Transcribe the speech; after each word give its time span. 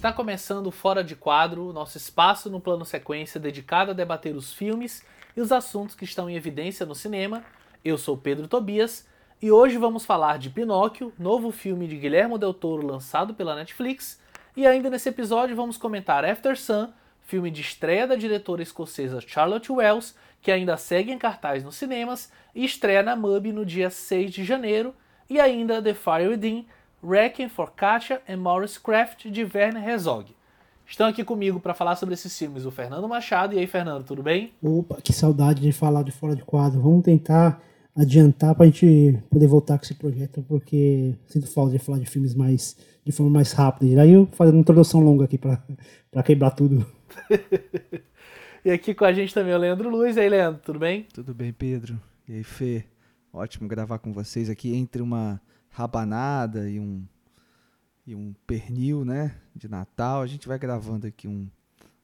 Está 0.00 0.10
começando 0.10 0.70
Fora 0.70 1.04
de 1.04 1.14
Quadro, 1.14 1.74
nosso 1.74 1.98
espaço 1.98 2.48
no 2.48 2.58
plano 2.58 2.86
sequência 2.86 3.38
dedicado 3.38 3.90
a 3.90 3.94
debater 3.94 4.34
os 4.34 4.50
filmes 4.50 5.04
e 5.36 5.42
os 5.42 5.52
assuntos 5.52 5.94
que 5.94 6.06
estão 6.06 6.30
em 6.30 6.36
evidência 6.36 6.86
no 6.86 6.94
cinema. 6.94 7.44
Eu 7.84 7.98
sou 7.98 8.16
Pedro 8.16 8.48
Tobias 8.48 9.06
e 9.42 9.52
hoje 9.52 9.76
vamos 9.76 10.06
falar 10.06 10.38
de 10.38 10.48
Pinóquio, 10.48 11.12
novo 11.18 11.50
filme 11.50 11.86
de 11.86 11.98
Guilherme 11.98 12.38
Del 12.38 12.54
Toro 12.54 12.86
lançado 12.86 13.34
pela 13.34 13.54
Netflix. 13.54 14.18
E 14.56 14.66
ainda 14.66 14.88
nesse 14.88 15.10
episódio 15.10 15.54
vamos 15.54 15.76
comentar 15.76 16.24
After 16.24 16.58
Sun, 16.58 16.88
filme 17.26 17.50
de 17.50 17.60
estreia 17.60 18.06
da 18.06 18.16
diretora 18.16 18.62
escocesa 18.62 19.20
Charlotte 19.20 19.70
Wells, 19.70 20.14
que 20.40 20.50
ainda 20.50 20.78
segue 20.78 21.12
em 21.12 21.18
cartaz 21.18 21.62
nos 21.62 21.76
cinemas 21.76 22.32
e 22.54 22.64
estreia 22.64 23.02
na 23.02 23.14
MUBI 23.14 23.52
no 23.52 23.66
dia 23.66 23.90
6 23.90 24.32
de 24.32 24.44
janeiro, 24.44 24.94
e 25.28 25.38
ainda 25.38 25.82
The 25.82 25.92
Fire 25.92 26.26
Within, 26.26 26.66
Wrecking 27.02 27.48
for 27.48 27.70
Katia 27.70 28.20
and 28.28 28.36
Maurice 28.38 28.78
Craft, 28.78 29.30
de 29.30 29.42
Werner 29.42 29.82
Herzog. 29.82 30.34
Estão 30.86 31.06
aqui 31.06 31.24
comigo 31.24 31.60
para 31.60 31.72
falar 31.72 31.96
sobre 31.96 32.14
esses 32.14 32.36
filmes 32.36 32.66
o 32.66 32.70
Fernando 32.70 33.08
Machado. 33.08 33.54
E 33.54 33.58
aí, 33.58 33.66
Fernando, 33.66 34.04
tudo 34.04 34.22
bem? 34.22 34.52
Opa, 34.62 35.00
que 35.00 35.12
saudade 35.12 35.62
de 35.62 35.72
falar 35.72 36.02
de 36.02 36.10
Fora 36.10 36.34
de 36.34 36.42
Quadro. 36.42 36.80
Vamos 36.80 37.04
tentar 37.04 37.62
adiantar 37.96 38.54
para 38.54 38.64
a 38.64 38.66
gente 38.66 39.18
poder 39.30 39.46
voltar 39.46 39.78
com 39.78 39.84
esse 39.84 39.94
projeto, 39.94 40.44
porque 40.48 41.14
sinto 41.26 41.46
falta 41.46 41.72
de 41.72 41.78
falar 41.78 41.98
de 41.98 42.06
filmes 42.06 42.34
mais 42.34 42.76
de 43.04 43.12
forma 43.12 43.30
mais 43.30 43.52
rápida. 43.52 43.86
E 43.86 43.98
aí 43.98 44.12
eu 44.12 44.28
fazendo 44.32 44.54
uma 44.54 44.60
introdução 44.60 45.00
longa 45.00 45.24
aqui 45.24 45.38
para 45.38 46.22
quebrar 46.24 46.50
tudo. 46.50 46.84
e 48.64 48.70
aqui 48.70 48.92
com 48.92 49.04
a 49.04 49.12
gente 49.12 49.32
também 49.32 49.52
é 49.52 49.56
o 49.56 49.60
Leandro 49.60 49.88
Luiz. 49.88 50.16
E 50.16 50.20
aí, 50.20 50.28
Leandro, 50.28 50.60
tudo 50.62 50.78
bem? 50.78 51.06
Tudo 51.14 51.32
bem, 51.32 51.52
Pedro. 51.52 52.00
E 52.28 52.34
aí, 52.34 52.44
Fê? 52.44 52.84
Ótimo 53.32 53.68
gravar 53.68 53.98
com 53.98 54.12
vocês 54.12 54.50
aqui 54.50 54.74
entre 54.74 55.00
uma 55.00 55.40
rabanada 55.70 56.68
e 56.68 56.78
um 56.80 57.04
e 58.06 58.14
um 58.14 58.34
pernil, 58.46 59.04
né, 59.04 59.36
de 59.54 59.68
Natal. 59.68 60.22
A 60.22 60.26
gente 60.26 60.48
vai 60.48 60.58
gravando 60.58 61.06
aqui 61.06 61.28
um 61.28 61.48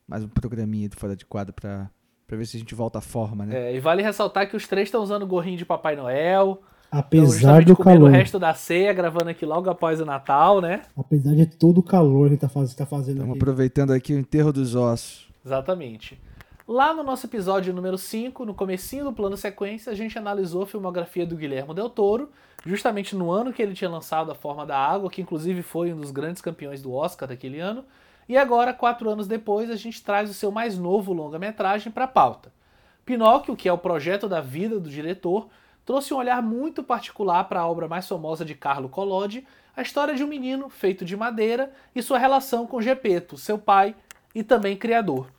mais 0.07 0.23
um 0.23 0.29
programinha 0.29 0.89
de 0.89 0.97
fora 0.97 1.17
de 1.17 1.27
quadro 1.27 1.53
para 1.53 1.91
para 2.27 2.37
ver 2.37 2.47
se 2.47 2.57
a 2.57 2.61
gente 2.61 2.75
volta 2.75 2.99
à 2.99 3.01
forma, 3.01 3.47
né? 3.47 3.71
É, 3.71 3.77
e 3.77 3.81
vale 3.81 4.03
ressaltar 4.03 4.49
que 4.49 4.57
os 4.57 4.67
três 4.67 4.89
estão 4.89 5.03
usando 5.03 5.27
gorrinho 5.27 5.57
de 5.57 5.65
Papai 5.65 5.95
Noel. 5.95 6.61
Apesar 6.91 7.65
do 7.65 7.77
calor. 7.77 8.11
o 8.11 8.13
resto 8.13 8.39
da 8.39 8.55
ceia, 8.55 8.93
gravando 8.93 9.31
aqui 9.31 9.45
logo 9.45 9.69
após 9.71 10.01
o 10.01 10.05
Natal, 10.05 10.61
né? 10.61 10.83
Apesar 10.97 11.35
de 11.35 11.47
todo 11.47 11.79
o 11.79 11.83
calor 11.83 12.31
que 12.31 12.37
tá, 12.37 12.49
tá 12.49 12.87
fazendo 12.87 13.19
Estamos 13.19 13.37
aproveitando 13.37 13.93
aqui 13.93 14.13
o 14.13 14.19
enterro 14.19 14.53
dos 14.53 14.75
ossos. 14.75 15.29
Exatamente. 15.45 16.21
Lá 16.69 16.93
no 16.93 17.05
nosso 17.05 17.27
episódio 17.27 17.73
número 17.73 17.97
5, 17.97 18.45
no 18.45 18.53
comecinho 18.53 19.05
do 19.05 19.13
plano 19.13 19.37
sequência, 19.37 19.93
a 19.93 19.95
gente 19.95 20.19
analisou 20.19 20.65
a 20.65 20.67
filmografia 20.67 21.25
do 21.25 21.37
Guilherme 21.37 21.73
Del 21.73 21.89
Toro, 21.89 22.29
justamente 22.65 23.15
no 23.15 23.31
ano 23.31 23.53
que 23.53 23.63
ele 23.63 23.73
tinha 23.73 23.89
lançado 23.89 24.33
A 24.33 24.35
Forma 24.35 24.67
da 24.67 24.77
Água, 24.77 25.09
que 25.09 25.23
inclusive 25.23 25.63
foi 25.63 25.93
um 25.93 26.01
dos 26.01 26.11
grandes 26.11 26.43
campeões 26.43 26.83
do 26.83 26.93
Oscar 26.93 27.29
daquele 27.29 27.61
ano. 27.61 27.85
E 28.29 28.37
agora, 28.37 28.75
quatro 28.75 29.09
anos 29.09 29.29
depois, 29.29 29.71
a 29.71 29.77
gente 29.77 30.03
traz 30.03 30.29
o 30.29 30.35
seu 30.35 30.51
mais 30.51 30.77
novo 30.77 31.13
longa-metragem 31.13 31.93
para 31.93 32.03
a 32.03 32.09
pauta. 32.09 32.53
Pinóquio, 33.05 33.55
que 33.55 33.69
é 33.69 33.73
o 33.73 33.79
projeto 33.79 34.29
da 34.29 34.41
vida 34.41 34.81
do 34.81 34.91
diretor, 34.91 35.47
trouxe 35.85 36.13
um 36.13 36.17
olhar 36.17 36.43
muito 36.43 36.83
particular 36.83 37.45
para 37.45 37.61
a 37.61 37.69
obra 37.69 37.87
mais 37.87 38.09
famosa 38.09 38.45
de 38.45 38.57
Carlo 38.57 38.89
Collodi, 38.89 39.47
a 39.77 39.83
história 39.83 40.17
de 40.17 40.25
um 40.25 40.27
menino 40.27 40.69
feito 40.69 41.05
de 41.05 41.17
madeira 41.17 41.73
e 41.95 42.03
sua 42.03 42.19
relação 42.19 42.67
com 42.67 42.83
Gepeto, 42.83 43.39
seu 43.39 43.57
pai 43.57 43.95
e 44.35 44.43
também 44.43 44.77
criador. 44.77 45.36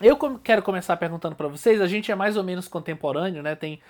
Eu 0.00 0.16
quero 0.38 0.62
começar 0.62 0.96
perguntando 0.96 1.34
para 1.34 1.48
vocês, 1.48 1.80
a 1.80 1.86
gente 1.86 2.10
é 2.12 2.14
mais 2.14 2.36
ou 2.36 2.44
menos 2.44 2.68
contemporâneo, 2.68 3.42
né? 3.42 3.56
Tem 3.56 3.80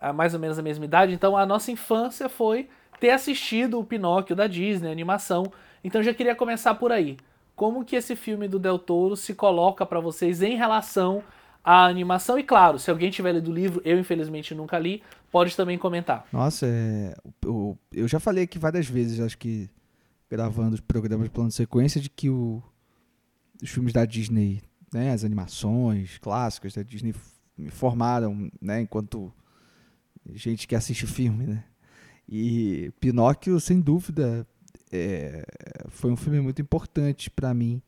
ah, 0.00 0.12
mais 0.12 0.32
ou 0.32 0.40
menos 0.40 0.58
a 0.58 0.62
mesma 0.62 0.84
idade, 0.84 1.12
então 1.12 1.36
a 1.36 1.44
nossa 1.44 1.70
infância 1.72 2.28
foi 2.28 2.68
ter 3.00 3.10
assistido 3.10 3.78
o 3.78 3.84
Pinóquio 3.84 4.36
da 4.36 4.46
Disney, 4.46 4.90
animação. 4.90 5.44
Então 5.82 6.02
já 6.02 6.14
queria 6.14 6.34
começar 6.34 6.74
por 6.74 6.92
aí. 6.92 7.16
Como 7.54 7.84
que 7.84 7.96
esse 7.96 8.14
filme 8.14 8.46
do 8.46 8.58
Del 8.58 8.78
Toro 8.78 9.16
se 9.16 9.34
coloca 9.34 9.84
para 9.84 9.98
vocês 9.98 10.42
em 10.42 10.56
relação 10.56 11.22
à 11.64 11.86
animação? 11.86 12.38
E 12.38 12.42
claro, 12.42 12.78
se 12.78 12.90
alguém 12.90 13.10
tiver 13.10 13.32
lido 13.32 13.50
o 13.50 13.54
livro, 13.54 13.80
eu 13.84 13.98
infelizmente 13.98 14.54
nunca 14.54 14.78
li, 14.78 15.02
pode 15.32 15.56
também 15.56 15.78
comentar. 15.78 16.26
Nossa, 16.32 16.66
é, 16.66 17.14
eu, 17.42 17.78
eu 17.92 18.06
já 18.06 18.20
falei 18.20 18.44
aqui 18.44 18.58
várias 18.58 18.86
vezes, 18.86 19.20
acho 19.20 19.38
que 19.38 19.68
gravando 20.30 20.74
os 20.74 20.80
programas 20.80 21.24
de 21.24 21.30
plano 21.30 21.48
de 21.48 21.54
sequência, 21.54 22.00
de 22.00 22.10
que 22.10 22.28
o, 22.28 22.62
os 23.62 23.70
filmes 23.70 23.92
da 23.92 24.04
Disney 24.04 24.60
né, 24.92 25.12
as 25.12 25.24
animações 25.24 26.18
clássicas 26.18 26.74
da 26.74 26.82
Disney 26.82 27.14
me 27.56 27.70
formaram, 27.70 28.50
né, 28.60 28.82
enquanto 28.82 29.32
gente 30.32 30.66
que 30.66 30.74
assiste 30.74 31.06
filme, 31.06 31.46
né? 31.46 31.64
E 32.28 32.92
Pinóquio, 32.98 33.60
sem 33.60 33.80
dúvida, 33.80 34.46
é, 34.90 35.46
foi 35.88 36.10
um 36.10 36.16
filme 36.16 36.40
muito 36.40 36.60
importante 36.60 37.30
para 37.30 37.54
mim. 37.54 37.80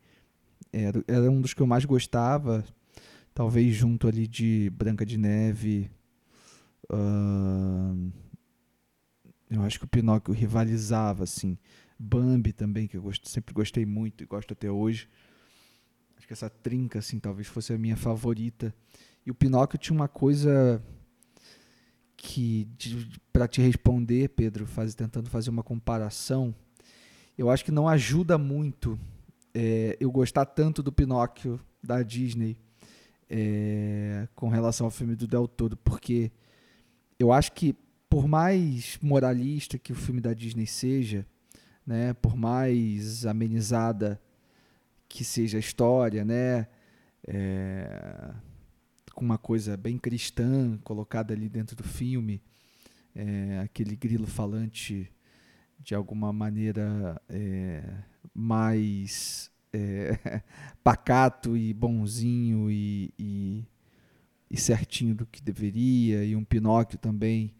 Era, 0.72 1.02
era 1.08 1.30
um 1.30 1.40
dos 1.40 1.54
que 1.54 1.60
eu 1.60 1.66
mais 1.66 1.84
gostava, 1.84 2.64
talvez 3.34 3.74
junto 3.74 4.06
ali 4.06 4.28
de 4.28 4.70
Branca 4.70 5.04
de 5.04 5.18
Neve. 5.18 5.90
Uh, 6.88 8.12
eu 9.50 9.62
acho 9.62 9.78
que 9.78 9.84
o 9.84 9.88
Pinóquio 9.88 10.32
rivalizava, 10.32 11.24
assim. 11.24 11.58
Bambi 11.98 12.52
também, 12.52 12.86
que 12.86 12.96
eu 12.96 13.02
gosto, 13.02 13.28
sempre 13.28 13.52
gostei 13.52 13.84
muito 13.84 14.22
e 14.22 14.26
gosto 14.26 14.52
até 14.52 14.70
hoje 14.70 15.08
que 16.28 16.34
essa 16.34 16.50
trinca, 16.50 16.98
assim, 16.98 17.18
talvez 17.18 17.46
fosse 17.46 17.72
a 17.72 17.78
minha 17.78 17.96
favorita. 17.96 18.74
E 19.24 19.30
o 19.30 19.34
Pinóquio 19.34 19.78
tinha 19.78 19.96
uma 19.96 20.06
coisa 20.06 20.82
que, 22.18 22.68
para 23.32 23.48
te 23.48 23.62
responder, 23.62 24.28
Pedro, 24.28 24.66
faz, 24.66 24.94
tentando 24.94 25.30
fazer 25.30 25.48
uma 25.48 25.62
comparação, 25.62 26.54
eu 27.36 27.48
acho 27.48 27.64
que 27.64 27.72
não 27.72 27.88
ajuda 27.88 28.36
muito 28.36 28.98
é, 29.54 29.96
eu 29.98 30.10
gostar 30.10 30.44
tanto 30.44 30.82
do 30.82 30.92
Pinóquio 30.92 31.58
da 31.82 32.02
Disney 32.02 32.58
é, 33.30 34.28
com 34.34 34.50
relação 34.50 34.86
ao 34.86 34.90
filme 34.90 35.16
do 35.16 35.26
Del 35.26 35.48
Toro, 35.48 35.78
porque 35.78 36.30
eu 37.18 37.32
acho 37.32 37.52
que 37.52 37.74
por 38.10 38.28
mais 38.28 38.98
moralista 39.00 39.78
que 39.78 39.92
o 39.92 39.96
filme 39.96 40.20
da 40.20 40.34
Disney 40.34 40.66
seja, 40.66 41.24
né, 41.86 42.12
por 42.12 42.36
mais 42.36 43.24
amenizada 43.24 44.20
que 45.08 45.24
seja 45.24 45.58
história, 45.58 46.24
né? 46.24 46.68
É, 47.26 48.32
com 49.14 49.24
uma 49.24 49.38
coisa 49.38 49.76
bem 49.76 49.98
cristã 49.98 50.78
colocada 50.84 51.34
ali 51.34 51.48
dentro 51.48 51.74
do 51.74 51.82
filme, 51.82 52.40
é, 53.14 53.58
aquele 53.58 53.96
grilo 53.96 54.26
falante 54.26 55.10
de 55.78 55.94
alguma 55.94 56.32
maneira 56.32 57.20
é, 57.28 57.82
mais 58.32 59.50
é, 59.72 60.42
pacato 60.84 61.56
e 61.56 61.72
bonzinho 61.72 62.70
e, 62.70 63.12
e, 63.18 63.64
e, 64.50 64.56
certinho 64.56 65.14
do 65.14 65.26
que 65.26 65.42
deveria, 65.42 66.24
e 66.24 66.36
um 66.36 66.44
Pinóquio 66.44 66.98
também, 66.98 67.54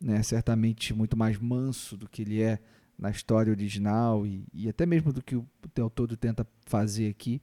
né, 0.00 0.22
certamente 0.22 0.92
muito 0.92 1.16
mais 1.16 1.38
manso 1.38 1.96
do 1.96 2.08
que 2.08 2.22
ele 2.22 2.42
é 2.42 2.58
na 2.98 3.10
história 3.10 3.50
original 3.50 4.26
e, 4.26 4.46
e 4.52 4.68
até 4.68 4.86
mesmo 4.86 5.12
do 5.12 5.22
que 5.22 5.36
o 5.36 5.46
Del 5.74 5.90
todo 5.90 6.16
tenta 6.16 6.46
fazer 6.64 7.10
aqui 7.10 7.42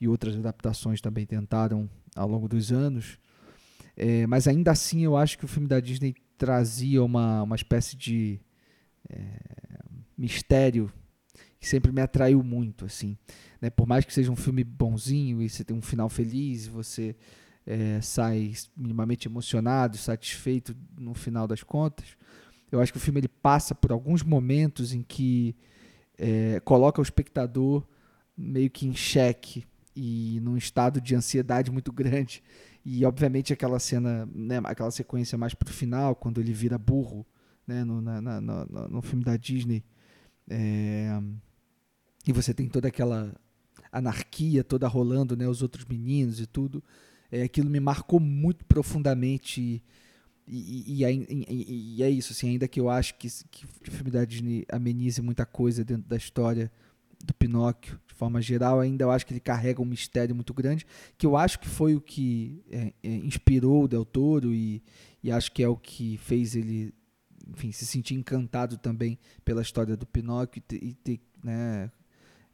e 0.00 0.08
outras 0.08 0.36
adaptações 0.36 1.00
também 1.00 1.26
tentaram 1.26 1.88
ao 2.16 2.28
longo 2.28 2.48
dos 2.48 2.72
anos. 2.72 3.18
É, 3.96 4.26
mas 4.26 4.48
ainda 4.48 4.70
assim 4.70 5.04
eu 5.04 5.16
acho 5.16 5.38
que 5.38 5.44
o 5.44 5.48
filme 5.48 5.68
da 5.68 5.78
Disney 5.78 6.14
trazia 6.38 7.04
uma, 7.04 7.42
uma 7.42 7.56
espécie 7.56 7.96
de 7.96 8.40
é, 9.08 9.18
mistério 10.16 10.92
que 11.60 11.68
sempre 11.68 11.92
me 11.92 12.00
atraiu 12.00 12.42
muito, 12.42 12.84
assim. 12.84 13.16
Né? 13.60 13.70
Por 13.70 13.86
mais 13.86 14.04
que 14.04 14.12
seja 14.12 14.32
um 14.32 14.36
filme 14.36 14.64
bonzinho 14.64 15.40
e 15.40 15.48
você 15.48 15.62
tem 15.62 15.76
um 15.76 15.82
final 15.82 16.08
feliz, 16.08 16.66
você 16.66 17.14
é, 17.64 18.00
sai 18.00 18.52
minimamente 18.76 19.28
emocionado, 19.28 19.96
satisfeito 19.96 20.76
no 20.98 21.14
final 21.14 21.46
das 21.46 21.62
contas, 21.62 22.16
eu 22.72 22.80
acho 22.80 22.90
que 22.90 22.98
o 22.98 23.00
filme 23.00 23.20
ele 23.20 23.28
passa 23.28 23.74
por 23.74 23.92
alguns 23.92 24.22
momentos 24.22 24.92
em 24.92 25.02
que 25.02 25.54
é, 26.18 26.58
coloca 26.60 27.00
o 27.00 27.02
espectador 27.02 27.86
meio 28.36 28.70
que 28.70 28.86
em 28.86 28.94
xeque 28.94 29.64
e 29.94 30.40
num 30.42 30.56
estado 30.56 31.00
de 31.00 31.14
ansiedade 31.14 31.70
muito 31.70 31.92
grande. 31.92 32.42
E 32.84 33.04
obviamente 33.04 33.52
aquela 33.52 33.78
cena, 33.78 34.28
né, 34.34 34.60
aquela 34.64 34.90
sequência 34.90 35.38
mais 35.38 35.54
pro 35.54 35.72
final, 35.72 36.16
quando 36.16 36.40
ele 36.40 36.52
vira 36.52 36.78
burro, 36.78 37.24
né, 37.66 37.84
no, 37.84 38.00
na, 38.00 38.20
na, 38.20 38.40
no, 38.40 38.88
no 38.88 39.02
filme 39.02 39.22
da 39.22 39.36
Disney, 39.36 39.84
é, 40.48 41.20
e 42.26 42.32
você 42.32 42.52
tem 42.52 42.68
toda 42.68 42.88
aquela 42.88 43.32
anarquia 43.92 44.64
toda 44.64 44.88
rolando, 44.88 45.36
né, 45.36 45.46
os 45.46 45.60
outros 45.60 45.84
meninos 45.84 46.40
e 46.40 46.46
tudo, 46.46 46.82
é, 47.30 47.42
aquilo 47.42 47.68
me 47.68 47.78
marcou 47.78 48.18
muito 48.18 48.64
profundamente 48.64 49.60
e, 49.60 49.82
e, 50.46 51.02
e, 51.02 51.96
e, 51.96 52.02
é 52.02 52.10
isso, 52.10 52.32
assim, 52.32 52.50
ainda 52.50 52.66
que 52.66 52.80
eu 52.80 52.90
acho 52.90 53.14
que, 53.14 53.28
que 53.50 53.64
o 53.64 53.90
filme 53.90 54.10
da 54.10 54.24
Disney 54.24 54.64
amenize 54.70 55.22
muita 55.22 55.46
coisa 55.46 55.84
dentro 55.84 56.08
da 56.08 56.16
história 56.16 56.70
do 57.24 57.32
Pinóquio, 57.32 57.98
de 58.06 58.14
forma 58.14 58.42
geral, 58.42 58.80
ainda 58.80 59.04
eu 59.04 59.10
acho 59.10 59.24
que 59.24 59.32
ele 59.32 59.40
carrega 59.40 59.80
um 59.80 59.84
mistério 59.84 60.34
muito 60.34 60.52
grande, 60.52 60.84
que 61.16 61.24
eu 61.24 61.36
acho 61.36 61.60
que 61.60 61.68
foi 61.68 61.94
o 61.94 62.00
que 62.00 62.62
é, 62.70 62.92
é, 63.02 63.08
inspirou 63.08 63.84
o 63.84 63.88
Del 63.88 64.04
Toro 64.04 64.52
e, 64.52 64.82
e 65.22 65.30
acho 65.30 65.52
que 65.52 65.62
é 65.62 65.68
o 65.68 65.76
que 65.76 66.18
fez 66.18 66.56
ele, 66.56 66.92
enfim, 67.48 67.70
se 67.70 67.86
sentir 67.86 68.14
encantado 68.14 68.76
também 68.76 69.18
pela 69.44 69.62
história 69.62 69.96
do 69.96 70.06
Pinóquio 70.06 70.58
e 70.58 70.62
ter, 70.62 70.84
e 70.84 70.92
ter 70.94 71.20
né, 71.42 71.90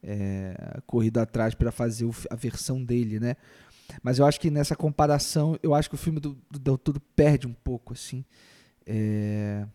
é, 0.02 0.80
corrido 0.86 1.18
atrás 1.18 1.54
para 1.54 1.72
fazer 1.72 2.08
a 2.30 2.36
versão 2.36 2.84
dele, 2.84 3.18
né? 3.18 3.36
Mas 4.02 4.18
eu 4.18 4.26
acho 4.26 4.40
que 4.40 4.50
nessa 4.50 4.76
comparação, 4.76 5.58
eu 5.62 5.74
acho 5.74 5.88
que 5.88 5.94
o 5.94 5.98
filme 5.98 6.20
do, 6.20 6.36
do 6.50 6.58
Del 6.58 6.78
Toro 6.78 7.00
perde 7.16 7.46
um 7.46 7.52
pouco, 7.52 7.92
assim. 7.92 8.24
É, 8.86 9.66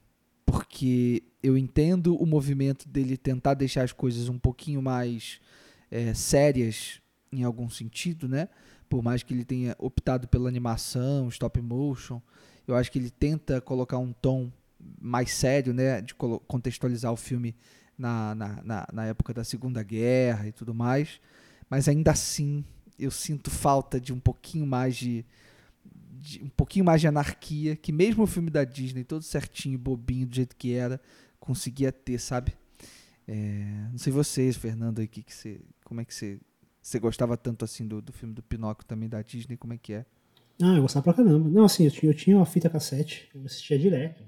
porque 0.46 1.24
eu 1.42 1.58
entendo 1.58 2.16
o 2.16 2.26
movimento 2.26 2.88
dele 2.88 3.18
tentar 3.18 3.54
deixar 3.54 3.84
as 3.84 3.92
coisas 3.92 4.30
um 4.30 4.38
pouquinho 4.38 4.82
mais 4.82 5.40
é, 5.90 6.14
sérias 6.14 7.02
em 7.32 7.44
algum 7.44 7.70
sentido, 7.70 8.28
né? 8.28 8.50
Por 8.90 9.02
mais 9.02 9.24
que 9.24 9.34
ele 9.34 9.44
tenha 9.44 9.76
optado 9.80 10.28
pela 10.28 10.48
animação, 10.48 11.28
stop 11.30 11.60
motion, 11.62 12.22
eu 12.68 12.76
acho 12.76 12.92
que 12.92 13.00
ele 13.00 13.10
tenta 13.10 13.60
colocar 13.60 13.98
um 13.98 14.14
tom 14.14 14.52
mais 15.02 15.32
sério, 15.32 15.74
né? 15.74 16.02
De 16.02 16.14
contextualizar 16.16 17.12
o 17.12 17.18
filme 17.18 17.56
na, 17.98 18.36
na, 18.36 18.64
na, 18.64 18.88
na 18.94 19.06
época 19.06 19.34
da 19.34 19.44
Segunda 19.44 19.82
Guerra 19.82 20.48
e 20.48 20.52
tudo 20.52 20.74
mais. 20.74 21.20
Mas 21.70 21.88
ainda 21.88 22.12
assim, 22.12 22.64
eu 23.00 23.12
sinto 23.12 23.50
falta 23.50 24.00
de 24.00 24.14
um 24.14 24.20
pouquinho 24.20 24.66
mais 24.66 24.96
de, 24.96 25.26
de, 26.20 26.42
um 26.44 26.50
pouquinho 26.50 26.86
mais 26.86 27.02
de 27.02 27.08
anarquia 27.08 27.76
que 27.76 27.92
mesmo 27.92 28.24
o 28.24 28.28
filme 28.28 28.50
da 28.50 28.64
Disney 28.64 29.04
todo 29.04 29.24
certinho 29.24 29.78
bobinho 29.78 30.28
do 30.28 30.36
jeito 30.36 30.56
que 30.56 30.74
era 30.74 31.00
conseguia 31.40 31.92
ter 31.92 32.20
sabe 32.20 32.54
é, 33.28 33.88
não 33.92 33.98
sei 33.98 34.12
vocês 34.12 34.56
Fernando 34.56 35.00
aí 35.00 35.08
que, 35.08 35.24
que 35.24 35.34
você 35.34 35.62
como 35.84 36.02
é 36.02 36.06
que 36.06 36.14
você 36.14 36.40
você 36.82 37.00
gostava 37.00 37.38
tanto 37.38 37.64
assim 37.64 37.88
do, 37.88 38.02
do 38.02 38.12
filme 38.12 38.34
do 38.34 38.44
Pinóquio 38.44 38.86
também 38.86 39.08
da 39.10 39.22
Disney 39.22 39.58
como 39.58 39.74
é 39.74 39.78
que 39.78 39.94
é 39.94 40.06
ah 40.62 40.76
eu 40.76 40.82
gostava 40.82 41.04
pra 41.04 41.14
caramba 41.14 41.50
não 41.50 41.66
assim 41.66 41.86
eu 41.86 41.92
tinha, 41.92 42.10
eu 42.12 42.16
tinha 42.16 42.36
uma 42.38 42.46
fita 42.46 42.70
cassete 42.70 43.30
eu 43.34 43.44
assistia 43.46 43.78
direto 43.80 44.24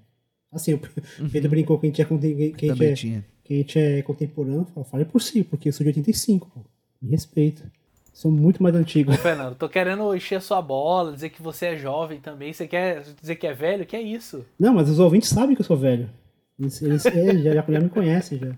assim 0.51 0.73
o 0.73 0.79
uhum. 1.19 1.29
Pedro 1.31 1.49
brincou 1.49 1.79
que 1.79 1.87
a 1.87 1.89
gente 1.89 2.01
é, 2.01 2.05
que 2.51 2.69
a 2.69 2.73
gente 2.73 2.85
é, 2.85 2.93
tinha. 2.93 3.25
que 3.43 3.53
a 3.53 3.57
gente 3.57 3.79
é 3.79 4.01
contemporâneo 4.01 4.65
fale 4.85 5.05
por 5.05 5.21
si 5.21 5.43
porque 5.43 5.69
eu 5.69 5.73
sou 5.73 5.83
de 5.83 5.89
85 5.89 6.49
pô. 6.49 6.61
me 7.01 7.11
respeita 7.11 7.71
Sou 8.15 8.31
muito 8.31 8.63
mais 8.63 8.73
antigo. 8.73 9.11
Ô, 9.11 9.17
Fernando, 9.17 9.55
tô 9.55 9.67
querendo 9.67 10.15
encher 10.15 10.35
a 10.35 10.41
sua 10.41 10.61
bola, 10.61 11.11
dizer 11.11 11.31
que 11.31 11.41
você 11.41 11.65
é 11.65 11.75
jovem 11.75 12.21
também. 12.21 12.53
Você 12.53 12.65
quer 12.65 13.03
dizer 13.21 13.35
que 13.35 13.45
é 13.45 13.53
velho? 13.53 13.85
Que 13.85 13.97
é 13.97 14.01
isso? 14.01 14.45
Não, 14.57 14.73
mas 14.73 14.89
os 14.89 14.99
ouvintes 14.99 15.27
sabem 15.27 15.53
que 15.53 15.61
eu 15.61 15.65
sou 15.65 15.75
velho. 15.75 16.09
Eles, 16.57 16.81
eles 16.81 17.05
é, 17.05 17.37
já, 17.39 17.53
já, 17.53 17.81
me 17.81 17.89
conhecem 17.89 18.39
já. 18.39 18.55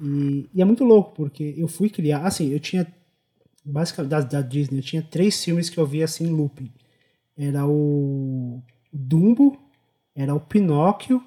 E, 0.00 0.48
e, 0.54 0.62
é 0.62 0.64
muito 0.64 0.84
louco, 0.84 1.10
porque 1.16 1.52
eu 1.58 1.66
fui 1.66 1.90
criar. 1.90 2.24
Assim, 2.24 2.52
eu 2.52 2.60
tinha. 2.60 2.86
Basicamente, 3.64 4.10
da, 4.10 4.20
da 4.20 4.40
Disney, 4.40 4.78
eu 4.78 4.84
tinha 4.84 5.02
três 5.02 5.42
filmes 5.42 5.68
que 5.68 5.78
eu 5.78 5.86
via 5.86 6.04
assim 6.04 6.28
em 6.28 6.32
looping. 6.32 6.70
Era 7.36 7.66
o 7.66 8.62
Dumbo, 8.92 9.58
era 10.14 10.32
o 10.32 10.38
Pinóquio 10.38 11.20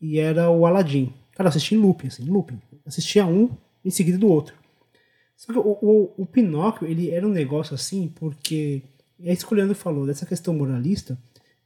e 0.00 0.20
era 0.20 0.48
o 0.48 0.64
Aladdin. 0.64 1.12
Cara, 1.32 1.48
eu 1.48 1.50
assisti 1.50 1.74
em 1.74 1.78
looping, 1.78 2.06
assim, 2.06 2.22
em 2.22 2.30
looping. 2.30 2.60
Assistia 2.86 3.26
um 3.26 3.50
em 3.84 3.90
seguida 3.90 4.16
do 4.16 4.28
outro. 4.28 4.59
Só 5.40 5.54
que 5.54 5.58
o, 5.58 5.78
o, 5.80 6.12
o 6.18 6.26
Pinóquio, 6.26 6.86
ele 6.86 7.08
era 7.08 7.26
um 7.26 7.30
negócio 7.30 7.74
assim, 7.74 8.12
porque 8.14 8.82
é 9.18 9.32
isso 9.32 9.46
que 9.46 9.54
o 9.54 9.56
Leandro 9.56 9.74
falou, 9.74 10.06
dessa 10.06 10.26
questão 10.26 10.52
moralista, 10.52 11.18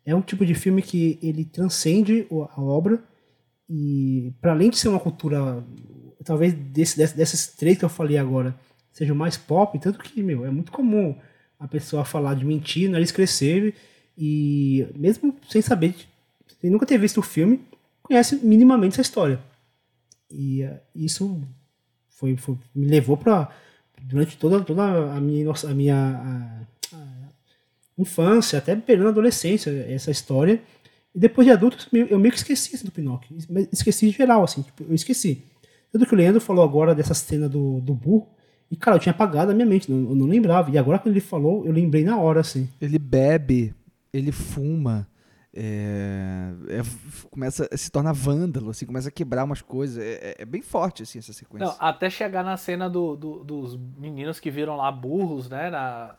é 0.07 0.15
um 0.15 0.21
tipo 0.21 0.47
de 0.47 0.55
filme 0.55 0.81
que 0.81 1.19
ele 1.21 1.45
transcende 1.45 2.25
a 2.31 2.63
obra 2.63 3.03
e, 3.69 4.33
para 4.41 4.53
além 4.53 4.71
de 4.71 4.79
ser 4.79 4.87
uma 4.87 5.01
cultura, 5.01 5.65
talvez 6.25 6.55
desse, 6.55 6.97
desses 7.17 7.49
três 7.49 7.77
que 7.77 7.85
eu 7.85 7.89
falei 7.89 8.17
agora, 8.17 8.55
seja 8.93 9.13
mais 9.13 9.37
pop, 9.37 9.77
tanto 9.81 9.99
que, 9.99 10.23
meu, 10.23 10.47
é 10.47 10.51
muito 10.53 10.71
comum 10.71 11.19
a 11.59 11.67
pessoa 11.67 12.05
falar 12.05 12.35
de 12.35 12.45
mentir, 12.45 12.89
nariz 12.89 13.11
crescer 13.11 13.75
e 14.17 14.87
mesmo 14.95 15.35
sem 15.51 15.61
saber, 15.61 15.97
sem 16.61 16.71
nunca 16.71 16.87
ter 16.87 16.97
visto 16.97 17.19
o 17.19 17.23
filme, 17.23 17.61
conhece 18.05 18.37
minimamente 18.37 18.93
essa 18.93 19.03
história. 19.03 19.41
E 20.31 20.63
uh, 20.63 20.79
isso 20.95 21.43
foi, 22.09 22.37
foi, 22.37 22.57
me 22.73 22.87
levou 22.87 23.17
para 23.17 23.51
durante 24.05 24.37
toda, 24.37 24.61
toda 24.61 24.83
a 24.83 25.21
minha, 25.21 25.51
a 25.51 25.75
minha 25.75 25.97
a, 25.97 26.97
a 26.97 26.99
infância, 27.99 28.59
até 28.59 28.77
perdendo 28.77 29.07
a 29.07 29.11
adolescência, 29.11 29.71
essa 29.89 30.11
história. 30.11 30.61
E 31.15 31.19
depois 31.19 31.47
de 31.47 31.53
adulto, 31.53 31.89
eu 31.93 32.19
meio 32.19 32.33
que 32.33 32.39
esqueci 32.39 32.75
assim, 32.75 32.85
do 32.85 32.91
Pinóquio. 32.91 33.37
Esqueci 33.73 34.11
de 34.11 34.17
geral, 34.17 34.45
assim, 34.45 34.63
tipo, 34.63 34.85
eu 34.85 34.95
esqueci. 34.95 35.45
Tanto 35.93 36.07
que 36.07 36.15
o 36.15 36.17
Leandro 36.17 36.41
falou 36.41 36.65
agora 36.65 36.95
dessa 36.95 37.15
cena 37.15 37.49
do, 37.49 37.81
do 37.81 37.95
burro. 37.95 38.29
E, 38.71 38.77
cara, 38.77 38.97
eu 38.97 39.01
tinha 39.01 39.13
apagado 39.13 39.53
a 39.53 39.55
minha 39.55 39.67
mente, 39.67 39.91
eu 39.91 39.97
não 39.97 40.27
lembrava. 40.27 40.71
E 40.71 40.77
agora, 40.77 40.99
quando 40.99 41.15
ele 41.15 41.21
falou, 41.21 41.65
eu 41.65 41.73
lembrei 41.73 42.03
na 42.03 42.19
hora, 42.19 42.41
assim. 42.41 42.69
Ele 42.81 42.99
bebe, 42.99 43.73
ele 44.13 44.33
fuma, 44.33 45.07
é, 45.57 46.51
é, 46.69 46.83
começa 47.31 47.69
se 47.77 47.89
torna 47.89 48.13
vândalo, 48.13 48.71
assim, 48.71 48.85
começa 48.85 49.09
a 49.09 49.13
quebrar 49.13 49.45
umas 49.45 49.63
coisas. 49.63 50.03
É, 50.03 50.13
é, 50.13 50.35
é 50.41 50.45
bem 50.45 50.61
forte 50.61 51.05
assim 51.05 51.21
essa 51.21 51.33
sequência. 51.33 51.69
Não, 51.69 51.77
até 51.79 52.11
chegar 52.11 52.43
na 52.43 52.57
cena 52.57 52.91
do, 52.91 53.15
do, 53.15 53.45
dos 53.45 53.79
meninos 53.97 54.41
que 54.41 54.51
viram 54.51 54.77
lá 54.77 54.91
burros, 54.91 55.49
né? 55.49 55.71
Na... 55.71 56.17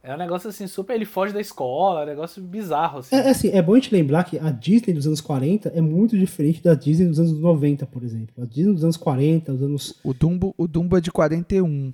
É 0.00 0.14
um 0.14 0.18
negócio 0.18 0.48
assim, 0.48 0.68
super. 0.68 0.94
Ele 0.94 1.04
foge 1.04 1.34
da 1.34 1.40
escola, 1.40 2.00
é 2.00 2.02
um 2.04 2.06
negócio 2.06 2.40
bizarro. 2.40 3.00
Assim. 3.00 3.16
É, 3.16 3.18
é, 3.18 3.30
assim, 3.30 3.48
é 3.48 3.60
bom 3.60 3.72
a 3.72 3.76
gente 3.76 3.92
lembrar 3.92 4.24
que 4.24 4.38
a 4.38 4.50
Disney 4.50 4.94
dos 4.94 5.08
anos 5.08 5.20
40 5.20 5.70
é 5.70 5.80
muito 5.80 6.16
diferente 6.16 6.62
da 6.62 6.74
Disney 6.74 7.08
dos 7.08 7.18
anos 7.18 7.32
90, 7.32 7.84
por 7.86 8.04
exemplo. 8.04 8.32
A 8.40 8.46
Disney 8.46 8.74
dos 8.74 8.84
anos 8.84 8.96
40, 8.96 9.52
os 9.52 9.62
anos. 9.62 10.00
O 10.04 10.14
Dumbo, 10.14 10.54
o 10.56 10.68
Dumbo 10.68 10.96
é 10.96 11.00
de 11.00 11.10
41. 11.10 11.92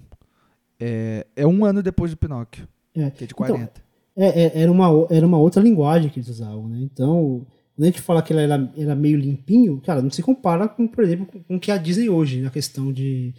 É, 0.78 1.26
é 1.34 1.46
um 1.46 1.64
ano 1.64 1.82
depois 1.82 2.10
do 2.10 2.16
Pinóquio. 2.16 2.68
É. 2.94 3.10
Que 3.10 3.24
é 3.24 3.26
de 3.26 3.34
40. 3.34 3.62
Então, 3.62 3.87
é, 4.18 4.26
é, 4.26 4.62
era, 4.62 4.72
uma, 4.72 4.88
era 5.10 5.24
uma 5.24 5.38
outra 5.38 5.62
linguagem 5.62 6.10
que 6.10 6.18
eles 6.18 6.28
usavam, 6.28 6.68
né? 6.68 6.80
Então, 6.82 7.46
quando 7.76 7.84
a 7.84 7.86
gente 7.86 8.00
fala 8.00 8.20
que 8.20 8.32
ela 8.32 8.42
era, 8.42 8.72
era 8.76 8.96
meio 8.96 9.16
limpinho, 9.16 9.80
cara, 9.80 10.02
não 10.02 10.10
se 10.10 10.22
compara 10.22 10.68
com, 10.68 10.88
por 10.88 11.04
exemplo, 11.04 11.26
com 11.46 11.54
o 11.54 11.60
que 11.60 11.70
a 11.70 11.76
Disney 11.76 12.08
hoje, 12.08 12.40
na 12.40 12.50
questão 12.50 12.92
de, 12.92 13.32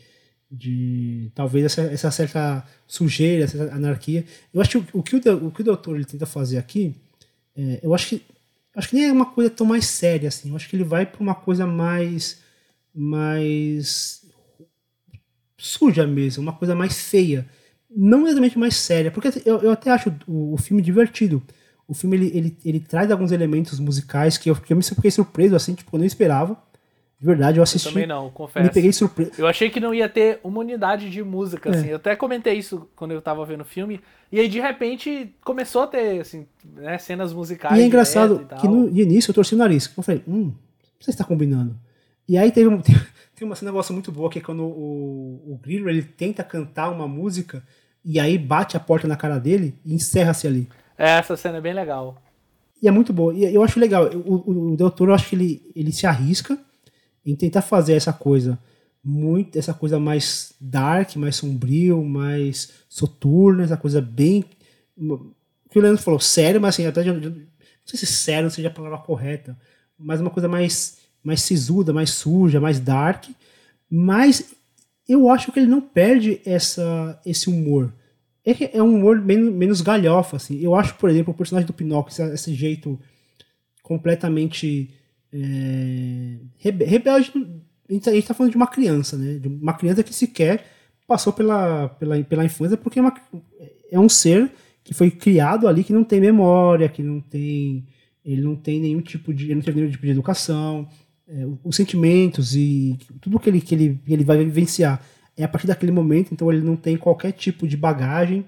de 0.50 1.30
talvez 1.36 1.66
essa, 1.66 1.82
essa 1.82 2.10
certa 2.10 2.66
sujeira, 2.88 3.44
essa 3.44 3.64
anarquia. 3.74 4.24
Eu 4.54 4.62
acho 4.62 4.70
que 4.70 4.98
o, 4.98 5.00
o 5.00 5.04
que 5.04 5.16
o, 5.18 5.48
o 5.48 5.52
que 5.52 5.62
o 5.62 5.66
doutor 5.66 5.98
ele 5.98 6.06
tenta 6.06 6.26
fazer 6.26 6.58
aqui, 6.58 6.96
é, 7.58 7.82
eu 7.84 7.94
acho 7.94 8.08
que 8.08 8.22
acho 8.74 8.88
que 8.88 8.96
nem 8.96 9.10
é 9.10 9.12
uma 9.12 9.26
coisa 9.26 9.50
tão 9.50 9.68
mais 9.68 9.86
séria 9.86 10.30
assim. 10.30 10.50
Eu 10.50 10.56
acho 10.56 10.70
que 10.70 10.78
ele 10.78 10.86
vai 10.86 11.06
para 11.06 11.22
uma 11.22 11.36
coisa 11.36 11.68
mais 11.68 12.40
mais 12.96 14.26
suja 15.58 16.08
mesmo, 16.08 16.42
uma 16.42 16.54
coisa 16.54 16.74
mais 16.74 16.98
feia 17.02 17.46
não 17.90 18.26
exatamente 18.28 18.58
mais 18.58 18.76
séria, 18.76 19.12
porque 19.12 19.30
eu, 19.46 19.60
eu 19.60 19.72
até 19.72 19.90
acho 19.90 20.14
o, 20.28 20.54
o, 20.54 20.58
filme 20.58 20.82
divertido. 20.82 21.42
O 21.88 21.94
filme 21.94 22.18
ele, 22.18 22.38
ele, 22.38 22.58
ele 22.64 22.80
traz 22.80 23.10
alguns 23.10 23.32
elementos 23.32 23.80
musicais 23.80 24.38
que 24.38 24.50
eu, 24.50 24.56
que 24.56 24.72
eu 24.72 24.78
me 24.78 24.84
fiquei 24.84 25.10
surpreso, 25.10 25.56
assim, 25.56 25.74
tipo, 25.74 25.96
eu 25.96 26.00
não 26.00 26.06
esperava. 26.06 26.58
De 27.20 27.26
verdade, 27.26 27.58
eu 27.58 27.64
assisti. 27.64 27.88
Eu 27.88 27.94
também 27.94 28.08
não, 28.08 28.30
confesso. 28.30 28.66
Me 28.66 28.72
peguei 28.72 28.94
surpreso. 28.94 29.32
Eu 29.38 29.46
achei 29.46 29.70
que 29.70 29.80
não 29.80 29.94
ia 29.94 30.08
ter 30.08 30.40
uma 30.42 30.60
unidade 30.60 31.10
de 31.10 31.22
música, 31.22 31.70
é. 31.70 31.76
assim. 31.76 31.88
Eu 31.88 31.98
até 31.98 32.16
comentei 32.16 32.54
isso 32.54 32.88
quando 32.96 33.12
eu 33.12 33.22
tava 33.22 33.44
vendo 33.46 33.62
o 33.62 33.66
filme. 33.66 34.00
E 34.32 34.40
aí, 34.40 34.48
de 34.48 34.60
repente, 34.62 35.36
começou 35.44 35.82
a 35.82 35.88
ter, 35.88 36.22
assim, 36.22 36.46
né, 36.76 36.98
cenas 36.98 37.34
musicais. 37.34 37.78
E 37.78 37.82
é 37.82 37.86
engraçado 37.86 38.48
que 38.62 38.68
no 38.70 38.88
início 38.88 39.32
eu 39.32 39.36
torci 39.36 39.54
o 39.54 39.58
nariz. 39.58 39.92
Eu 39.98 40.02
falei, 40.02 40.24
hum, 40.26 40.54
você 40.98 41.10
está 41.10 41.26
combinando. 41.26 41.76
E 42.26 42.38
aí 42.38 42.52
teve, 42.52 42.70
um, 42.70 42.80
tem 43.36 43.46
uma 43.46 43.56
negócio 43.64 43.94
muito 43.94 44.12
boa 44.14 44.30
que 44.30 44.40
é 44.40 44.42
quando 44.42 44.64
o, 44.64 45.42
o 45.46 45.60
Grilo 45.62 45.90
ele 45.90 46.04
tenta 46.04 46.42
cantar 46.42 46.90
uma 46.90 47.08
música 47.08 47.62
e 48.04 48.20
aí 48.20 48.38
bate 48.38 48.78
a 48.78 48.80
porta 48.80 49.08
na 49.08 49.16
cara 49.16 49.40
dele 49.40 49.76
e 49.86 49.94
encerra-se 49.94 50.48
ali. 50.48 50.68
É, 50.98 51.18
essa 51.18 51.36
cena 51.38 51.58
é 51.58 51.62
bem 51.62 51.74
legal. 51.74 52.22
E 52.82 52.88
é 52.88 52.92
muito 52.92 53.12
boa. 53.12 53.34
E 53.34 53.54
eu 53.54 53.64
acho 53.64 53.80
legal. 53.80 54.06
O, 54.06 54.72
o, 54.72 54.78
doutor, 54.78 55.10
eu 55.10 55.14
acho 55.14 55.30
que 55.30 55.36
ele, 55.36 55.72
ele 55.76 55.92
se 55.92 56.08
arrisca 56.08 56.58
em 57.26 57.36
tentar 57.36 57.62
fazer 57.62 57.94
essa 57.94 58.14
coisa 58.14 58.58
muito 59.04 59.58
essa 59.58 59.74
coisa 59.74 59.98
mais 59.98 60.54
dark, 60.60 61.16
mais 61.16 61.38
sombrio, 61.38 62.04
mais 62.04 62.72
soturna, 62.90 63.64
essa 63.64 63.78
coisa 63.78 64.02
bem 64.02 64.44
o 64.98 65.34
que 65.70 65.78
o 65.78 65.82
Leandro 65.82 66.02
falou, 66.02 66.20
sério, 66.20 66.60
mas 66.60 66.76
assim, 66.76 66.86
até 66.86 67.04
não 67.04 67.22
sei 67.86 68.00
se 68.00 68.06
sério 68.06 68.50
seja 68.50 68.68
a 68.68 68.72
palavra 68.72 68.98
correta, 68.98 69.58
mas 69.98 70.20
uma 70.20 70.30
coisa 70.30 70.48
mais 70.48 70.98
mais 71.24 71.42
sisuda, 71.42 71.94
mais 71.94 72.12
suja, 72.12 72.60
mais 72.60 72.80
dark, 72.80 73.26
mas 73.90 74.54
eu 75.10 75.28
acho 75.28 75.52
que 75.52 75.60
ele 75.60 75.68
não 75.68 75.82
perde 75.82 76.40
essa, 76.46 77.20
esse 77.26 77.50
humor. 77.50 77.92
É, 78.46 78.78
é 78.78 78.84
um 78.84 78.96
humor 78.96 79.20
menos, 79.20 79.52
menos 79.52 79.82
galhofa, 79.82 80.38
assim. 80.38 80.62
Eu 80.62 80.76
acho, 80.76 80.94
por 80.96 81.10
exemplo, 81.10 81.34
o 81.34 81.38
personagem 81.38 81.66
do 81.66 81.74
Pinóquio, 81.74 82.12
esse, 82.12 82.34
esse 82.34 82.54
jeito 82.54 83.00
completamente 83.82 84.94
é, 85.34 86.38
rebelde. 86.60 87.32
A 87.90 87.92
gente, 87.92 88.10
está 88.10 88.28
tá 88.28 88.34
falando 88.36 88.52
de 88.52 88.58
uma 88.58 88.68
criança, 88.68 89.18
né? 89.18 89.40
De 89.40 89.48
uma 89.48 89.74
criança 89.74 90.04
que 90.04 90.14
sequer 90.14 90.64
passou 91.08 91.34
pela, 91.34 91.90
pela, 91.90 92.24
pela 92.24 92.46
infância, 92.46 92.78
porque 92.78 93.00
é, 93.00 93.02
uma, 93.02 93.14
é 93.92 94.00
um 94.00 94.08
ser 94.08 94.52
que 94.84 94.94
foi 94.94 95.10
criado 95.10 95.68
ali 95.68 95.84
que 95.84 95.92
não 95.92 96.04
tem 96.04 96.22
memória, 96.22 96.88
que 96.88 97.02
não 97.02 97.20
tem. 97.20 97.88
Ele 98.24 98.44
não 98.44 98.56
tem 98.56 98.80
nenhum 98.80 99.02
tipo 99.02 99.34
de. 99.34 99.46
Ele 99.46 99.56
não 99.56 99.62
teve 99.64 99.80
nenhum 99.80 99.92
tipo 99.92 100.06
de 100.06 100.12
educação 100.12 100.88
é, 101.30 101.46
os 101.64 101.76
sentimentos 101.76 102.56
e 102.56 102.98
tudo 103.22 103.40
que 103.40 103.50
ele, 103.50 103.62
que, 103.62 103.76
ele, 103.76 104.02
que 104.04 104.14
ele 104.14 104.24
vai 104.24 104.38
vivenciar 104.44 105.02
é 105.38 105.44
a 105.44 105.48
partir 105.48 105.68
daquele 105.68 105.92
momento, 105.92 106.34
então 106.34 106.52
ele 106.52 106.62
não 106.62 106.76
tem 106.76 106.98
qualquer 106.98 107.32
tipo 107.32 107.68
de 107.68 107.78
bagagem. 107.78 108.46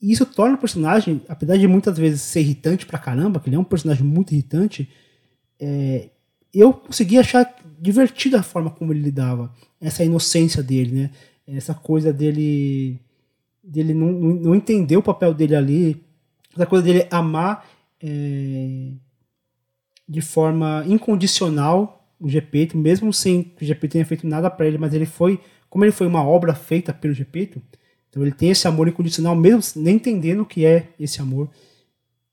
E 0.00 0.12
isso 0.12 0.24
torna 0.24 0.54
o 0.54 0.58
personagem, 0.58 1.22
apesar 1.28 1.56
de 1.56 1.66
muitas 1.66 1.98
vezes 1.98 2.20
ser 2.20 2.40
irritante 2.40 2.86
pra 2.86 2.98
caramba, 2.98 3.40
que 3.40 3.48
ele 3.48 3.56
é 3.56 3.58
um 3.58 3.64
personagem 3.64 4.04
muito 4.04 4.32
irritante, 4.32 4.88
é, 5.58 6.10
eu 6.54 6.72
consegui 6.72 7.18
achar 7.18 7.52
divertida 7.80 8.40
a 8.40 8.42
forma 8.42 8.70
como 8.70 8.92
ele 8.92 9.00
lidava, 9.00 9.52
essa 9.80 10.04
inocência 10.04 10.62
dele, 10.62 10.92
né? 10.92 11.10
essa 11.56 11.74
coisa 11.74 12.12
dele 12.12 13.00
dele 13.62 13.92
não, 13.92 14.12
não, 14.12 14.54
entender 14.54 14.96
o 14.96 15.02
papel 15.02 15.34
dele 15.34 15.54
ali, 15.54 16.02
essa 16.54 16.64
coisa 16.64 16.84
dele 16.84 17.06
amar 17.10 17.68
é, 18.02 18.92
de 20.08 20.20
forma 20.20 20.84
incondicional 20.86 21.98
o 22.20 22.28
Gepeto, 22.28 22.76
mesmo 22.76 23.12
sem 23.12 23.42
que 23.42 23.62
o 23.62 23.66
Gepeto 23.66 23.92
tenha 23.92 24.04
feito 24.04 24.26
nada 24.26 24.50
para 24.50 24.66
ele, 24.66 24.78
mas 24.78 24.92
ele 24.92 25.06
foi, 25.06 25.40
como 25.70 25.84
ele 25.84 25.92
foi 25.92 26.06
uma 26.06 26.24
obra 26.24 26.54
feita 26.54 26.92
pelo 26.92 27.14
Gepeto, 27.14 27.62
então 28.08 28.22
ele 28.22 28.32
tem 28.32 28.50
esse 28.50 28.66
amor 28.66 28.88
incondicional, 28.88 29.36
mesmo 29.36 29.62
nem 29.80 29.96
entendendo 29.96 30.40
o 30.40 30.46
que 30.46 30.64
é 30.64 30.88
esse 30.98 31.20
amor. 31.20 31.48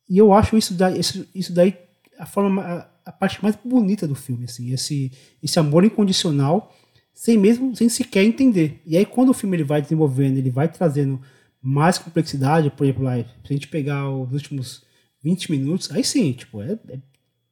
E 0.09 0.17
eu 0.17 0.33
acho 0.33 0.57
isso 0.57 0.73
daí, 0.73 0.99
isso, 0.99 1.27
isso 1.35 1.53
daí 1.53 1.75
a 2.17 2.25
forma 2.25 2.61
a, 2.61 2.89
a, 3.05 3.11
parte 3.11 3.43
mais 3.43 3.55
bonita 3.63 4.07
do 4.07 4.15
filme, 4.15 4.45
assim, 4.45 4.71
esse 4.71 5.11
esse 5.43 5.59
amor 5.59 5.83
incondicional, 5.83 6.73
sem 7.13 7.37
mesmo 7.37 7.75
sem 7.75 7.89
sequer 7.89 8.23
entender. 8.23 8.81
E 8.85 8.97
aí 8.97 9.05
quando 9.05 9.29
o 9.29 9.33
filme 9.33 9.57
ele 9.57 9.63
vai 9.63 9.81
desenvolvendo, 9.81 10.37
ele 10.37 10.49
vai 10.49 10.67
trazendo 10.67 11.21
mais 11.61 11.97
complexidade, 11.97 12.71
por 12.71 12.85
exemplo, 12.85 13.03
lá, 13.03 13.17
se 13.17 13.25
a 13.49 13.53
gente 13.53 13.67
pegar 13.67 14.09
os 14.09 14.31
últimos 14.31 14.83
20 15.23 15.51
minutos, 15.51 15.91
aí 15.91 16.03
sim, 16.03 16.31
tipo, 16.31 16.61
é, 16.61 16.79
é 16.89 16.99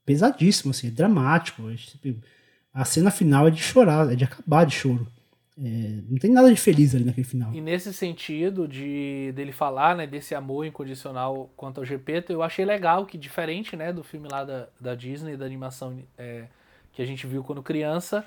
pesadíssimo, 0.06 0.72
assim, 0.72 0.88
é 0.88 0.92
dramático. 0.92 1.64
A 2.74 2.86
cena 2.86 3.12
final 3.12 3.48
é 3.48 3.52
de 3.52 3.62
chorar, 3.62 4.12
é 4.12 4.16
de 4.16 4.24
acabar 4.24 4.66
de 4.66 4.76
choro. 4.76 5.08
É, 5.56 6.00
não 6.10 6.18
tem 6.18 6.32
nada 6.32 6.50
de 6.50 6.60
feliz 6.60 6.96
ali 6.96 7.04
naquele 7.04 7.28
final. 7.28 7.54
E 7.54 7.62
nesse 7.62 7.94
sentido 7.94 8.68
de 8.68 9.32
dele 9.36 9.52
falar, 9.52 9.96
né, 9.96 10.08
desse 10.08 10.34
amor 10.34 10.66
incondicional 10.66 11.52
quanto 11.56 11.78
ao 11.80 11.86
Gepeto, 11.86 12.34
eu 12.34 12.42
achei 12.42 12.66
legal 12.66 13.06
que 13.06 13.18
diferente, 13.18 13.76
né, 13.76 13.94
do 13.94 14.04
filme 14.04 14.28
lá 14.32 14.44
da, 14.44 14.68
da 14.80 14.96
Disney, 14.96 15.38
da 15.38 15.46
animação 15.46 16.00
é, 16.18 16.46
que 16.92 17.04
a 17.04 17.06
gente 17.06 17.28
viu 17.28 17.44
quando 17.44 17.62
criança, 17.62 18.26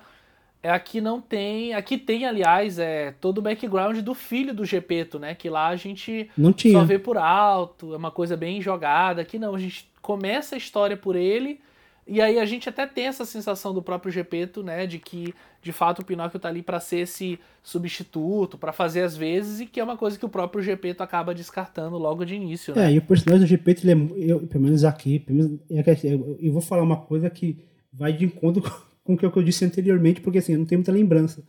é 0.63 0.71
aqui 0.71 1.01
não 1.01 1.19
tem, 1.19 1.73
aqui 1.73 1.97
tem 1.97 2.25
aliás 2.25 2.79
é 2.79 3.11
todo 3.19 3.39
o 3.39 3.41
background 3.41 3.99
do 3.99 4.13
filho 4.13 4.53
do 4.53 4.63
Gepeto, 4.63 5.19
né, 5.19 5.35
que 5.35 5.49
lá 5.49 5.67
a 5.67 5.75
gente 5.75 6.29
não 6.37 6.53
tinha. 6.53 6.79
só 6.79 6.85
vê 6.85 6.97
por 6.97 7.17
alto, 7.17 7.93
é 7.93 7.97
uma 7.97 8.11
coisa 8.11 8.37
bem 8.37 8.61
jogada. 8.61 9.21
Aqui 9.21 9.37
não, 9.37 9.53
a 9.53 9.59
gente 9.59 9.91
começa 10.01 10.55
a 10.55 10.57
história 10.57 10.95
por 10.95 11.17
ele 11.17 11.59
e 12.07 12.21
aí 12.21 12.39
a 12.39 12.45
gente 12.45 12.69
até 12.69 12.87
tem 12.87 13.05
essa 13.05 13.25
sensação 13.25 13.73
do 13.73 13.81
próprio 13.81 14.11
Gepeto, 14.11 14.63
né, 14.63 14.87
de 14.87 14.97
que 14.97 15.33
de 15.61 15.71
fato 15.73 16.01
o 16.01 16.05
Pinóquio 16.05 16.39
tá 16.39 16.47
ali 16.47 16.61
para 16.61 16.79
ser 16.79 16.99
esse 16.99 17.37
substituto, 17.61 18.57
para 18.57 18.71
fazer 18.71 19.01
as 19.01 19.17
vezes, 19.17 19.59
e 19.59 19.65
que 19.65 19.79
é 19.79 19.83
uma 19.83 19.97
coisa 19.97 20.17
que 20.17 20.25
o 20.25 20.29
próprio 20.29 20.63
Gepeto 20.63 21.03
acaba 21.03 21.35
descartando 21.35 21.97
logo 21.97 22.23
de 22.23 22.35
início, 22.35 22.73
né? 22.73 22.85
É, 22.85 22.93
e 22.93 22.97
o 22.97 23.01
personagem 23.01 23.45
do 23.45 23.49
Gepeto, 23.49 23.85
ele 23.85 23.91
é, 23.91 24.31
eu, 24.31 24.47
pelo 24.47 24.63
menos 24.63 24.85
aqui, 24.85 25.19
pelo 25.19 25.37
menos, 25.37 25.59
é 25.69 25.83
eu, 26.13 26.37
eu 26.39 26.53
vou 26.53 26.61
falar 26.61 26.83
uma 26.83 26.97
coisa 26.97 27.29
que 27.29 27.59
vai 27.91 28.13
de 28.13 28.25
encontro 28.25 28.63
com 29.03 29.13
o 29.13 29.17
que 29.17 29.25
eu 29.25 29.43
disse 29.43 29.65
anteriormente, 29.65 30.21
porque 30.21 30.37
assim, 30.37 30.53
eu 30.53 30.59
não 30.59 30.65
tenho 30.65 30.79
muita 30.79 30.91
lembrança. 30.91 31.43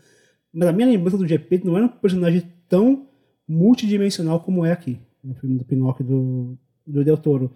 Mas 0.52 0.68
a 0.68 0.72
minha 0.72 0.88
lembrança 0.88 1.16
do 1.16 1.26
Gepeto 1.26 1.66
não 1.66 1.76
era 1.76 1.86
um 1.86 1.88
personagem 1.88 2.42
tão 2.68 3.06
multidimensional 3.46 4.40
como 4.40 4.64
é 4.64 4.72
aqui, 4.72 5.00
no 5.22 5.34
filme 5.34 5.56
do 5.56 5.64
Pinóquio 5.64 6.04
do, 6.04 6.58
do 6.86 7.04
Del 7.04 7.16
Toro. 7.16 7.54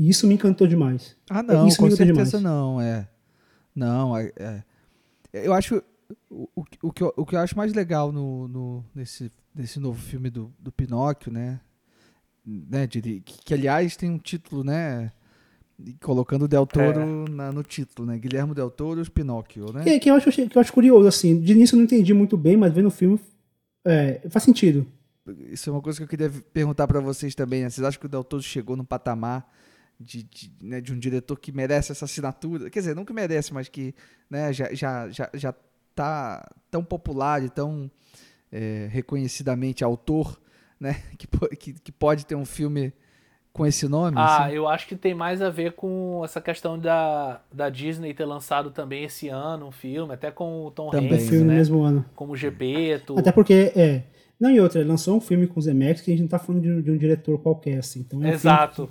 E 0.00 0.08
isso 0.08 0.26
me 0.26 0.32
encantou 0.32 0.66
demais. 0.66 1.14
Ah, 1.28 1.42
não, 1.42 1.68
isso 1.68 1.76
com 1.76 1.90
certeza 1.90 2.38
demais. 2.38 2.42
não, 2.42 2.80
é. 2.80 3.06
Não, 3.74 4.16
é, 4.16 4.32
é. 4.38 4.62
Eu 5.30 5.52
acho. 5.52 5.82
O, 6.30 6.48
o, 6.56 6.64
o, 6.84 6.90
que 6.90 7.02
eu, 7.02 7.12
o 7.14 7.26
que 7.26 7.36
eu 7.36 7.38
acho 7.38 7.54
mais 7.54 7.74
legal 7.74 8.10
no, 8.10 8.48
no, 8.48 8.84
nesse, 8.94 9.30
nesse 9.54 9.78
novo 9.78 10.00
filme 10.00 10.30
do, 10.30 10.50
do 10.58 10.72
Pinóquio, 10.72 11.30
né? 11.30 11.60
né 12.46 12.86
de, 12.86 13.20
que, 13.20 13.44
que, 13.44 13.52
aliás 13.52 13.94
tem 13.94 14.10
um 14.10 14.16
título, 14.16 14.64
né? 14.64 15.12
Colocando 16.00 16.46
o 16.46 16.48
Del 16.48 16.66
Toro 16.66 17.00
é. 17.02 17.30
na, 17.30 17.52
no 17.52 17.62
título, 17.62 18.08
né? 18.08 18.18
Guilherme 18.18 18.54
Del 18.54 18.70
Toro 18.70 19.02
e 19.02 19.10
Pinóquio, 19.10 19.70
né? 19.70 19.84
Que, 19.84 20.00
que, 20.00 20.10
eu 20.10 20.14
acho, 20.14 20.32
que 20.32 20.56
eu 20.56 20.60
acho 20.62 20.72
curioso, 20.72 21.06
assim. 21.06 21.38
De 21.38 21.52
início 21.52 21.74
eu 21.74 21.76
não 21.76 21.84
entendi 21.84 22.14
muito 22.14 22.38
bem, 22.38 22.56
mas 22.56 22.72
vendo 22.72 22.86
o 22.86 22.90
filme 22.90 23.20
é, 23.84 24.26
faz 24.30 24.44
sentido. 24.44 24.86
Isso 25.50 25.68
é 25.68 25.72
uma 25.74 25.82
coisa 25.82 25.98
que 25.98 26.04
eu 26.04 26.08
queria 26.08 26.30
perguntar 26.54 26.88
para 26.88 27.00
vocês 27.00 27.34
também. 27.34 27.64
Né? 27.64 27.68
Vocês 27.68 27.86
acham 27.86 28.00
que 28.00 28.06
o 28.06 28.08
Del 28.08 28.24
Toro 28.24 28.42
chegou 28.42 28.78
no 28.78 28.84
patamar 28.84 29.46
de, 30.00 30.22
de, 30.22 30.52
né, 30.62 30.80
de 30.80 30.92
um 30.94 30.98
diretor 30.98 31.38
que 31.38 31.52
merece 31.52 31.92
essa 31.92 32.06
assinatura. 32.06 32.70
Quer 32.70 32.78
dizer, 32.78 32.96
não 32.96 33.04
que 33.04 33.12
merece, 33.12 33.52
mas 33.52 33.68
que 33.68 33.94
né, 34.30 34.50
já, 34.52 34.72
já, 34.72 35.10
já, 35.10 35.30
já 35.34 35.54
tá 35.94 36.48
tão 36.70 36.82
popular 36.82 37.44
e 37.44 37.50
tão 37.50 37.90
é, 38.50 38.88
reconhecidamente 38.90 39.84
autor, 39.84 40.40
né, 40.80 40.96
que, 41.18 41.28
que, 41.56 41.72
que, 41.74 41.92
pode 41.92 42.24
ter 42.24 42.34
um 42.34 42.46
filme 42.46 42.92
com 43.52 43.66
esse 43.66 43.86
nome. 43.86 44.16
Ah, 44.16 44.46
assim. 44.46 44.54
eu 44.54 44.66
acho 44.66 44.86
que 44.88 44.96
tem 44.96 45.12
mais 45.12 45.42
a 45.42 45.50
ver 45.50 45.72
com 45.72 46.22
essa 46.24 46.40
questão 46.40 46.78
da, 46.78 47.42
da 47.52 47.68
Disney 47.68 48.14
ter 48.14 48.24
lançado 48.24 48.70
também 48.70 49.04
esse 49.04 49.28
ano 49.28 49.66
um 49.66 49.72
filme, 49.72 50.14
até 50.14 50.30
com 50.30 50.64
o 50.64 50.70
Tom 50.70 50.90
também, 50.90 51.12
Hanks, 51.12 51.28
filme 51.28 51.44
né, 51.44 51.52
no 51.52 51.58
mesmo 51.58 51.82
ano. 51.82 52.04
como 52.14 52.34
Gepeto. 52.34 53.18
Até 53.18 53.30
porque, 53.30 53.72
é... 53.76 54.04
Não, 54.40 54.50
e 54.50 54.58
outra, 54.58 54.80
ele 54.80 54.88
lançou 54.88 55.18
um 55.18 55.20
filme 55.20 55.46
com 55.46 55.60
o 55.60 55.62
Zemeckis 55.62 56.02
que 56.02 56.10
a 56.10 56.14
gente 56.14 56.22
não 56.22 56.28
tá 56.28 56.38
falando 56.38 56.62
de, 56.62 56.80
de 56.80 56.90
um 56.90 56.96
diretor 56.96 57.38
qualquer, 57.42 57.80
assim. 57.80 58.00
Então 58.00 58.24
é 58.24 58.28
um 58.28 58.32
Exato. 58.32 58.88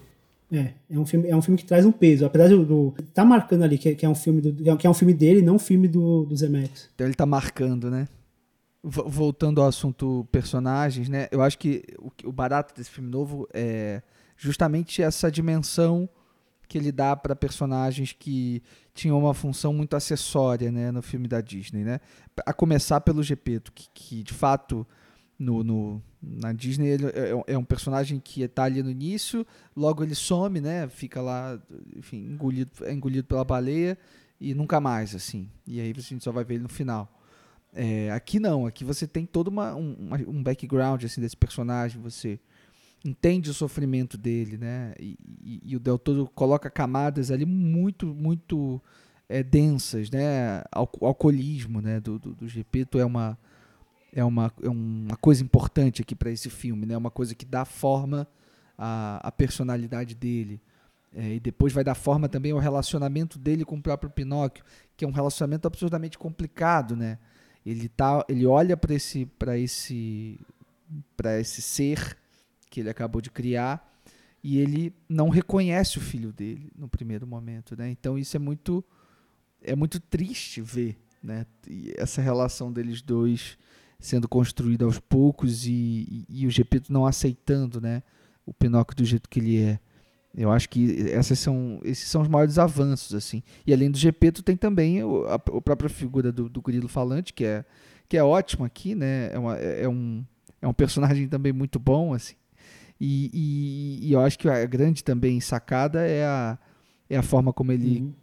É, 0.52 0.74
é 0.90 0.98
um 0.98 1.06
filme, 1.06 1.30
é 1.30 1.36
um 1.36 1.42
filme 1.42 1.58
que 1.58 1.66
traz 1.66 1.86
um 1.86 1.92
peso. 1.92 2.26
Apesar 2.26 2.50
do. 2.50 2.66
do 2.66 2.96
tá 3.14 3.24
marcando 3.24 3.64
ali 3.64 3.78
que, 3.78 3.94
que, 3.96 4.06
é 4.06 4.10
um 4.10 4.16
filme 4.16 4.42
do, 4.42 4.78
que 4.78 4.88
é 4.88 4.90
um 4.90 4.94
filme 4.94 5.14
dele, 5.14 5.42
não 5.42 5.56
um 5.56 5.60
filme 5.60 5.88
do, 5.88 6.26
do. 6.26 6.36
Então 6.36 7.08
ele 7.08 7.14
tá 7.14 7.26
marcando, 7.26 7.90
né? 7.92 8.08
Voltando 8.82 9.62
ao 9.62 9.68
assunto 9.68 10.28
personagens, 10.32 11.10
né? 11.10 11.28
Eu 11.32 11.42
acho 11.42 11.58
que 11.58 11.84
o, 12.00 12.12
o 12.30 12.32
barato 12.32 12.74
desse 12.74 12.90
filme 12.90 13.10
novo 13.10 13.48
é 13.54 14.02
justamente 14.38 15.02
essa 15.04 15.30
dimensão 15.30 16.10
que 16.68 16.78
ele 16.78 16.92
dá 16.92 17.16
para 17.16 17.36
personagens 17.36 18.14
que 18.18 18.62
tinham 18.94 19.18
uma 19.20 19.34
função 19.34 19.74
muito 19.74 19.96
acessória, 19.96 20.72
né, 20.72 20.92
no 20.92 21.02
filme 21.02 21.28
da 21.28 21.42
Disney, 21.42 21.84
né? 21.84 22.00
A 22.46 22.54
começar 22.54 23.02
pelo 23.02 23.24
Gepeto, 23.24 23.72
que, 23.74 23.88
que 23.94 24.24
de 24.24 24.34
fato 24.34 24.86
no, 25.40 25.64
no, 25.64 26.04
na 26.22 26.52
Disney 26.52 26.90
ele 26.90 27.06
é, 27.08 27.54
é, 27.54 27.58
um 27.58 27.64
personagem 27.64 28.20
que 28.20 28.42
está 28.42 28.66
ali 28.66 28.84
no 28.84 28.92
início, 28.92 29.48
logo 29.76 30.04
ele 30.04 30.14
some, 30.14 30.60
né? 30.60 30.88
Fica 30.90 31.22
lá, 31.22 31.58
enfim, 31.96 32.18
engolido, 32.18 32.72
é 32.82 32.92
engolido 32.92 33.26
pela 33.26 33.46
baleia 33.46 33.98
e 34.40 34.54
nunca 34.54 34.82
mais, 34.82 35.16
assim. 35.16 35.50
E 35.66 35.80
aí 35.80 35.94
a 35.96 36.02
gente 36.02 36.24
só 36.24 36.32
vai 36.32 36.44
ver 36.44 36.56
ele 36.56 36.64
no 36.64 36.70
final. 36.70 37.10
É, 37.74 38.12
aqui 38.12 38.40
não, 38.40 38.66
aqui 38.66 38.84
você 38.84 39.08
tem 39.08 39.26
todo 39.26 39.48
uma, 39.48 39.74
um, 39.76 39.96
um 40.28 40.44
background 40.44 41.04
assim, 41.06 41.22
desse 41.22 41.38
personagem, 41.38 42.02
você 42.02 42.40
entende 43.06 43.50
o 43.50 43.54
sofrimento 43.54 44.18
dele, 44.18 44.58
né? 44.58 44.94
E, 45.00 45.18
e, 45.42 45.62
e 45.64 45.76
o 45.78 45.80
Del 45.80 45.98
Toro 45.98 46.30
coloca 46.36 46.70
camadas 46.70 47.32
ali 47.32 47.46
muito, 47.46 48.08
muito 48.08 48.82
é, 49.30 49.42
densas, 49.42 50.10
né? 50.10 50.64
Alcoolismo, 50.72 51.80
né? 51.82 52.02
Do, 52.02 52.20
do, 52.20 52.34
do 52.34 52.48
Gepeto 52.48 53.00
é 53.00 53.06
uma 53.06 53.38
é 54.14 54.24
uma, 54.24 54.52
é 54.62 54.70
uma 54.70 55.16
coisa 55.18 55.44
importante 55.44 56.02
aqui 56.02 56.16
para 56.16 56.32
esse 56.32 56.50
filme, 56.50 56.86
né? 56.86 56.94
É 56.94 56.98
uma 56.98 57.12
coisa 57.12 57.36
que 57.36 57.46
dá 57.46 57.66
forma 57.66 58.28
à, 58.78 59.28
à 59.28 59.32
personalidade 59.32 60.16
dele. 60.16 60.62
É, 61.14 61.36
e 61.36 61.40
depois 61.40 61.74
vai 61.74 61.84
dar 61.84 61.96
forma 61.96 62.30
também 62.30 62.52
ao 62.52 62.60
relacionamento 62.60 63.40
dele 63.40 63.66
com 63.66 63.78
o 63.78 63.82
próprio 63.82 64.10
Pinóquio, 64.10 64.64
que 64.96 65.04
é 65.04 65.08
um 65.08 65.12
relacionamento 65.12 65.68
absurdamente 65.68 66.18
complicado, 66.18 66.96
né? 66.96 67.18
Ele 67.66 67.90
tá, 67.90 68.24
ele 68.30 68.46
olha 68.46 68.78
para 68.78 68.94
esse, 68.94 69.28
esse, 69.58 70.40
esse 71.40 71.62
ser 71.62 72.18
que 72.70 72.80
ele 72.80 72.90
acabou 72.90 73.22
de 73.22 73.30
criar 73.30 73.86
e 74.44 74.60
ele 74.60 74.94
não 75.08 75.30
reconhece 75.30 75.98
o 75.98 76.02
filho 76.02 76.32
dele 76.32 76.72
no 76.76 76.88
primeiro 76.88 77.28
momento, 77.28 77.76
né? 77.76 77.90
Então 77.90 78.18
isso 78.18 78.38
é 78.38 78.40
muito, 78.40 78.84
é 79.62 79.76
muito 79.76 80.00
triste 80.00 80.62
ver, 80.62 80.98
né? 81.22 81.46
E 81.68 81.94
essa 81.98 82.22
relação 82.22 82.72
deles 82.72 83.02
dois 83.02 83.58
sendo 84.00 84.28
construído 84.28 84.86
aos 84.86 84.98
poucos 84.98 85.66
e, 85.66 86.26
e, 86.30 86.44
e, 86.44 86.48
o 86.48 86.50
Gepeto 86.50 86.92
não 86.92 87.06
aceitando 87.06 87.82
né, 87.82 88.02
o 88.46 88.54
Pinóquio 88.54 88.96
do 88.96 89.04
jeito 89.04 89.30
que 89.30 89.40
ele 89.40 89.62
é. 89.62 89.80
Eu 90.34 90.52
acho 90.52 90.70
que 90.70 91.12
essas 91.12 91.40
são, 91.40 91.82
esses 91.84 92.08
são 92.08 92.22
os 92.22 92.28
maiores 92.28 92.58
avanços. 92.58 93.14
assim. 93.14 93.44
E 93.66 93.74
além 93.74 93.92
do 93.92 93.98
Gepeto, 93.98 94.42
tem 94.42 94.56
também 94.56 95.04
o, 95.04 95.26
a, 95.26 95.36
a, 95.36 95.40
própria 95.40 95.90
figura 95.90 96.32
do, 96.32 96.48
do 96.48 96.62
grilo 96.62 96.88
falante, 96.88 97.34
que 97.34 97.44
é, 97.44 97.66
que 98.08 98.16
é 98.16 98.24
ótimo 98.24 98.64
aqui, 98.64 98.96
né? 98.96 99.34
É, 99.34 99.40
uma, 99.40 99.58
é, 99.58 99.90
um, 99.90 100.24
é 100.62 100.68
um 100.68 100.74
personagem 100.74 101.28
também 101.28 101.52
muito 101.52 101.80
bom. 101.80 102.14
assim. 102.14 102.36
E, 103.02 103.30
e, 103.34 104.08
e, 104.08 104.14
eu 104.14 104.22
acho 104.22 104.38
que 104.38 104.48
a 104.48 104.66
grande 104.66 105.04
também 105.04 105.40
sacada 105.42 106.06
é 106.08 106.24
a, 106.24 106.60
é 107.10 107.18
a 107.18 107.24
forma 107.24 107.52
como 107.52 107.72
ele 107.72 108.02
uhum. 108.02 108.14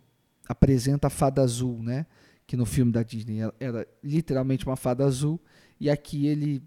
apresenta 0.49 1.09
a 1.09 1.11
fada 1.11 1.42
azul, 1.42 1.83
né? 1.83 2.06
Que 2.47 2.56
no 2.56 2.64
filme 2.64 2.92
da 2.92 3.02
Disney 3.02 3.40
era 3.59 3.87
literalmente 4.02 4.64
uma 4.64 4.76
fada 4.76 5.04
azul 5.04 5.40
e 5.80 5.90
aqui 5.90 6.26
ele, 6.26 6.62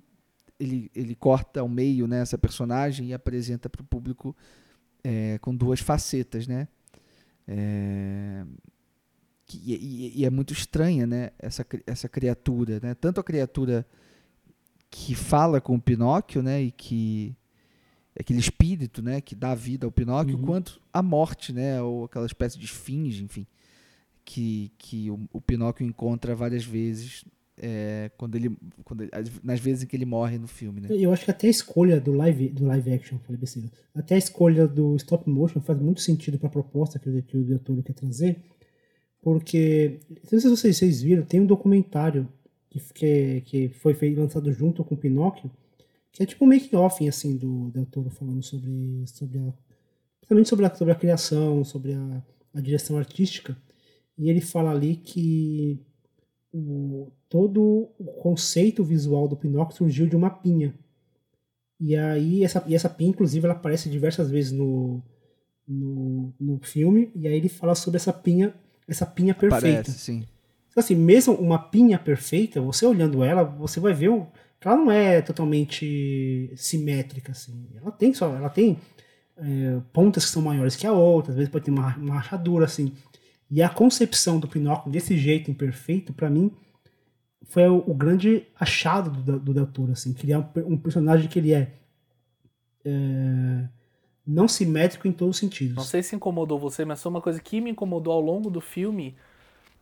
ele, 0.60 0.92
ele 0.96 1.16
corta 1.16 1.62
ao 1.62 1.70
meio 1.70 2.08
né, 2.08 2.22
essa 2.22 2.38
personagem 2.38 3.08
e 3.08 3.14
apresenta 3.14 3.70
para 3.70 3.82
o 3.82 3.86
público 3.86 4.36
é, 5.04 5.38
com 5.40 5.56
duas 5.56 5.80
facetas, 5.80 6.48
né? 6.48 6.68
É, 7.48 8.46
que, 9.46 9.58
e, 9.66 10.20
e, 10.20 10.26
é 10.26 10.30
muito 10.30 10.54
estranha, 10.54 11.08
né? 11.08 11.32
Essa, 11.40 11.66
essa 11.88 12.08
criatura, 12.08 12.80
né? 12.82 12.94
Tanto 12.94 13.20
a 13.20 13.24
criatura 13.24 13.86
que 14.92 15.16
fala 15.16 15.60
com 15.60 15.76
o 15.76 15.82
Pinóquio, 15.82 16.44
né? 16.44 16.62
E 16.62 16.72
que 16.72 17.36
aquele 18.20 18.40
espírito, 18.40 19.02
né? 19.02 19.22
Que 19.22 19.34
dá 19.34 19.56
vida 19.56 19.88
ao 19.88 19.92
Pinóquio, 19.92 20.38
uhum. 20.38 20.46
quanto 20.46 20.80
a 20.94 21.02
morte, 21.02 21.52
né? 21.52 21.82
Ou 21.82 22.06
aquela 22.06 22.28
espécie 22.28 22.60
de 22.60 22.66
esfinge, 22.66 23.24
enfim, 23.24 23.48
que, 24.24 24.72
que 24.78 25.10
o, 25.10 25.28
o 25.34 25.42
Pinóquio 25.42 25.86
encontra 25.88 26.36
várias 26.36 26.64
vezes 26.64 27.26
é, 27.62 28.10
quando 28.18 28.36
ele, 28.36 28.56
quando 28.84 29.02
ele, 29.02 29.12
nas 29.44 29.60
vezes 29.60 29.84
em 29.84 29.88
que 29.88 29.96
ele 29.96 30.06
morre 30.06 30.38
no 30.38 30.48
filme, 30.48 30.82
né? 30.82 30.88
Eu 30.92 31.12
acho 31.12 31.26
que 31.26 31.32
até 31.32 31.48
a 31.48 31.50
escolha 31.50 32.00
do 32.00 32.12
live, 32.14 32.50
do 32.50 32.66
live 32.66 32.94
action, 32.94 33.20
falei 33.20 33.40
besteira, 33.40 33.70
até 33.94 34.16
a 34.16 34.18
escolha 34.18 34.68
do 34.68 34.96
stop 34.96 35.30
motion 35.30 35.62
faz 35.62 35.80
muito 35.80 36.02
sentido 36.02 36.40
para 36.40 36.48
a 36.48 36.52
proposta 36.52 36.98
que 36.98 37.10
o, 37.10 37.44
diretor 37.44 37.84
quer 37.84 37.94
trazer, 37.94 38.38
porque, 39.22 40.00
não 40.10 40.30
sei 40.30 40.40
se 40.40 40.50
vocês, 40.50 40.78
vocês 40.78 41.02
viram, 41.02 41.24
tem 41.24 41.42
um 41.42 41.46
documentário 41.46 42.28
que, 42.70 42.80
que, 42.94 43.42
que 43.42 43.70
foi 43.70 43.94
feito, 43.94 44.20
lançado 44.20 44.52
junto 44.54 44.84
com 44.84 44.96
o 44.96 44.98
Pinóquio, 44.98 45.52
que 46.12 46.24
é 46.24 46.26
tipo 46.26 46.46
um 46.46 46.48
make-off, 46.48 47.08
assim, 47.08 47.36
do 47.36 47.70
Del 47.72 47.86
Toro 47.86 48.10
falando 48.10 48.42
sobre, 48.42 49.04
sobre 49.06 49.40
a, 49.40 49.54
principalmente 50.20 50.50
sobre 50.50 50.66
a, 50.66 50.76
sobre 50.76 50.94
a 50.94 50.96
criação, 50.96 51.64
sobre 51.66 51.94
a, 51.94 52.24
a 52.54 52.62
direção 52.62 52.98
artística, 52.98 53.58
e 54.18 54.30
ele 54.30 54.42
fala 54.42 54.72
ali 54.72 54.96
que 54.96 55.80
o, 56.54 57.12
todo 57.28 57.90
o 57.98 58.06
conceito 58.22 58.84
visual 58.84 59.28
do 59.28 59.36
Pinóquio 59.36 59.78
surgiu 59.78 60.08
de 60.08 60.16
uma 60.16 60.30
pinha. 60.30 60.74
E 61.80 61.96
aí, 61.96 62.44
essa, 62.44 62.64
e 62.68 62.76
essa 62.76 62.90
pinha, 62.90 63.12
inclusive, 63.12 63.46
ela 63.46 63.54
aparece 63.54 63.90
diversas 63.90 64.30
vezes 64.30 64.52
no, 64.52 65.02
no, 65.68 66.34
no 66.40 66.60
filme, 66.62 67.12
e 67.16 67.28
aí 67.28 67.36
ele 67.36 67.48
fala 67.48 67.74
sobre 67.74 67.98
essa 67.98 68.12
pinha, 68.12 68.54
essa 68.88 69.06
pinha 69.06 69.34
perfeita. 69.34 69.84
Parece, 69.84 69.92
sim. 69.94 70.26
Então, 70.70 70.82
assim, 70.82 70.96
mesmo 70.96 71.34
uma 71.36 71.58
pinha 71.58 71.98
perfeita, 71.98 72.62
você 72.62 72.86
olhando 72.86 73.24
ela, 73.24 73.44
você 73.44 73.80
vai 73.80 73.94
ver 73.94 74.10
que 74.60 74.68
ela 74.68 74.76
não 74.76 74.92
é 74.92 75.22
totalmente 75.22 76.52
simétrica, 76.56 77.32
assim. 77.32 77.66
Ela 77.76 77.92
tem 77.92 78.14
só, 78.14 78.36
ela 78.36 78.50
tem 78.50 78.78
é, 79.38 79.80
pontas 79.94 80.26
que 80.26 80.32
são 80.32 80.42
maiores 80.42 80.76
que 80.76 80.86
a 80.86 80.92
outra, 80.92 81.32
às 81.32 81.38
vezes 81.38 81.52
pode 81.52 81.66
ter 81.66 81.72
uma, 81.72 81.96
uma 81.96 82.16
rachadura, 82.16 82.66
assim. 82.66 82.92
E 83.52 83.64
a 83.64 83.70
concepção 83.70 84.40
do 84.40 84.48
Pinóquio 84.48 84.92
desse 84.92 85.18
jeito 85.18 85.50
imperfeito, 85.50 86.14
para 86.14 86.30
mim, 86.30 86.52
foi 87.44 87.68
o, 87.68 87.84
o, 87.88 87.94
grande 87.94 88.46
achado 88.60 89.10
do, 89.10 89.40
do 89.40 89.54
Del 89.54 89.66
Toro, 89.66 89.92
assim, 89.92 90.14
criar 90.14 90.40
um, 90.40 90.74
um 90.74 90.78
personagem 90.78 91.28
que 91.28 91.40
ele 91.40 91.54
é, 91.54 91.74
é, 92.86 93.68
não 94.26 94.48
simétrico 94.48 95.08
em 95.08 95.12
todos 95.12 95.36
os 95.36 95.40
sentidos. 95.40 95.76
Não 95.76 95.84
sei 95.84 96.04
se 96.04 96.16
incomodou 96.16 96.60
você, 96.60 96.86
mas 96.86 97.02
foi 97.02 97.10
uma 97.10 97.22
coisa 97.22 97.42
que 97.42 97.60
me 97.60 97.72
incomodou 97.72 98.14
ao 98.14 98.22
longo 98.22 98.52
do 98.52 98.62
filme, 98.62 99.16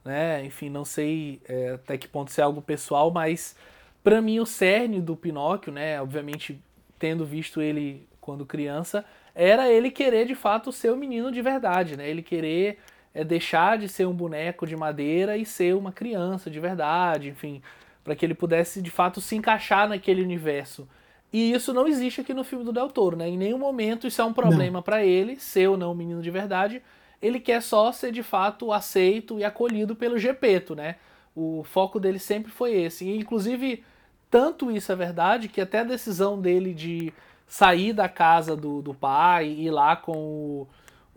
né? 0.06 0.46
Enfim, 0.46 0.70
não 0.70 0.86
sei 0.86 1.42
é, 1.48 1.72
até 1.72 1.98
que 1.98 2.08
ponto 2.08 2.30
isso 2.30 2.40
é 2.40 2.44
algo 2.44 2.62
pessoal, 2.62 3.12
mas 3.12 3.56
para 4.02 4.22
mim 4.22 4.40
o 4.40 4.46
cerne 4.46 5.02
do 5.02 5.18
Pinóquio, 5.18 5.74
né? 5.74 6.02
Obviamente 6.02 6.58
tendo 6.98 7.26
visto 7.26 7.62
ele 7.62 8.08
quando 8.22 8.46
criança, 8.46 9.06
era 9.36 9.70
ele 9.70 9.92
querer 9.92 10.26
de 10.26 10.36
fato 10.36 10.72
ser 10.72 10.92
o 10.92 10.98
menino 10.98 11.32
de 11.32 11.42
verdade, 11.42 11.96
né? 11.96 12.10
Ele 12.10 12.22
querer 12.22 12.80
é 13.18 13.24
deixar 13.24 13.80
de 13.80 13.90
ser 13.90 14.06
um 14.06 14.14
boneco 14.14 14.68
de 14.68 14.76
madeira 14.76 15.36
e 15.36 15.44
ser 15.44 15.76
uma 15.76 15.92
criança 15.92 16.52
de 16.52 16.60
verdade, 16.60 17.30
enfim, 17.30 17.64
para 18.04 18.16
que 18.16 18.24
ele 18.24 18.36
pudesse 18.36 18.80
de 18.80 18.92
fato 18.92 19.20
se 19.20 19.36
encaixar 19.36 19.90
naquele 19.90 20.22
universo. 20.22 20.88
E 21.34 21.52
isso 21.52 21.74
não 21.74 21.88
existe 21.88 22.22
aqui 22.22 22.32
no 22.32 22.44
filme 22.44 22.64
do 22.64 22.72
Del 22.72 22.90
Toro, 22.90 23.18
né? 23.18 23.28
Em 23.28 23.36
nenhum 23.36 23.58
momento 23.58 24.06
isso 24.06 24.22
é 24.22 24.26
um 24.26 24.32
problema 24.32 24.84
para 24.84 25.04
ele, 25.04 25.36
ser 25.36 25.68
ou 25.68 25.76
não 25.76 25.94
um 25.94 25.96
menino 25.96 26.22
de 26.22 26.30
verdade. 26.30 26.80
Ele 27.20 27.40
quer 27.40 27.64
só 27.64 27.92
ser 27.92 28.12
de 28.12 28.22
fato 28.22 28.72
aceito 28.72 29.40
e 29.40 29.44
acolhido 29.44 29.96
pelo 29.96 30.20
Gepeto, 30.20 30.76
né? 30.76 30.98
O 31.36 31.64
foco 31.64 32.00
dele 32.00 32.20
sempre 32.20 32.52
foi 32.52 32.76
esse. 32.76 33.04
E, 33.04 33.18
inclusive, 33.18 33.84
tanto 34.30 34.70
isso 34.70 34.92
é 34.92 34.96
verdade 34.96 35.50
que 35.50 35.60
até 35.60 35.80
a 35.80 35.84
decisão 35.84 36.40
dele 36.40 36.72
de 36.72 37.12
sair 37.48 37.94
da 37.94 38.08
casa 38.08 38.56
do, 38.56 38.80
do 38.80 38.94
pai 38.94 39.48
e 39.48 39.66
ir 39.66 39.72
lá 39.72 39.96
com 39.96 40.16
o, 40.16 40.68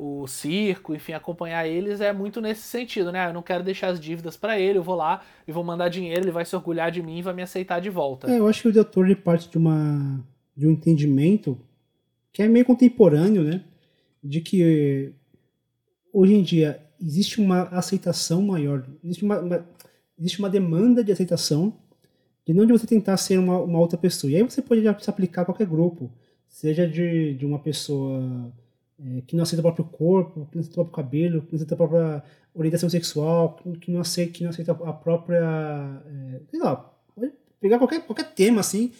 o 0.02 0.26
circo, 0.26 0.94
enfim, 0.94 1.12
acompanhar 1.12 1.66
eles 1.66 2.00
é 2.00 2.10
muito 2.10 2.40
nesse 2.40 2.62
sentido, 2.62 3.12
né? 3.12 3.20
Ah, 3.20 3.28
eu 3.28 3.34
não 3.34 3.42
quero 3.42 3.62
deixar 3.62 3.88
as 3.88 4.00
dívidas 4.00 4.34
para 4.34 4.58
ele, 4.58 4.78
eu 4.78 4.82
vou 4.82 4.94
lá 4.94 5.20
e 5.46 5.52
vou 5.52 5.62
mandar 5.62 5.90
dinheiro, 5.90 6.22
ele 6.22 6.30
vai 6.30 6.46
se 6.46 6.56
orgulhar 6.56 6.90
de 6.90 7.02
mim 7.02 7.18
e 7.18 7.22
vai 7.22 7.34
me 7.34 7.42
aceitar 7.42 7.80
de 7.80 7.90
volta. 7.90 8.30
É, 8.30 8.38
eu 8.38 8.48
acho 8.48 8.62
que 8.62 8.68
o 8.68 8.72
doutor 8.72 9.04
ele 9.04 9.14
parte 9.14 9.50
de 9.50 9.58
uma 9.58 10.24
de 10.56 10.66
um 10.66 10.70
entendimento 10.70 11.58
que 12.32 12.42
é 12.42 12.48
meio 12.48 12.64
contemporâneo, 12.64 13.42
né? 13.42 13.62
De 14.24 14.40
que 14.40 15.12
hoje 16.10 16.34
em 16.34 16.42
dia 16.42 16.80
existe 16.98 17.38
uma 17.38 17.64
aceitação 17.64 18.40
maior, 18.40 18.86
existe 19.04 19.22
uma, 19.22 19.38
uma 19.38 19.68
existe 20.18 20.38
uma 20.38 20.48
demanda 20.48 21.04
de 21.04 21.12
aceitação 21.12 21.76
de 22.46 22.54
não 22.54 22.64
de 22.64 22.72
você 22.72 22.86
tentar 22.86 23.18
ser 23.18 23.38
uma, 23.38 23.58
uma 23.58 23.78
outra 23.78 23.98
pessoa. 23.98 24.30
E 24.30 24.36
aí 24.36 24.42
você 24.42 24.62
pode 24.62 24.82
se 25.04 25.10
aplicar 25.10 25.42
a 25.42 25.44
qualquer 25.44 25.66
grupo, 25.66 26.10
seja 26.48 26.88
de, 26.88 27.34
de 27.34 27.44
uma 27.44 27.58
pessoa 27.58 28.50
é, 29.04 29.22
que 29.22 29.34
não 29.34 29.42
aceita 29.42 29.60
o 29.60 29.62
próprio 29.62 29.84
corpo, 29.84 30.46
que 30.50 30.56
não 30.56 30.60
aceita 30.60 30.72
o 30.80 30.84
próprio 30.84 30.94
cabelo, 30.94 31.42
que 31.42 31.52
não 31.52 31.56
aceita 31.56 31.74
a 31.74 31.76
própria 31.76 32.22
orientação 32.54 32.90
sexual, 32.90 33.56
que 33.80 33.90
não 33.90 34.00
aceita, 34.00 34.32
que 34.32 34.42
não 34.42 34.50
aceita 34.50 34.72
a 34.72 34.92
própria. 34.92 36.02
É, 36.06 36.40
sei 36.50 36.60
lá, 36.60 36.92
pegar 37.60 37.78
qualquer, 37.78 38.04
qualquer 38.06 38.32
tema 38.34 38.60
assim 38.60 38.92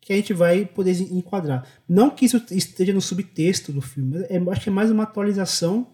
que 0.00 0.12
a 0.12 0.16
gente 0.16 0.34
vai 0.34 0.64
poder 0.64 1.00
enquadrar. 1.12 1.64
Não 1.88 2.10
que 2.10 2.24
isso 2.24 2.42
esteja 2.50 2.92
no 2.92 3.00
subtexto 3.00 3.72
do 3.72 3.80
filme, 3.80 4.18
é, 4.28 4.36
acho 4.50 4.60
que 4.60 4.68
é 4.68 4.72
mais 4.72 4.90
uma 4.90 5.04
atualização 5.04 5.86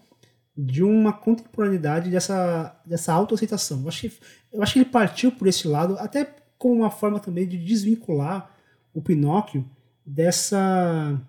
de 0.57 0.83
uma 0.83 1.13
contemporaneidade 1.13 2.09
dessa, 2.09 2.75
dessa 2.85 3.13
autoaceitação. 3.13 3.81
Eu 3.81 3.87
acho, 3.87 4.01
que, 4.01 4.13
eu 4.51 4.63
acho 4.63 4.73
que 4.73 4.79
ele 4.79 4.89
partiu 4.89 5.31
por 5.31 5.47
esse 5.47 5.67
lado, 5.67 5.95
até 5.99 6.35
como 6.57 6.75
uma 6.75 6.89
forma 6.89 7.19
também 7.19 7.47
de 7.47 7.57
desvincular 7.57 8.51
o 8.93 9.01
Pinóquio 9.01 9.63
dessa 10.05 11.21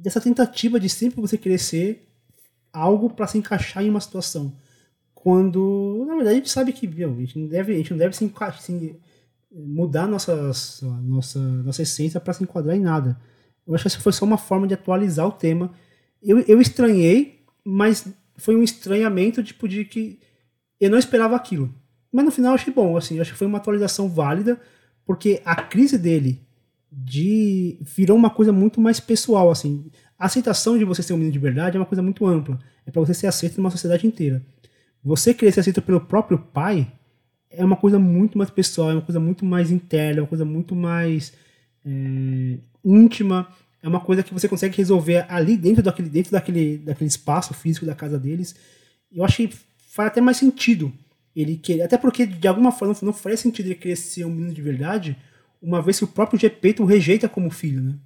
dessa 0.00 0.20
tentativa 0.20 0.80
de 0.80 0.88
sempre 0.88 1.20
você 1.20 1.36
querer 1.36 1.58
ser 1.58 2.08
algo 2.72 3.10
para 3.10 3.26
se 3.26 3.38
encaixar 3.38 3.84
em 3.84 3.90
uma 3.90 4.00
situação. 4.00 4.54
Quando, 5.14 6.04
na 6.06 6.14
verdade, 6.14 6.36
a 6.36 6.38
gente 6.38 6.50
sabe 6.50 6.72
que 6.72 6.86
viu, 6.86 7.12
a 7.12 7.20
gente 7.20 7.38
não 7.38 7.46
deve, 7.46 7.74
a 7.74 7.76
gente 7.76 7.90
não 7.90 7.98
deve 7.98 8.16
se, 8.16 8.32
se 8.60 8.96
mudar 9.52 10.06
nossa, 10.06 10.52
nossa, 11.02 11.38
nossa 11.38 11.82
essência 11.82 12.20
para 12.20 12.32
se 12.32 12.42
enquadrar 12.42 12.76
em 12.76 12.80
nada. 12.80 13.20
Eu 13.66 13.74
acho 13.74 13.84
que 13.84 13.88
essa 13.88 14.00
foi 14.00 14.12
só 14.12 14.24
uma 14.24 14.38
forma 14.38 14.66
de 14.66 14.74
atualizar 14.74 15.26
o 15.26 15.32
tema. 15.32 15.72
Eu, 16.22 16.40
eu 16.40 16.60
estranhei, 16.60 17.44
mas 17.64 18.06
foi 18.36 18.56
um 18.56 18.62
estranhamento 18.62 19.42
tipo 19.42 19.68
de 19.68 19.84
que 19.84 20.18
eu 20.80 20.90
não 20.90 20.98
esperava 20.98 21.36
aquilo. 21.36 21.72
Mas 22.10 22.24
no 22.24 22.30
final 22.30 22.52
eu 22.52 22.54
achei 22.54 22.72
bom, 22.72 22.96
assim, 22.96 23.16
eu 23.16 23.22
acho 23.22 23.32
que 23.32 23.38
foi 23.38 23.46
uma 23.46 23.58
atualização 23.58 24.08
válida, 24.08 24.58
porque 25.04 25.42
a 25.44 25.54
crise 25.54 25.98
dele 25.98 26.40
de 26.92 27.78
virou 27.80 28.16
uma 28.16 28.30
coisa 28.30 28.52
muito 28.52 28.80
mais 28.80 28.98
pessoal, 28.98 29.50
assim. 29.50 29.90
A 30.18 30.26
aceitação 30.26 30.76
de 30.76 30.84
você 30.84 31.02
ser 31.02 31.12
um 31.12 31.16
menino 31.16 31.32
de 31.32 31.38
verdade 31.38 31.76
é 31.76 31.80
uma 31.80 31.86
coisa 31.86 32.02
muito 32.02 32.26
ampla. 32.26 32.58
É 32.84 32.90
para 32.90 33.00
você 33.00 33.14
ser 33.14 33.26
aceito 33.26 33.56
numa 33.56 33.70
sociedade 33.70 34.06
inteira. 34.06 34.42
Você 35.02 35.32
querer 35.32 35.52
ser 35.52 35.60
aceito 35.60 35.80
pelo 35.80 36.00
próprio 36.00 36.38
pai 36.38 36.90
é 37.50 37.64
uma 37.64 37.76
coisa 37.76 37.98
muito 37.98 38.36
mais 38.36 38.50
pessoal, 38.50 38.90
é 38.90 38.94
uma 38.94 39.02
coisa 39.02 39.18
muito 39.18 39.44
mais 39.44 39.70
interna, 39.70 40.20
é 40.20 40.22
uma 40.22 40.28
coisa 40.28 40.44
muito 40.44 40.74
mais 40.74 41.32
é, 41.84 42.58
íntima. 42.84 43.48
É 43.82 43.88
uma 43.88 44.00
coisa 44.00 44.22
que 44.22 44.34
você 44.34 44.46
consegue 44.46 44.76
resolver 44.76 45.24
ali 45.28 45.56
dentro 45.56 45.82
daquele, 45.82 46.08
dentro 46.10 46.32
daquele, 46.32 46.78
daquele 46.78 47.08
espaço 47.08 47.54
físico 47.54 47.86
da 47.86 47.94
casa 47.94 48.18
deles. 48.18 48.54
Eu 49.10 49.24
acho 49.24 49.36
que 49.38 49.56
faz 49.88 50.08
até 50.08 50.20
mais 50.20 50.36
sentido 50.36 50.92
ele 51.34 51.56
querer. 51.56 51.82
Até 51.82 51.96
porque, 51.96 52.26
de 52.26 52.46
alguma 52.46 52.72
forma, 52.72 52.94
não 53.02 53.12
faz 53.12 53.40
sentido 53.40 53.66
ele 53.66 53.74
querer 53.74 53.96
ser 53.96 54.24
um 54.26 54.30
menino 54.30 54.52
de 54.52 54.60
verdade 54.60 55.16
uma 55.60 55.82
vez 55.82 55.98
que 55.98 56.04
o 56.04 56.08
próprio 56.08 56.38
Gepeto 56.38 56.82
o 56.82 56.86
rejeita 56.86 57.28
como 57.28 57.50
filho, 57.50 57.82
né? 57.82 57.98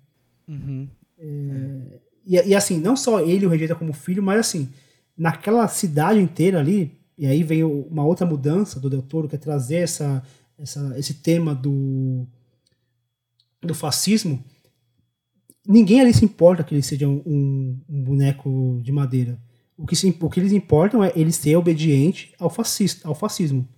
Uhum. 0.48 0.88
É, 1.18 2.00
e, 2.26 2.48
e, 2.48 2.54
assim, 2.54 2.78
não 2.78 2.96
só 2.96 3.20
ele 3.20 3.46
o 3.46 3.48
rejeita 3.48 3.74
como 3.74 3.92
filho, 3.92 4.22
mas 4.22 4.40
assim, 4.40 4.68
naquela 5.16 5.66
cidade 5.68 6.18
inteira 6.18 6.58
ali, 6.58 6.92
e 7.16 7.26
aí 7.26 7.42
vem 7.42 7.62
uma 7.62 8.04
outra 8.04 8.26
mudança 8.26 8.80
do 8.80 8.90
Del 8.90 9.02
Toro, 9.02 9.28
que 9.28 9.36
é 9.36 9.38
trazer 9.38 9.76
essa, 9.76 10.22
essa, 10.58 10.98
esse 10.98 11.14
tema 11.14 11.54
do, 11.54 12.26
do 13.62 13.74
fascismo, 13.74 14.42
ninguém 15.66 16.00
ali 16.00 16.12
se 16.12 16.24
importa 16.24 16.64
que 16.64 16.74
ele 16.74 16.82
seja 16.82 17.08
um, 17.08 17.78
um 17.88 18.02
boneco 18.02 18.80
de 18.82 18.92
madeira. 18.92 19.38
O 19.76 19.86
que, 19.86 19.96
se, 19.96 20.16
o 20.20 20.30
que 20.30 20.40
eles 20.40 20.52
importam 20.52 21.02
é 21.02 21.12
ele 21.16 21.32
ser 21.32 21.56
obediente 21.56 22.32
ao, 22.38 22.48
fascista, 22.48 23.08
ao 23.08 23.14
fascismo. 23.14 23.68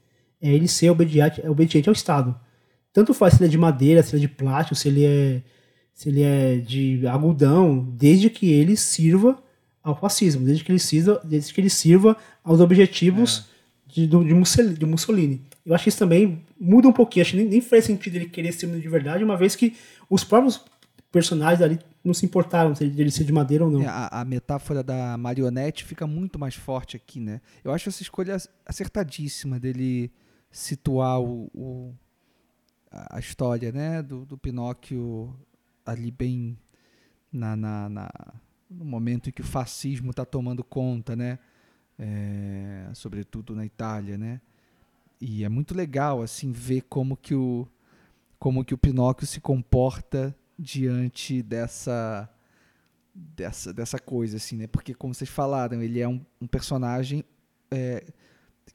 É 0.40 0.52
ele 0.52 0.68
ser 0.68 0.90
obediente, 0.90 1.40
obediente 1.46 1.88
ao 1.88 1.94
Estado. 1.94 2.38
Tanto 2.96 3.12
faz 3.12 3.34
se 3.34 3.42
ele 3.42 3.48
é 3.48 3.50
de 3.50 3.58
madeira, 3.58 4.02
se 4.02 4.16
ele 4.16 4.24
é 4.24 4.26
de 4.26 4.34
plástico, 4.34 4.74
se 4.74 4.88
ele 4.88 5.04
é, 5.04 5.42
se 5.92 6.08
ele 6.08 6.22
é 6.22 6.56
de 6.56 7.06
algodão, 7.06 7.86
desde 7.94 8.30
que 8.30 8.50
ele 8.50 8.74
sirva 8.74 9.36
ao 9.82 9.94
fascismo, 9.94 10.46
desde 10.46 10.64
que 10.64 10.72
ele 10.72 10.78
sirva, 10.78 11.20
desde 11.22 11.52
que 11.52 11.60
ele 11.60 11.68
sirva 11.68 12.16
aos 12.42 12.58
objetivos 12.58 13.50
é. 13.90 13.92
de, 13.92 14.06
de, 14.06 14.16
Mussolini, 14.16 14.78
de 14.78 14.86
Mussolini. 14.86 15.42
Eu 15.66 15.74
acho 15.74 15.84
que 15.84 15.90
isso 15.90 15.98
também 15.98 16.42
muda 16.58 16.88
um 16.88 16.92
pouquinho. 16.92 17.20
Acho 17.20 17.32
que 17.32 17.36
nem, 17.36 17.46
nem 17.46 17.60
faz 17.60 17.84
sentido 17.84 18.16
ele 18.16 18.30
querer 18.30 18.50
ser 18.52 18.66
de 18.66 18.88
verdade, 18.88 19.22
uma 19.22 19.36
vez 19.36 19.54
que 19.54 19.76
os 20.08 20.24
próprios 20.24 20.64
personagens 21.12 21.60
ali 21.60 21.78
não 22.02 22.14
se 22.14 22.24
importaram 22.24 22.72
de 22.72 22.82
ele 22.82 23.10
ser 23.10 23.24
de 23.24 23.32
madeira 23.32 23.66
ou 23.66 23.70
não. 23.70 23.82
É, 23.82 23.88
a, 23.88 24.22
a, 24.22 24.24
metáfora 24.24 24.82
da 24.82 25.18
marionete 25.18 25.84
fica 25.84 26.06
muito 26.06 26.38
mais 26.38 26.54
forte 26.54 26.96
aqui, 26.96 27.20
né? 27.20 27.42
Eu 27.62 27.72
acho 27.72 27.90
essa 27.90 28.00
escolha 28.00 28.38
acertadíssima 28.64 29.60
dele 29.60 30.10
situar 30.50 31.20
o, 31.20 31.50
o 31.52 31.94
a 33.10 33.18
história 33.18 33.72
né, 33.72 34.02
do, 34.02 34.24
do 34.24 34.38
Pinóquio 34.38 35.34
ali 35.84 36.10
bem 36.10 36.58
na, 37.32 37.56
na, 37.56 37.88
na, 37.88 38.10
no 38.70 38.84
momento 38.84 39.28
em 39.28 39.32
que 39.32 39.42
o 39.42 39.46
fascismo 39.46 40.10
está 40.10 40.24
tomando 40.24 40.64
conta, 40.64 41.14
né? 41.14 41.38
É, 41.98 42.90
sobretudo 42.92 43.54
na 43.54 43.64
Itália, 43.64 44.18
né? 44.18 44.40
E 45.20 45.44
é 45.44 45.48
muito 45.48 45.74
legal 45.74 46.22
assim 46.22 46.52
ver 46.52 46.82
como 46.82 47.16
que 47.16 47.34
o 47.34 47.66
como 48.38 48.64
que 48.64 48.74
o 48.74 48.78
Pinóquio 48.78 49.26
se 49.26 49.40
comporta 49.40 50.36
diante 50.58 51.42
dessa 51.42 52.28
dessa 53.14 53.72
dessa 53.72 53.98
coisa 53.98 54.36
assim, 54.36 54.58
né? 54.58 54.66
Porque 54.66 54.94
como 54.94 55.14
vocês 55.14 55.30
falaram, 55.30 55.82
ele 55.82 56.00
é 56.00 56.08
um, 56.08 56.20
um 56.40 56.46
personagem 56.46 57.24
é, 57.70 58.04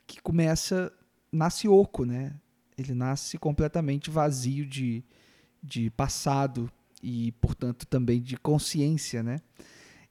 que 0.08 0.20
começa 0.22 0.92
nasce 1.32 1.68
oco, 1.68 2.06
né? 2.06 2.34
Ele 2.82 2.94
nasce 2.94 3.38
completamente 3.38 4.10
vazio 4.10 4.66
de, 4.66 5.04
de 5.62 5.90
passado 5.92 6.72
e, 7.02 7.32
portanto, 7.34 7.86
também 7.86 8.22
de 8.22 8.38
consciência, 8.38 9.24
né? 9.24 9.40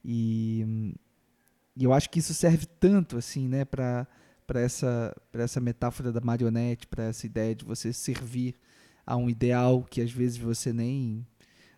E, 0.05 0.95
e 1.77 1.85
eu 1.85 1.93
acho 1.93 2.11
que 2.11 2.19
isso 2.19 2.35
serve 2.35 2.67
tanto 2.67 3.17
assim, 3.17 3.49
né, 3.49 3.65
para 3.65 4.07
essa 4.55 5.15
essa 5.33 5.61
metáfora 5.61 6.11
da 6.11 6.21
marionete, 6.21 6.87
para 6.87 7.05
essa 7.05 7.27
ideia 7.27 7.55
de 7.55 7.65
você 7.65 7.93
servir 7.93 8.55
a 9.07 9.17
um 9.17 9.29
ideal 9.29 9.83
que 9.85 10.01
às 10.01 10.11
vezes 10.11 10.39
você 10.39 10.73
nem 10.73 11.27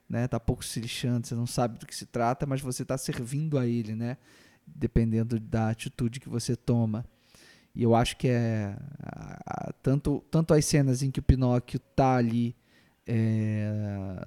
né, 0.09 0.29
tá 0.29 0.39
pouco 0.39 0.65
se 0.65 0.79
lixando, 0.79 1.27
você 1.27 1.35
não 1.35 1.47
sabe 1.47 1.79
do 1.79 1.87
que 1.87 1.95
se 1.95 2.07
trata, 2.07 2.45
mas 2.47 2.61
você 2.61 2.83
está 2.83 2.99
servindo 2.99 3.59
a 3.59 3.67
ele, 3.67 3.95
né? 3.95 4.19
Dependendo 4.67 5.41
da 5.41 5.71
atitude 5.71 6.21
que 6.21 6.29
você 6.29 6.55
toma. 6.55 7.05
E 7.75 7.83
eu 7.83 7.95
acho 7.95 8.17
que 8.17 8.29
é 8.29 8.77
tanto, 9.83 10.23
tanto 10.31 10.55
as 10.55 10.65
cenas 10.65 11.03
em 11.03 11.11
que 11.11 11.21
o 11.21 11.23
Pinóquio 11.23 11.81
tá 11.81 12.17
ali 12.17 12.55
é, 13.07 13.71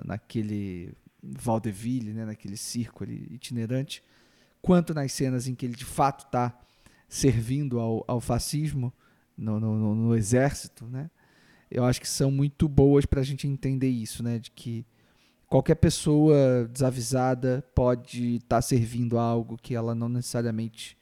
naquele 0.03 0.93
vaudeville, 1.23 2.13
né, 2.13 2.25
naquele 2.25 2.58
circo 2.58 3.03
ali, 3.03 3.27
itinerante, 3.31 4.03
quanto 4.62 4.93
nas 4.93 5.12
cenas 5.12 5.47
em 5.47 5.55
que 5.55 5.65
ele 5.65 5.75
de 5.75 5.86
fato 5.86 6.25
está 6.25 6.58
servindo 7.08 7.79
ao, 7.79 8.03
ao 8.08 8.19
fascismo 8.19 8.93
no, 9.38 9.60
no, 9.60 9.95
no, 9.95 10.15
exército, 10.15 10.86
né, 10.86 11.10
eu 11.69 11.84
acho 11.84 11.99
que 11.99 12.08
são 12.08 12.29
muito 12.29 12.67
boas 12.67 13.05
para 13.05 13.21
a 13.21 13.23
gente 13.23 13.47
entender 13.47 13.89
isso, 13.89 14.23
né, 14.23 14.39
de 14.39 14.51
que 14.51 14.86
qualquer 15.47 15.75
pessoa 15.75 16.67
desavisada 16.71 17.63
pode 17.73 18.36
estar 18.36 18.58
tá 18.58 18.62
servindo 18.62 19.17
a 19.17 19.23
algo 19.23 19.58
que 19.58 19.75
ela 19.75 19.95
não 19.95 20.10
necessariamente 20.10 20.97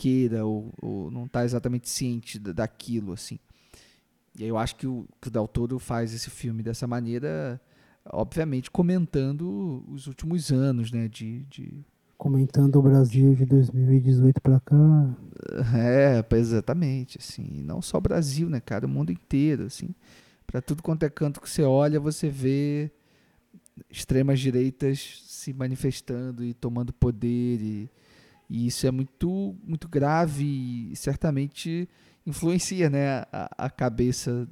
queira 0.00 0.46
ou, 0.46 0.72
ou 0.80 1.10
não 1.10 1.26
está 1.26 1.44
exatamente 1.44 1.86
ciente 1.90 2.38
daquilo, 2.38 3.12
assim. 3.12 3.38
E 4.38 4.44
eu 4.44 4.56
acho 4.56 4.76
que 4.76 4.86
o, 4.86 5.06
que 5.20 5.28
o 5.28 5.30
Del 5.30 5.46
Toro 5.46 5.78
faz 5.78 6.14
esse 6.14 6.30
filme 6.30 6.62
dessa 6.62 6.86
maneira, 6.86 7.60
obviamente 8.06 8.70
comentando 8.70 9.84
os 9.86 10.06
últimos 10.06 10.50
anos, 10.50 10.90
né, 10.90 11.06
de, 11.06 11.44
de... 11.50 11.84
comentando 12.16 12.76
o 12.76 12.82
Brasil 12.82 13.34
de 13.34 13.44
2018 13.44 14.40
para 14.40 14.58
cá. 14.60 15.16
É, 15.76 16.24
exatamente, 16.34 17.18
assim, 17.20 17.62
não 17.62 17.82
só 17.82 17.98
o 17.98 18.00
Brasil, 18.00 18.48
né, 18.48 18.58
cara, 18.58 18.86
o 18.86 18.88
mundo 18.88 19.12
inteiro, 19.12 19.64
assim. 19.64 19.94
Para 20.46 20.62
tudo 20.62 20.82
quanto 20.82 21.02
é 21.02 21.10
canto 21.10 21.42
que 21.42 21.50
você 21.50 21.62
olha, 21.62 22.00
você 22.00 22.30
vê 22.30 22.90
extremas 23.90 24.40
direitas 24.40 25.22
se 25.26 25.52
manifestando 25.52 26.42
e 26.42 26.54
tomando 26.54 26.92
poder 26.92 27.60
e 27.60 27.90
e 28.50 28.66
isso 28.66 28.84
é 28.84 28.90
muito, 28.90 29.56
muito 29.62 29.88
grave 29.88 30.90
e 30.90 30.96
certamente 30.96 31.88
influencia 32.26 32.90
né, 32.90 33.20
a, 33.32 33.66
a 33.66 33.70
cabeça 33.70 34.48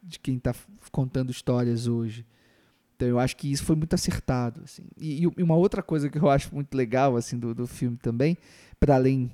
de 0.00 0.20
quem 0.20 0.36
está 0.36 0.54
contando 0.92 1.32
histórias 1.32 1.88
hoje. 1.88 2.24
Então 2.94 3.08
eu 3.08 3.18
acho 3.18 3.36
que 3.36 3.50
isso 3.50 3.64
foi 3.64 3.74
muito 3.74 3.92
acertado. 3.92 4.60
Assim. 4.62 4.84
E, 4.96 5.24
e, 5.24 5.42
uma 5.42 5.56
outra 5.56 5.82
coisa 5.82 6.08
que 6.08 6.16
eu 6.16 6.30
acho 6.30 6.54
muito 6.54 6.76
legal 6.76 7.16
assim 7.16 7.36
do, 7.36 7.52
do 7.52 7.66
filme 7.66 7.96
também, 7.96 8.38
para 8.78 8.94
além 8.94 9.32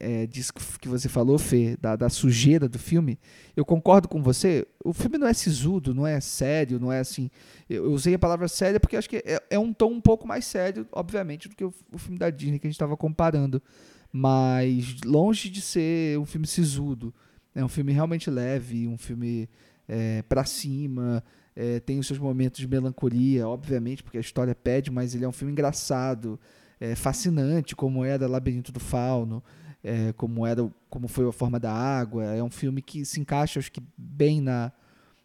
é, 0.00 0.26
disso 0.26 0.52
que 0.80 0.88
você 0.88 1.10
falou, 1.10 1.38
Fê, 1.38 1.76
da, 1.78 1.94
da, 1.94 2.08
sujeira 2.08 2.66
do 2.66 2.78
filme, 2.78 3.18
eu 3.54 3.66
concordo 3.66 4.08
com 4.08 4.22
você. 4.22 4.66
O 4.82 4.94
filme 4.94 5.18
não 5.18 5.26
é 5.26 5.34
sisudo, 5.34 5.94
não 5.94 6.06
é 6.06 6.18
sério, 6.20 6.80
não 6.80 6.90
é 6.90 7.00
assim. 7.00 7.30
Eu, 7.68 7.92
usei 7.92 8.14
a 8.14 8.18
palavra 8.18 8.48
séria 8.48 8.80
porque 8.80 8.96
acho 8.96 9.08
que 9.08 9.16
é, 9.18 9.42
é, 9.50 9.58
um 9.58 9.74
tom 9.74 9.92
um 9.92 10.00
pouco 10.00 10.26
mais 10.26 10.46
sério, 10.46 10.88
obviamente, 10.90 11.50
do 11.50 11.54
que 11.54 11.64
o, 11.64 11.74
o 11.92 11.98
filme 11.98 12.18
da 12.18 12.30
Disney 12.30 12.58
que 12.58 12.66
a 12.66 12.70
gente 12.70 12.76
estava 12.76 12.96
comparando. 12.96 13.62
Mas 14.10 14.96
longe 15.04 15.50
de 15.50 15.60
ser 15.60 16.18
um 16.18 16.24
filme 16.24 16.46
sisudo. 16.46 17.14
É 17.54 17.62
um 17.62 17.68
filme 17.68 17.92
realmente 17.92 18.30
leve, 18.30 18.88
um 18.88 18.96
filme 18.96 19.48
é, 19.86 20.22
para 20.22 20.44
cima. 20.44 21.22
É, 21.54 21.78
tem 21.78 21.98
os 21.98 22.06
seus 22.06 22.18
momentos 22.18 22.58
de 22.58 22.66
melancolia, 22.66 23.46
obviamente, 23.46 24.02
porque 24.02 24.16
a 24.16 24.20
história 24.20 24.54
pede, 24.54 24.90
mas 24.90 25.14
ele 25.14 25.26
é 25.26 25.28
um 25.28 25.32
filme 25.32 25.52
engraçado, 25.52 26.40
é, 26.80 26.94
fascinante, 26.94 27.76
como 27.76 28.02
era 28.02 28.26
Labirinto 28.26 28.72
do 28.72 28.80
Fauno 28.80 29.42
é, 29.82 30.12
como 30.12 30.46
era 30.46 30.70
como 30.88 31.08
foi 31.08 31.28
a 31.28 31.32
forma 31.32 31.58
da 31.58 31.72
água. 31.72 32.24
É 32.24 32.42
um 32.42 32.50
filme 32.50 32.82
que 32.82 33.04
se 33.04 33.20
encaixa 33.20 33.58
acho 33.58 33.72
que 33.72 33.82
bem 33.96 34.40
na, 34.40 34.72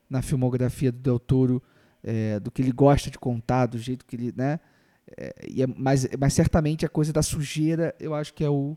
na 0.10 0.22
filmografia 0.22 0.92
do 0.92 1.00
Del 1.00 1.20
Toro 1.20 1.62
é, 2.04 2.40
do 2.40 2.52
que 2.52 2.62
ele 2.62 2.72
gosta 2.72 3.10
de 3.10 3.18
contar 3.18 3.66
do 3.66 3.78
jeito 3.78 4.06
que 4.06 4.16
ele 4.16 4.34
né? 4.36 4.60
É, 5.18 5.34
é, 5.62 5.68
mas, 5.68 6.08
mas 6.20 6.34
certamente 6.34 6.86
a 6.86 6.90
coisa 6.90 7.14
da 7.14 7.22
sujeira 7.22 7.94
eu 8.00 8.14
acho 8.14 8.34
que 8.34 8.44
é 8.44 8.50
o 8.50 8.76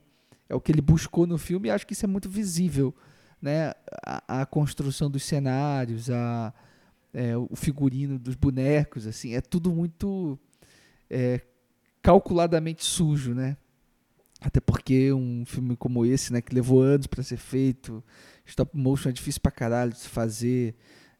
é 0.49 0.55
o 0.55 0.61
que 0.61 0.73
ele 0.73 0.81
buscou 0.81 1.27
no 1.27 1.37
filme 1.37 1.69
e 1.69 1.71
acho 1.71 1.87
que 1.87 1.93
isso 1.93 2.05
é 2.05 2.09
muito 2.09 2.29
visível 2.29 2.95
né? 3.41 3.73
A, 4.05 4.43
a 4.43 4.47
construção 4.47 5.11
dos 5.11 5.23
cenários 5.23 6.11
a 6.11 6.53
é, 7.15 7.37
o 7.37 7.55
figurino 7.55 8.19
dos 8.19 8.35
bonecos 8.35 9.07
assim 9.07 9.35
é 9.35 9.41
tudo 9.41 9.71
muito 9.71 10.39
é, 11.09 11.41
calculadamente 12.03 12.85
sujo 12.85 13.35
né 13.35 13.57
até 14.41 14.61
porque 14.61 15.13
um 15.13 15.45
filme 15.45 15.77
como 15.77 16.07
esse, 16.07 16.33
né, 16.33 16.41
que 16.41 16.55
levou 16.55 16.83
anos 16.83 17.07
para 17.07 17.23
ser 17.23 17.37
feito, 17.37 18.03
stop 18.47 18.77
motion 18.77 19.09
é 19.09 19.13
difícil 19.13 19.41
pra 19.41 19.51
caralho 19.51 19.93
de 19.93 19.99
se 19.99 20.09
fazer, 20.09 20.75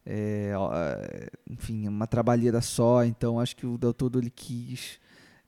é, 0.05 0.53
enfim, 1.49 1.85
é 1.85 1.89
uma 1.89 2.07
trabalheira 2.07 2.61
só, 2.61 3.03
então 3.03 3.39
acho 3.39 3.55
que 3.55 3.65
o 3.65 3.77
Del 3.77 3.93
Toro 3.93 4.19
ele 4.19 4.29
quis 4.29 4.99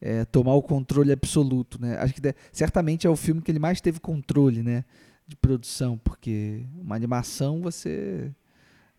é, 0.02 0.26
tomar 0.26 0.54
o 0.56 0.62
controle 0.62 1.12
absoluto, 1.12 1.80
né? 1.80 1.98
Acho 1.98 2.14
que 2.14 2.22
certamente 2.52 3.08
é 3.08 3.10
o 3.10 3.16
filme 3.16 3.42
que 3.42 3.52
ele 3.52 3.60
mais 3.60 3.80
teve 3.80 4.00
controle, 4.00 4.62
né, 4.62 4.84
de 5.28 5.36
produção, 5.36 5.98
porque 5.98 6.66
uma 6.76 6.96
animação 6.96 7.62
você 7.62 8.32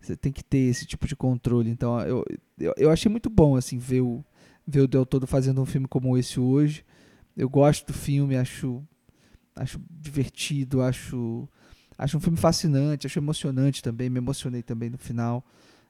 você 0.00 0.16
tem 0.16 0.32
que 0.32 0.42
ter 0.42 0.58
esse 0.58 0.84
tipo 0.84 1.06
de 1.06 1.14
controle. 1.14 1.70
Então 1.70 2.00
eu, 2.00 2.24
eu, 2.58 2.74
eu 2.76 2.90
achei 2.90 3.10
muito 3.10 3.30
bom 3.30 3.54
assim 3.54 3.78
ver 3.78 4.00
o 4.00 4.24
ver 4.66 4.80
o 4.80 4.88
Del 4.88 5.06
Toro 5.06 5.26
fazendo 5.26 5.60
um 5.60 5.66
filme 5.66 5.86
como 5.86 6.16
esse 6.16 6.40
hoje. 6.40 6.84
Eu 7.36 7.48
gosto 7.48 7.86
do 7.86 7.92
filme, 7.92 8.36
acho, 8.36 8.82
acho 9.56 9.80
divertido, 9.90 10.82
acho, 10.82 11.48
acho 11.96 12.16
um 12.16 12.20
filme 12.20 12.38
fascinante, 12.38 13.06
acho 13.06 13.18
emocionante 13.18 13.82
também, 13.82 14.10
me 14.10 14.18
emocionei 14.18 14.62
também 14.62 14.90
no 14.90 14.98
final. 14.98 15.44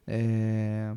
É, 0.07 0.94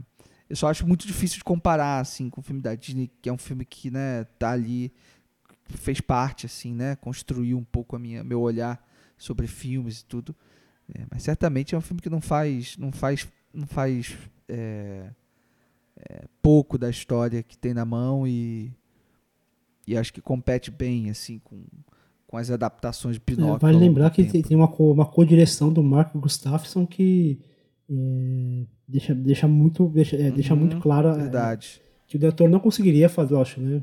eu 0.50 0.56
só 0.56 0.70
acho 0.70 0.86
muito 0.88 1.08
difícil 1.08 1.38
de 1.38 1.44
comparar 1.44 2.00
assim 2.00 2.30
com 2.30 2.42
o 2.42 2.44
filme 2.44 2.62
da 2.62 2.76
Disney, 2.76 3.12
que 3.22 3.30
é 3.30 3.34
um 3.34 3.38
filme 3.38 3.66
que, 3.66 3.90
né, 3.90 4.24
tá 4.38 4.52
ali 4.52 4.94
fez 5.68 6.00
parte 6.00 6.46
assim, 6.46 6.74
né, 6.76 6.96
construiu 6.96 7.58
um 7.58 7.64
pouco 7.64 7.96
a 7.96 8.00
minha 8.00 8.24
meu 8.24 8.40
olhar 8.40 8.84
sobre 9.18 9.48
filmes 9.48 10.02
e 10.02 10.06
tudo. 10.06 10.36
É, 10.94 11.06
mas 11.10 11.24
certamente 11.24 11.74
é 11.74 11.78
um 11.78 11.82
filme 11.82 12.02
que 12.02 12.10
não 12.10 12.22
faz 12.22 12.78
não 12.78 12.92
faz 12.92 13.28
não 13.52 13.66
faz 13.66 14.16
é, 14.48 15.10
é, 15.98 16.26
pouco 16.42 16.78
da 16.78 16.90
história 16.90 17.42
que 17.42 17.58
tem 17.58 17.74
na 17.74 17.86
mão 17.86 18.28
e 18.28 18.72
e 19.88 19.98
acho 19.98 20.14
que 20.14 20.22
compete 20.22 20.72
bem 20.72 21.10
assim 21.10 21.40
com, 21.44 21.64
com 22.28 22.38
as 22.38 22.50
adaptações 22.50 23.16
de 23.16 23.22
é, 23.22 23.26
Pinóquio. 23.26 23.56
É, 23.56 23.72
vale 23.72 23.78
lembrar 23.78 24.10
que 24.10 24.24
tempo. 24.24 24.48
tem 24.48 24.58
uma, 24.58 24.70
uma 24.70 25.06
co-direção 25.06 25.72
do 25.72 25.84
Mark 25.84 26.16
Gustafsson 26.16 26.86
que 26.86 27.40
é, 27.90 28.66
deixa, 28.88 29.14
deixa, 29.14 29.48
muito, 29.48 29.88
deixa, 29.90 30.16
é, 30.16 30.32
deixa 30.32 30.54
uhum, 30.54 30.60
muito 30.62 30.78
claro 30.78 31.10
é, 31.10 31.14
verdade. 31.18 31.82
que 32.08 32.16
o 32.16 32.20
diretor 32.20 32.50
não 32.50 32.60
conseguiria 32.60 33.10
fazer, 33.10 33.34
eu 33.34 33.42
acho, 33.42 33.60
né? 33.62 33.82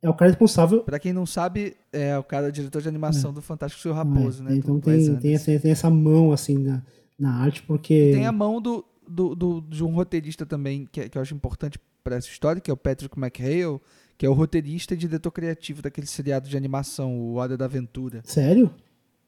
É 0.00 0.10
o 0.10 0.14
cara 0.14 0.30
responsável. 0.30 0.80
Para 0.82 0.98
quem 0.98 1.12
não 1.12 1.24
sabe, 1.24 1.76
é 1.92 2.18
o 2.18 2.24
cara 2.24 2.50
diretor 2.50 2.82
de 2.82 2.88
animação 2.88 3.30
é. 3.30 3.34
do 3.34 3.40
Fantástico 3.40 3.80
Senhor 3.80 3.94
Raposo, 3.94 4.42
né? 4.42 4.56
Então 4.56 4.80
tem, 4.80 5.16
tem, 5.16 5.34
essa, 5.34 5.58
tem 5.60 5.70
essa 5.70 5.88
mão 5.88 6.32
assim 6.32 6.58
na, 6.58 6.82
na 7.16 7.32
arte, 7.36 7.62
porque. 7.62 8.10
Tem 8.12 8.26
a 8.26 8.32
mão 8.32 8.60
do, 8.60 8.84
do, 9.08 9.36
do, 9.36 9.60
de 9.60 9.84
um 9.84 9.94
roteirista 9.94 10.44
também, 10.44 10.88
que, 10.90 11.08
que 11.08 11.16
eu 11.16 11.22
acho 11.22 11.34
importante 11.34 11.78
para 12.02 12.16
essa 12.16 12.26
história, 12.26 12.60
que 12.60 12.68
é 12.68 12.74
o 12.74 12.76
Patrick 12.76 13.16
McHale, 13.16 13.80
que 14.16 14.26
é 14.26 14.28
o 14.28 14.32
roteirista 14.32 14.94
e 14.94 14.96
diretor 14.96 15.30
criativo 15.30 15.82
daquele 15.82 16.06
seriado 16.06 16.48
de 16.48 16.56
animação, 16.56 17.18
o 17.18 17.34
Hora 17.34 17.56
da 17.56 17.64
Aventura. 17.64 18.20
Sério? 18.24 18.72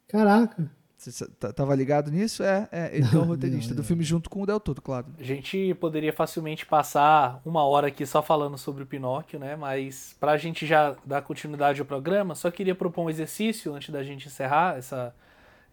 Caraca. 0.09 0.71
Você 1.11 1.27
tava 1.55 1.75
ligado 1.75 2.11
nisso? 2.11 2.43
É, 2.43 2.69
é 2.73 2.91
ele 2.97 3.07
não, 3.13 3.21
é 3.21 3.25
o 3.25 3.27
roteirista 3.27 3.75
não, 3.75 3.83
do 3.83 3.85
filme 3.85 4.03
junto 4.03 4.31
com 4.31 4.43
o 4.43 4.47
Del 4.47 4.59
Toro, 4.59 4.81
claro. 4.81 5.07
A 5.19 5.23
gente 5.23 5.75
poderia 5.75 6.13
facilmente 6.13 6.65
passar 6.65 7.43
uma 7.45 7.63
hora 7.65 7.89
aqui 7.89 8.07
só 8.07 8.23
falando 8.23 8.57
sobre 8.57 8.85
o 8.85 8.87
Pinóquio, 8.87 9.39
né? 9.39 9.55
Mas 9.55 10.17
pra 10.19 10.37
gente 10.39 10.67
já 10.67 10.97
dar 11.05 11.21
continuidade 11.23 11.81
ao 11.81 11.87
programa, 11.87 12.35
só 12.35 12.51
queria 12.51 12.75
propor 12.75 13.03
um 13.03 13.11
exercício 13.11 13.75
antes 13.75 13.91
da 13.91 14.03
gente 14.03 14.29
encerrar 14.29 14.79
essa, 14.79 15.15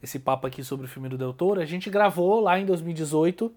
esse 0.03 0.19
papo 0.19 0.47
aqui 0.47 0.63
sobre 0.63 0.85
o 0.85 0.89
filme 0.89 1.07
do 1.07 1.17
Del 1.17 1.33
Toro. 1.33 1.61
A 1.61 1.65
gente 1.65 1.89
gravou 1.89 2.41
lá 2.41 2.59
em 2.59 2.65
2018, 2.65 3.53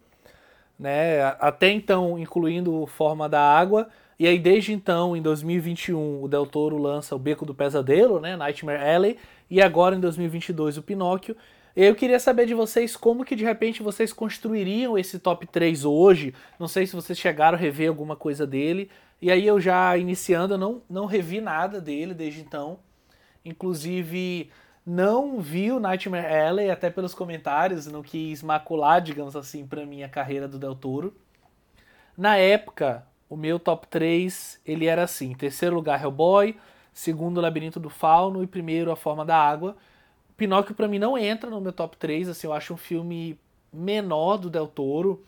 né? 0.78 1.24
Até 1.40 1.70
então, 1.70 2.18
incluindo 2.18 2.86
Forma 2.86 3.28
da 3.28 3.40
Água, 3.40 3.88
e 4.18 4.26
aí, 4.26 4.38
desde 4.38 4.72
então, 4.72 5.16
em 5.16 5.22
2021, 5.22 6.22
o 6.22 6.28
Del 6.28 6.46
Toro 6.46 6.78
lança 6.78 7.16
O 7.16 7.18
Beco 7.18 7.44
do 7.44 7.54
Pesadelo, 7.54 8.20
né, 8.20 8.36
Nightmare 8.36 8.82
Alley, 8.82 9.18
e 9.50 9.60
agora, 9.60 9.96
em 9.96 10.00
2022, 10.00 10.78
o 10.78 10.82
Pinóquio. 10.82 11.36
Eu 11.76 11.94
queria 11.96 12.20
saber 12.20 12.46
de 12.46 12.54
vocês 12.54 12.96
como 12.96 13.24
que 13.24 13.34
de 13.34 13.44
repente 13.44 13.82
vocês 13.82 14.12
construiriam 14.12 14.96
esse 14.96 15.18
top 15.18 15.44
3 15.44 15.84
hoje. 15.84 16.32
Não 16.58 16.68
sei 16.68 16.86
se 16.86 16.94
vocês 16.94 17.18
chegaram 17.18 17.58
a 17.58 17.60
rever 17.60 17.88
alguma 17.88 18.14
coisa 18.14 18.46
dele. 18.46 18.88
E 19.20 19.28
aí 19.28 19.44
eu 19.44 19.58
já 19.58 19.96
iniciando, 19.96 20.54
eu 20.54 20.58
não, 20.58 20.82
não 20.88 21.06
revi 21.06 21.40
nada 21.40 21.80
dele 21.80 22.14
desde 22.14 22.40
então. 22.40 22.78
Inclusive, 23.44 24.50
não 24.86 25.40
vi 25.40 25.72
o 25.72 25.80
Nightmare 25.80 26.26
Alley, 26.26 26.70
até 26.70 26.90
pelos 26.90 27.12
comentários, 27.12 27.86
não 27.86 28.02
quis 28.02 28.42
macular, 28.42 29.00
digamos 29.00 29.34
assim, 29.34 29.66
pra 29.66 29.84
mim 29.84 30.02
a 30.04 30.08
carreira 30.08 30.46
do 30.46 30.58
Del 30.58 30.76
Toro. 30.76 31.12
Na 32.16 32.36
época, 32.36 33.04
o 33.28 33.36
meu 33.36 33.58
top 33.58 33.86
3, 33.88 34.60
ele 34.64 34.86
era 34.86 35.02
assim, 35.02 35.34
terceiro 35.34 35.74
lugar 35.74 36.02
Hellboy, 36.02 36.56
segundo 36.92 37.40
Labirinto 37.40 37.80
do 37.80 37.90
Fauno 37.90 38.42
e 38.42 38.46
primeiro 38.46 38.90
A 38.90 38.96
Forma 38.96 39.24
da 39.24 39.36
Água. 39.36 39.76
Pinóquio 40.36 40.74
para 40.74 40.88
mim 40.88 40.98
não 40.98 41.16
entra 41.16 41.48
no 41.48 41.60
meu 41.60 41.72
top 41.72 41.96
3, 41.96 42.28
assim, 42.28 42.46
eu 42.46 42.52
acho 42.52 42.74
um 42.74 42.76
filme 42.76 43.38
menor 43.72 44.36
do 44.36 44.50
Del 44.50 44.66
Toro. 44.66 45.24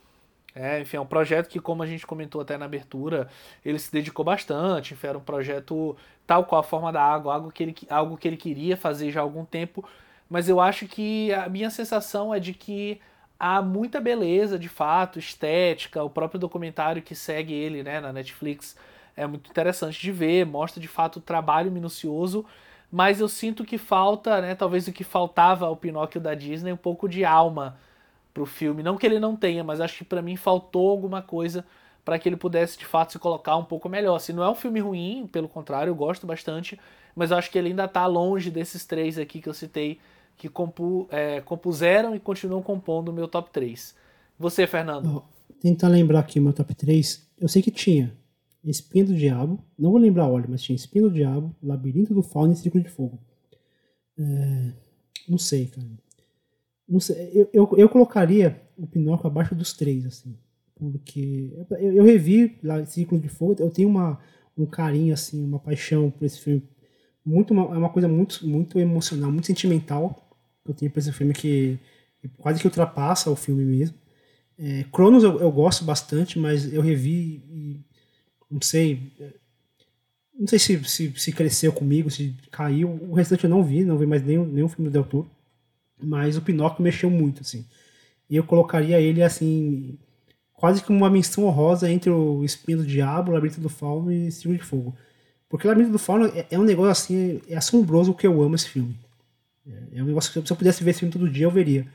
É, 0.54 0.80
enfim, 0.80 0.96
é 0.96 1.00
um 1.00 1.06
projeto 1.06 1.48
que, 1.48 1.60
como 1.60 1.82
a 1.82 1.86
gente 1.86 2.06
comentou 2.06 2.40
até 2.40 2.56
na 2.56 2.64
abertura, 2.64 3.28
ele 3.62 3.78
se 3.78 3.92
dedicou 3.92 4.24
bastante. 4.24 4.94
Enfim, 4.94 5.08
era 5.08 5.18
um 5.18 5.20
projeto 5.20 5.94
tal 6.26 6.44
qual 6.46 6.60
a 6.60 6.64
forma 6.64 6.90
da 6.90 7.02
água, 7.02 7.34
algo 7.34 7.52
que 7.52 7.62
ele, 7.62 7.76
algo 7.90 8.16
que 8.16 8.26
ele 8.26 8.38
queria 8.38 8.76
fazer 8.76 9.10
já 9.10 9.20
há 9.20 9.22
algum 9.22 9.44
tempo. 9.44 9.84
Mas 10.30 10.48
eu 10.48 10.58
acho 10.58 10.88
que 10.88 11.32
a 11.34 11.48
minha 11.48 11.68
sensação 11.68 12.34
é 12.34 12.40
de 12.40 12.54
que 12.54 12.98
há 13.38 13.60
muita 13.62 14.00
beleza, 14.00 14.58
de 14.58 14.68
fato, 14.68 15.18
estética. 15.18 16.02
O 16.02 16.10
próprio 16.10 16.40
documentário 16.40 17.02
que 17.02 17.14
segue 17.14 17.52
ele 17.52 17.82
né, 17.82 18.00
na 18.00 18.12
Netflix 18.12 18.76
é 19.16 19.26
muito 19.26 19.50
interessante 19.50 20.00
de 20.00 20.12
ver, 20.12 20.44
mostra 20.44 20.80
de 20.80 20.88
fato 20.88 21.16
o 21.16 21.22
trabalho 21.22 21.70
minucioso 21.70 22.44
mas 22.90 23.20
eu 23.20 23.28
sinto 23.28 23.64
que 23.64 23.78
falta, 23.78 24.40
né, 24.40 24.54
talvez 24.54 24.86
o 24.86 24.92
que 24.92 25.04
faltava 25.04 25.66
ao 25.66 25.76
Pinóquio 25.76 26.20
da 26.20 26.34
Disney, 26.34 26.72
um 26.72 26.76
pouco 26.76 27.08
de 27.08 27.24
alma 27.24 27.76
pro 28.32 28.46
filme. 28.46 28.82
Não 28.82 28.96
que 28.96 29.06
ele 29.06 29.18
não 29.18 29.34
tenha, 29.34 29.64
mas 29.64 29.80
acho 29.80 29.98
que 29.98 30.04
para 30.04 30.22
mim 30.22 30.36
faltou 30.36 30.90
alguma 30.90 31.22
coisa 31.22 31.64
para 32.04 32.18
que 32.18 32.28
ele 32.28 32.36
pudesse 32.36 32.78
de 32.78 32.86
fato 32.86 33.12
se 33.12 33.18
colocar 33.18 33.56
um 33.56 33.64
pouco 33.64 33.88
melhor. 33.88 34.16
Assim, 34.16 34.32
não 34.32 34.42
é 34.42 34.50
um 34.50 34.54
filme 34.54 34.80
ruim, 34.80 35.28
pelo 35.30 35.48
contrário, 35.48 35.90
eu 35.90 35.94
gosto 35.94 36.26
bastante, 36.26 36.78
mas 37.14 37.30
eu 37.30 37.36
acho 37.36 37.50
que 37.50 37.58
ele 37.58 37.70
ainda 37.70 37.86
está 37.86 38.06
longe 38.06 38.50
desses 38.50 38.84
três 38.86 39.18
aqui 39.18 39.40
que 39.40 39.48
eu 39.48 39.54
citei, 39.54 39.98
que 40.36 40.48
compu, 40.48 41.08
é, 41.10 41.40
compuseram 41.40 42.14
e 42.14 42.20
continuam 42.20 42.62
compondo 42.62 43.08
o 43.08 43.12
meu 43.12 43.26
top 43.26 43.50
3. 43.50 43.94
Você, 44.38 44.66
Fernando? 44.66 45.24
Oh, 45.24 45.54
tentar 45.60 45.88
lembrar 45.88 46.20
aqui 46.20 46.38
o 46.38 46.42
meu 46.42 46.52
top 46.52 46.74
3. 46.74 47.26
Eu 47.38 47.48
sei 47.48 47.62
que 47.62 47.70
tinha 47.70 48.12
Espinho 48.62 49.06
do 49.06 49.14
Diabo, 49.14 49.64
não 49.78 49.90
vou 49.90 50.00
lembrar 50.00 50.24
a 50.24 50.28
ordem, 50.28 50.50
mas 50.50 50.62
tinha 50.62 50.76
Espinho 50.76 51.08
do 51.08 51.14
Diabo, 51.14 51.54
Labirinto 51.62 52.12
do 52.12 52.22
Fauno 52.22 52.52
e 52.52 52.56
Círculo 52.56 52.82
de 52.82 52.90
Fogo. 52.90 53.18
É, 54.18 54.72
não 55.28 55.38
sei, 55.38 55.66
cara. 55.66 55.86
Não 56.88 57.00
sei, 57.00 57.30
eu, 57.32 57.48
eu, 57.52 57.74
eu, 57.76 57.88
colocaria 57.88 58.60
o 58.76 58.86
Pinóquio 58.86 59.26
abaixo 59.26 59.54
dos 59.54 59.72
três, 59.72 60.04
assim. 60.04 60.36
Porque 60.74 61.52
eu, 61.70 61.94
eu 61.94 62.04
revi 62.04 62.58
lá 62.62 62.84
Círculo 62.84 63.20
de 63.20 63.28
Fogo, 63.28 63.56
eu 63.58 63.70
tenho 63.70 63.88
uma, 63.88 64.18
um 64.56 64.66
carinho, 64.66 65.14
assim, 65.14 65.44
uma 65.44 65.58
paixão 65.58 66.10
por 66.10 66.24
esse 66.24 66.40
filme. 66.40 66.62
Muito, 67.24 67.54
é 67.54 67.78
uma 67.78 67.88
coisa 67.88 68.06
muito, 68.06 68.46
muito 68.46 68.78
emocional, 68.78 69.32
muito 69.32 69.46
sentimental 69.46 70.25
eu 70.68 70.74
tenho 70.74 70.90
por 70.90 70.98
esse 70.98 71.12
filme 71.12 71.32
que 71.32 71.78
quase 72.38 72.60
que 72.60 72.66
ultrapassa 72.66 73.30
o 73.30 73.36
filme 73.36 73.64
mesmo. 73.64 73.96
É, 74.58 74.84
Cronos 74.92 75.22
eu, 75.22 75.38
eu 75.40 75.50
gosto 75.52 75.84
bastante, 75.84 76.38
mas 76.38 76.72
eu 76.72 76.80
revi 76.80 77.42
e 77.50 77.80
não 78.50 78.60
sei. 78.60 79.12
Não 80.38 80.46
sei 80.46 80.58
se, 80.58 80.84
se, 80.84 81.12
se, 81.16 81.32
cresceu 81.32 81.72
comigo, 81.72 82.10
se 82.10 82.34
caiu. 82.50 82.90
O 83.08 83.14
restante 83.14 83.44
eu 83.44 83.50
não 83.50 83.64
vi, 83.64 83.84
não 83.84 83.96
vi 83.98 84.06
mais 84.06 84.22
nenhum, 84.22 84.44
nenhum 84.44 84.68
filme 84.68 84.90
do 84.90 84.92
Del 84.92 85.04
Toro. 85.04 85.30
Mas 86.02 86.36
o 86.36 86.42
Pinóquio 86.42 86.82
mexeu 86.82 87.10
muito, 87.10 87.42
assim. 87.42 87.64
E 88.28 88.36
eu 88.36 88.44
colocaria 88.44 89.00
ele, 89.00 89.22
assim, 89.22 89.98
quase 90.52 90.82
como 90.82 90.98
uma 90.98 91.10
menção 91.10 91.44
honrosa 91.44 91.90
entre 91.90 92.10
o 92.10 92.44
Espinho 92.44 92.78
do 92.78 92.86
Diabo, 92.86 93.30
o 93.30 93.34
Labirinto 93.34 93.60
do 93.60 93.68
Fauno 93.68 94.12
e 94.12 94.30
Círculo 94.30 94.58
de 94.58 94.64
Fogo. 94.64 94.94
Porque 95.48 95.66
o 95.66 95.70
Labirinto 95.70 95.92
do 95.92 95.98
Fauno 95.98 96.26
é, 96.26 96.46
é, 96.50 96.58
um 96.58 96.64
negócio, 96.64 96.90
assim, 96.90 97.40
é 97.48 97.56
assombroso 97.56 98.10
o 98.10 98.14
que 98.14 98.26
eu 98.26 98.42
amo 98.42 98.56
esse 98.56 98.68
filme. 98.68 98.98
É, 99.66 99.98
é 99.98 100.02
um 100.02 100.06
negócio 100.06 100.32
que 100.32 100.46
se 100.46 100.52
eu 100.52 100.56
pudesse 100.56 100.82
ver 100.82 100.90
esse 100.90 101.00
filme 101.00 101.12
todo 101.12 101.28
dia, 101.28 101.46
eu 101.46 101.50
veria. 101.50 101.86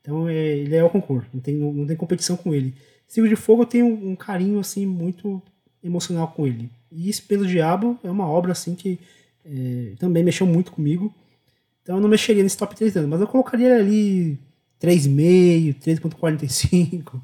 Então 0.00 0.28
é, 0.28 0.34
ele 0.34 0.74
é 0.74 0.82
o 0.82 0.90
concurso, 0.90 1.28
não 1.32 1.40
tem, 1.40 1.54
não, 1.54 1.72
não 1.72 1.86
tem 1.86 1.96
competição 1.96 2.36
com 2.36 2.54
ele. 2.54 2.74
Círculo 3.06 3.34
de 3.34 3.40
Fogo 3.40 3.62
eu 3.62 3.66
tenho 3.66 3.86
um, 3.86 4.10
um 4.10 4.16
carinho, 4.16 4.58
assim, 4.60 4.86
muito 4.86 5.42
emocional 5.82 6.28
com 6.28 6.46
ele. 6.46 6.70
E 6.90 7.08
Espelho 7.08 7.42
do 7.42 7.46
Diabo 7.46 7.98
é 8.02 8.10
uma 8.10 8.28
obra 8.28 8.52
assim 8.52 8.74
que 8.74 8.98
é, 9.44 9.94
também 9.98 10.22
mexeu 10.22 10.46
muito 10.46 10.72
comigo. 10.72 11.14
Então 11.82 11.96
eu 11.96 12.00
não 12.00 12.08
mexeria 12.08 12.42
nesse 12.42 12.56
top 12.56 12.74
3 12.74 12.96
anos, 12.96 13.10
mas 13.10 13.20
eu 13.20 13.26
colocaria 13.26 13.76
ali 13.76 14.38
3,5, 14.80 15.78
3,45, 15.80 17.20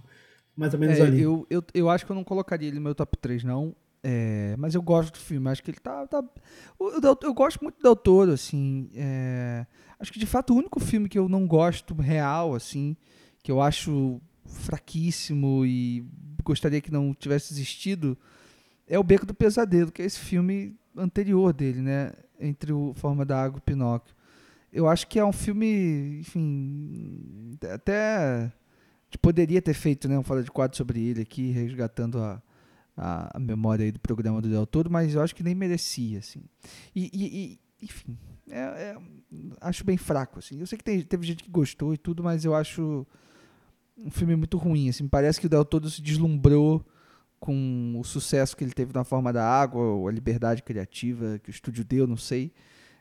mais 0.57 0.75
ou 0.75 0.81
menos 0.81 0.99
é, 0.99 1.03
ali. 1.03 1.23
Eu, 1.23 1.47
eu, 1.49 1.65
eu 1.75 1.91
acho 1.91 2.05
que 2.05 2.13
eu 2.13 2.17
não 2.17 2.25
colocaria 2.25 2.69
ele 2.69 2.77
no 2.77 2.83
meu 2.83 2.95
top 2.95 3.17
3, 3.19 3.45
não. 3.45 3.75
É, 4.03 4.55
mas 4.57 4.75
eu 4.75 4.83
gosto 4.83 5.15
do 5.15 5.19
filme, 5.19 5.49
acho 5.51 5.63
que 5.63 5.71
ele 5.71 5.81
tá. 5.81 6.07
tá 6.07 6.23
eu, 6.79 7.01
eu, 7.03 7.19
eu, 7.23 7.35
gosto 7.35 7.61
muito 7.61 7.81
do 7.81 7.89
autor, 7.89 8.29
assim. 8.29 8.89
É, 8.95 9.67
acho 9.99 10.13
que 10.13 10.19
de 10.19 10.27
fato 10.27 10.53
o 10.53 10.57
único 10.57 10.81
filme 10.81 11.09
que 11.09 11.19
eu 11.19 11.29
não 11.29 11.47
gosto 11.47 11.95
real, 11.95 12.55
assim, 12.55 12.97
que 13.43 13.51
eu 13.51 13.61
acho 13.61 14.21
fraquíssimo 14.45 15.65
e 15.65 16.05
gostaria 16.43 16.81
que 16.81 16.93
não 16.93 17.13
tivesse 17.15 17.53
existido, 17.53 18.17
é 18.87 18.99
o 18.99 19.03
Beco 19.03 19.27
do 19.27 19.35
Pesadelo, 19.35 19.91
que 19.91 20.03
é 20.03 20.05
esse 20.05 20.19
filme 20.19 20.77
anterior 20.97 21.53
dele, 21.53 21.81
né? 21.81 22.13
Entre 22.39 22.73
o 22.73 22.95
Forma 22.95 23.25
da 23.25 23.43
Água 23.43 23.59
e 23.59 23.61
o 23.61 23.63
Pinóquio. 23.63 24.15
Eu 24.73 24.89
acho 24.89 25.07
que 25.07 25.19
é 25.19 25.25
um 25.25 25.33
filme, 25.33 26.21
enfim, 26.21 27.59
até 27.73 28.53
poderia 29.21 29.63
ter 29.63 29.75
feito 29.75 30.09
né, 30.09 30.19
um 30.19 30.23
fora 30.23 30.43
de 30.43 30.51
quadro 30.51 30.77
sobre 30.77 31.01
ele 31.01 31.23
aqui, 31.23 31.51
resgatando 31.51 32.19
a, 32.19 32.43
a, 32.97 33.39
memória 33.39 33.91
do 33.91 33.99
programa 33.99 34.43
do 34.43 34.49
Del 34.49 34.67
Toro, 34.67 34.91
mas 34.91 35.15
eu 35.15 35.23
acho 35.23 35.35
que 35.35 35.43
nem 35.43 35.55
merecia, 35.55 36.19
assim. 36.19 36.43
E, 36.95 37.11
e, 37.13 37.25
e 37.25 37.59
enfim, 37.83 38.19
é, 38.51 38.59
é, 38.59 38.97
acho 39.61 39.85
bem 39.85 39.97
fraco, 39.97 40.39
assim. 40.39 40.59
Eu 40.61 40.67
sei 40.67 40.79
que 40.79 40.85
tem, 40.85 41.03
teve 41.03 41.27
gente 41.27 41.43
que 41.43 41.51
gostou 41.51 41.93
e 41.93 41.99
tudo, 41.99 42.23
mas 42.23 42.45
eu 42.45 42.55
acho 42.55 43.07
um 43.97 44.11
filme 44.11 44.37
muito 44.37 44.57
ruim, 44.57 44.89
assim. 44.89 45.09
Parece 45.09 45.41
que 45.41 45.47
o 45.47 45.49
Del 45.51 45.65
Toro 45.65 45.89
se 45.91 46.01
deslumbrou 46.01 46.85
com 47.39 47.97
o 47.99 48.05
sucesso 48.05 48.57
que 48.57 48.65
ele 48.65 48.73
teve 48.73 48.93
na 48.95 49.05
forma 49.05 49.33
da 49.33 49.45
água, 49.45 49.83
ou 49.83 50.09
a 50.09 50.13
liberdade 50.13 50.63
criativa 50.63 51.39
que 51.39 51.51
o 51.51 51.53
estúdio 51.53 51.85
deu, 51.85 52.07
não 52.07 52.17
sei. 52.17 52.53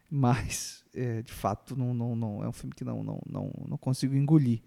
Mas, 0.10 0.84
é, 0.94 1.22
de 1.22 1.32
fato, 1.32 1.76
não, 1.76 1.94
não, 1.94 2.16
não, 2.16 2.44
é 2.44 2.48
um 2.48 2.52
filme 2.52 2.74
que 2.76 2.84
não, 2.84 3.04
não, 3.04 3.22
não, 3.28 3.52
não 3.68 3.78
consigo 3.78 4.16
engolir. 4.16 4.62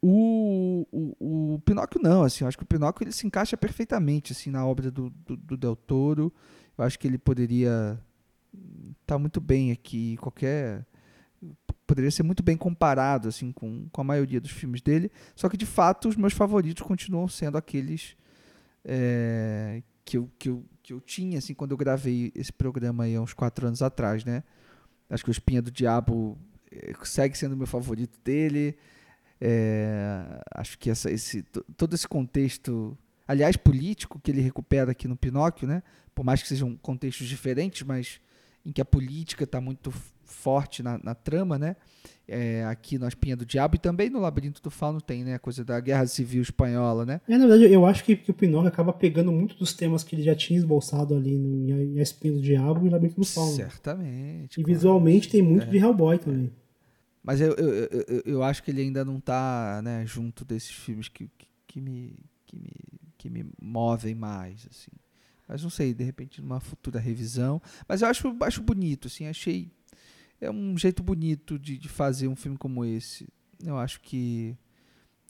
O, 0.00 0.86
o, 0.92 1.54
o 1.54 1.58
Pinóquio 1.60 2.00
não, 2.00 2.22
assim, 2.22 2.44
eu 2.44 2.48
acho 2.48 2.56
que 2.56 2.62
o 2.62 2.66
Pinóquio 2.66 3.02
ele 3.02 3.12
se 3.12 3.26
encaixa 3.26 3.56
perfeitamente 3.56 4.32
assim, 4.32 4.50
na 4.50 4.64
obra 4.64 4.90
do, 4.90 5.10
do, 5.10 5.36
do 5.36 5.56
Del 5.56 5.74
Toro. 5.74 6.32
Eu 6.76 6.84
acho 6.84 6.98
que 6.98 7.06
ele 7.06 7.18
poderia 7.18 7.98
tá 9.06 9.18
muito 9.18 9.40
bem 9.40 9.72
aqui, 9.72 10.16
qualquer 10.18 10.86
poderia 11.86 12.10
ser 12.10 12.24
muito 12.24 12.42
bem 12.42 12.56
comparado 12.56 13.28
assim 13.28 13.52
com, 13.52 13.88
com 13.90 14.00
a 14.00 14.04
maioria 14.04 14.40
dos 14.40 14.50
filmes 14.50 14.80
dele, 14.80 15.10
só 15.34 15.48
que 15.48 15.56
de 15.56 15.66
fato 15.66 16.08
os 16.08 16.16
meus 16.16 16.32
favoritos 16.32 16.82
continuam 16.82 17.28
sendo 17.28 17.56
aqueles 17.56 18.16
é, 18.84 19.82
que, 20.04 20.16
eu, 20.16 20.30
que, 20.38 20.48
eu, 20.48 20.64
que 20.82 20.92
eu 20.92 21.00
tinha 21.00 21.38
assim 21.38 21.54
quando 21.54 21.72
eu 21.72 21.76
gravei 21.76 22.32
esse 22.34 22.52
programa 22.52 23.04
aí 23.04 23.14
há 23.14 23.20
uns 23.20 23.32
quatro 23.32 23.66
anos 23.66 23.82
atrás, 23.82 24.24
né? 24.24 24.42
Acho 25.08 25.24
que 25.24 25.30
o 25.30 25.32
Espinha 25.32 25.62
do 25.62 25.70
Diabo 25.70 26.38
é, 26.70 26.92
segue 27.04 27.36
sendo 27.36 27.56
meu 27.56 27.66
favorito 27.66 28.18
dele. 28.24 28.76
É, 29.40 30.40
acho 30.54 30.78
que 30.78 30.90
essa, 30.90 31.10
esse, 31.10 31.42
todo 31.76 31.94
esse 31.94 32.08
contexto, 32.08 32.96
aliás, 33.26 33.56
político 33.56 34.20
que 34.20 34.30
ele 34.30 34.40
recupera 34.40 34.92
aqui 34.92 35.06
no 35.06 35.16
Pinóquio, 35.16 35.68
né? 35.68 35.82
Por 36.14 36.24
mais 36.24 36.42
que 36.42 36.48
sejam 36.48 36.76
contextos 36.76 37.28
diferentes, 37.28 37.82
mas 37.82 38.20
em 38.66 38.72
que 38.72 38.80
a 38.80 38.84
política 38.84 39.44
está 39.44 39.60
muito 39.60 39.92
forte 40.24 40.82
na, 40.82 40.98
na 40.98 41.14
trama, 41.14 41.56
né? 41.56 41.76
É, 42.26 42.64
aqui 42.64 42.98
no 42.98 43.06
Espinha 43.06 43.36
do 43.36 43.46
Diabo 43.46 43.76
e 43.76 43.78
também 43.78 44.10
no 44.10 44.18
Labirinto 44.18 44.60
do 44.60 44.70
Fauno 44.70 45.00
tem, 45.00 45.22
né? 45.22 45.34
A 45.34 45.38
coisa 45.38 45.64
da 45.64 45.78
Guerra 45.78 46.04
Civil 46.08 46.42
Espanhola, 46.42 47.06
né? 47.06 47.20
É, 47.28 47.38
na 47.38 47.46
verdade, 47.46 47.72
eu 47.72 47.86
acho 47.86 48.02
que, 48.02 48.16
que 48.16 48.32
o 48.32 48.34
Pinóquio 48.34 48.66
acaba 48.66 48.92
pegando 48.92 49.30
muito 49.30 49.56
dos 49.56 49.72
temas 49.72 50.02
que 50.02 50.16
ele 50.16 50.24
já 50.24 50.34
tinha 50.34 50.58
esboçado 50.58 51.14
ali 51.14 51.38
no, 51.38 51.80
em 51.80 52.00
A 52.00 52.02
Espinha 52.02 52.34
do 52.34 52.40
Diabo 52.40 52.84
e 52.84 52.90
Labirinto 52.90 53.20
do 53.20 53.26
Fauno. 53.26 53.54
Certamente. 53.54 54.60
E 54.60 54.64
claro. 54.64 54.74
visualmente 54.74 55.28
tem 55.28 55.40
muito 55.40 55.68
é. 55.68 55.70
de 55.70 55.78
Hellboy 55.78 56.18
também. 56.18 56.52
Mas 57.22 57.40
eu, 57.40 57.54
eu, 57.54 57.68
eu, 57.68 58.22
eu, 58.24 58.42
acho 58.42 58.62
que 58.64 58.72
ele 58.72 58.82
ainda 58.82 59.04
não 59.04 59.18
está 59.18 59.80
né, 59.82 60.04
junto 60.04 60.44
desses 60.44 60.72
filmes 60.72 61.08
que, 61.08 61.28
que, 61.38 61.46
que, 61.68 61.80
me, 61.80 62.18
que, 62.44 62.56
me, 62.56 62.70
que 63.16 63.30
me 63.30 63.46
movem 63.60 64.14
mais, 64.14 64.66
assim. 64.68 64.90
Mas 65.48 65.62
não 65.62 65.70
sei, 65.70 65.94
de 65.94 66.02
repente 66.04 66.40
numa 66.40 66.60
futura 66.60 66.98
revisão. 66.98 67.60
Mas 67.88 68.02
eu 68.02 68.08
acho, 68.08 68.36
acho 68.42 68.62
bonito, 68.62 69.06
assim, 69.08 69.26
achei. 69.26 69.70
É 70.40 70.50
um 70.50 70.76
jeito 70.76 71.02
bonito 71.02 71.58
de, 71.58 71.78
de 71.78 71.88
fazer 71.88 72.28
um 72.28 72.36
filme 72.36 72.58
como 72.58 72.84
esse. 72.84 73.26
Eu 73.64 73.78
acho 73.78 74.00
que 74.00 74.56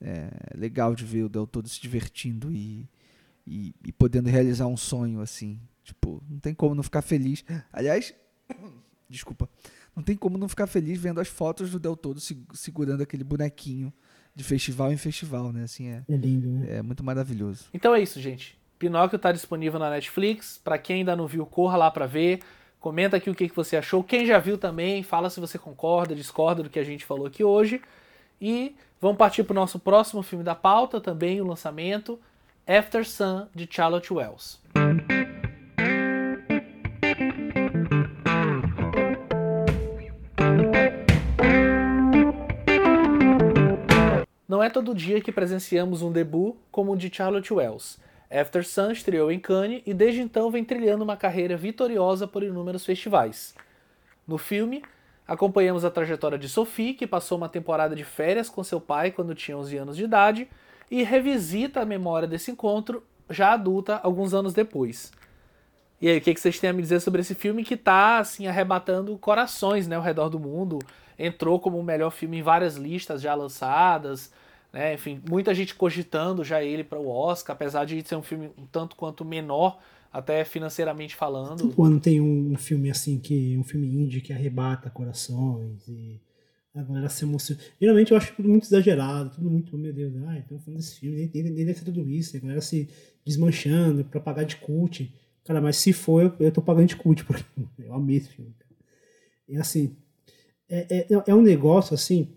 é 0.01 0.29
legal 0.57 0.95
de 0.95 1.05
ver 1.05 1.25
o 1.25 1.29
Del 1.29 1.47
Toro 1.47 1.69
se 1.69 1.81
divertindo 1.81 2.53
e, 2.53 2.89
e, 3.47 3.75
e 3.85 3.93
podendo 3.93 4.29
realizar 4.29 4.67
um 4.67 4.77
sonho, 4.77 5.21
assim. 5.21 5.61
Tipo, 5.85 6.23
não 6.29 6.39
tem 6.41 6.55
como 6.55 6.75
não 6.75 6.83
ficar 6.83 7.03
feliz. 7.03 7.45
Aliás, 7.73 8.13
desculpa. 9.09 9.49
não 9.95 10.03
tem 10.03 10.17
como 10.17 10.37
não 10.37 10.49
ficar 10.49 10.67
feliz 10.67 10.99
vendo 11.01 11.21
as 11.21 11.29
fotos 11.29 11.71
do 11.71 11.79
Del 11.79 11.97
Toro 11.97 12.19
se- 12.19 12.43
segurando 12.55 13.03
aquele 13.03 13.23
bonequinho 13.23 13.93
de 14.35 14.43
festival 14.45 14.93
em 14.93 14.97
festival, 14.97 15.53
né? 15.53 15.63
Assim, 15.63 15.87
é, 15.89 16.03
É 16.09 16.17
lindo, 16.17 16.49
né? 16.51 16.77
é 16.79 16.83
muito 16.83 17.05
maravilhoso. 17.05 17.67
Então 17.73 17.95
é 17.95 18.03
isso, 18.03 18.21
gente. 18.21 18.59
Pinóquio 18.79 19.19
tá 19.19 19.33
disponível 19.33 19.79
na 19.79 19.91
Netflix. 19.91 20.61
Pra 20.63 20.79
quem 20.79 20.97
ainda 20.97 21.17
não 21.17 21.27
viu, 21.27 21.47
corra 21.47 21.77
lá 21.77 21.91
pra 21.91 22.07
ver. 22.07 22.41
Comenta 22.79 23.17
aqui 23.17 23.31
o 23.31 23.35
que, 23.35 23.49
que 23.49 23.57
você 23.57 23.77
achou. 23.77 24.05
Quem 24.05 24.27
já 24.27 24.39
viu 24.39 24.59
também, 24.59 25.03
fala 25.03 25.31
se 25.31 25.41
você 25.41 25.59
concorda, 25.59 26.15
discorda 26.15 26.63
do 26.63 26.71
que 26.71 26.79
a 26.79 26.85
gente 26.85 27.05
falou 27.05 27.27
aqui 27.27 27.43
hoje. 27.43 27.81
E 28.41 28.77
vamos 29.01 29.17
partir 29.17 29.45
pro 29.45 29.55
nosso 29.55 29.79
próximo 29.79 30.23
filme 30.23 30.45
da 30.45 30.55
pauta, 30.55 31.01
também 31.01 31.41
o 31.41 31.47
lançamento, 31.47 32.21
After 32.67 33.09
Sun, 33.09 33.47
de 33.55 33.67
Charlotte 33.71 34.13
Wells. 34.13 34.61
Não 44.49 44.63
é 44.63 44.71
todo 44.71 44.95
dia 44.95 45.21
que 45.21 45.33
presenciamos 45.33 46.03
um 46.03 46.13
debut 46.13 46.55
como 46.71 46.93
o 46.93 46.97
de 46.97 47.11
Charlotte 47.13 47.53
Wells. 47.53 47.99
After 48.31 48.67
Sun 48.67 48.91
estreou 48.91 49.31
em 49.31 49.39
Cannes 49.39 49.83
e 49.87 49.95
desde 49.95 50.21
então 50.21 50.51
vem 50.51 50.65
trilhando 50.65 51.05
uma 51.05 51.17
carreira 51.17 51.57
vitoriosa 51.57 52.27
por 52.27 52.43
inúmeros 52.43 52.85
festivais. 52.85 53.55
No 54.27 54.37
filme, 54.39 54.83
acompanhamos 55.27 55.85
a 55.85 55.91
trajetória 55.91 56.39
de 56.39 56.49
Sophie, 56.49 56.95
que 56.95 57.07
passou 57.07 57.39
uma 57.39 57.49
temporada 57.49 57.95
de 57.95 58.05
férias 58.05 58.49
com 58.49 58.65
seu 58.65 58.81
pai 58.81 59.13
quando 59.13 59.35
tinha 59.35 59.57
11 59.57 59.77
anos 59.77 59.97
de 59.97 60.05
idade, 60.05 60.49
e 60.91 61.03
revisita 61.03 61.81
a 61.81 61.85
memória 61.85 62.27
desse 62.27 62.51
encontro, 62.51 63.03
já 63.31 63.53
adulta, 63.53 64.01
alguns 64.03 64.35
anos 64.35 64.53
depois. 64.53 65.13
E 66.01 66.09
aí, 66.09 66.19
o 66.19 66.21
que 66.21 66.37
vocês 66.37 66.59
têm 66.61 66.71
a 66.71 66.73
me 66.73 66.83
dizer 66.83 67.01
sobre 67.01 67.21
esse 67.21 67.35
filme 67.35 67.65
que 67.65 67.77
tá, 67.77 68.19
assim, 68.19 68.47
arrebatando 68.47 69.17
corações, 69.19 69.89
né, 69.89 69.97
ao 69.97 70.03
redor 70.03 70.29
do 70.29 70.39
mundo? 70.39 70.79
Entrou 71.19 71.59
como 71.59 71.79
o 71.79 71.83
melhor 71.83 72.11
filme 72.11 72.39
em 72.39 72.43
várias 72.43 72.77
listas 72.77 73.23
já 73.23 73.35
lançadas, 73.35 74.31
né? 74.77 74.93
Enfim, 74.93 75.23
muita 75.27 75.55
gente 75.55 75.75
cogitando 75.75 76.45
já 76.45 76.63
ele 76.63 76.85
para 76.85 76.99
o 76.99 77.09
Oscar, 77.09 77.57
apesar 77.57 77.87
de 77.87 78.07
ser 78.07 78.15
um 78.15 78.23
filme 78.23 78.51
um 78.59 78.67
tanto 78.67 78.95
quanto 78.95 79.25
menor, 79.25 79.79
até 80.13 80.45
financeiramente 80.45 81.17
falando. 81.17 81.75
Ano 81.83 81.99
tem 81.99 82.21
um, 82.21 82.55
filme 82.59 82.91
assim, 82.91 83.19
que 83.19 83.57
um 83.57 83.65
filme 83.65 83.87
indie 83.89 84.21
que 84.21 84.35
arrebata 84.35 84.91
corações 84.91 85.89
e 85.89 86.21
a 86.75 86.83
galera 86.83 87.09
se 87.09 87.25
emociona. 87.25 87.59
Geralmente 87.81 88.11
eu 88.13 88.19
acho 88.19 88.35
tudo 88.37 88.51
muito 88.51 88.65
exagerado, 88.65 89.31
tudo 89.31 89.51
muito, 89.51 89.79
meu 89.79 89.95
Deus, 89.95 90.13
ai, 90.27 90.41
estão 90.41 90.59
falando 90.59 90.79
desse 90.79 91.01
filme, 91.01 91.17
nem, 91.17 91.31
nem, 91.33 91.53
nem 91.53 91.65
deve 91.65 91.79
ser 91.79 91.85
tudo 91.87 92.07
isso, 92.07 92.37
a 92.37 92.41
galera 92.41 92.61
se 92.61 92.87
desmanchando 93.25 94.05
pra 94.05 94.21
pagar 94.21 94.45
de 94.45 94.57
cult. 94.57 95.11
Cara, 95.43 95.59
mas 95.63 95.79
se 95.79 95.95
for, 95.95 96.23
eu, 96.23 96.35
eu 96.39 96.53
tô 96.53 96.61
pagando 96.61 96.89
de 96.89 96.97
cult, 96.97 97.25
porque 97.25 97.45
eu 97.79 97.95
amei 97.95 98.17
esse 98.19 98.29
filme. 98.29 98.53
cara. 98.59 98.75
E 99.49 99.57
assim, 99.57 99.97
é, 100.69 101.07
é, 101.11 101.23
é 101.29 101.35
um 101.35 101.41
negócio 101.41 101.95
assim, 101.95 102.29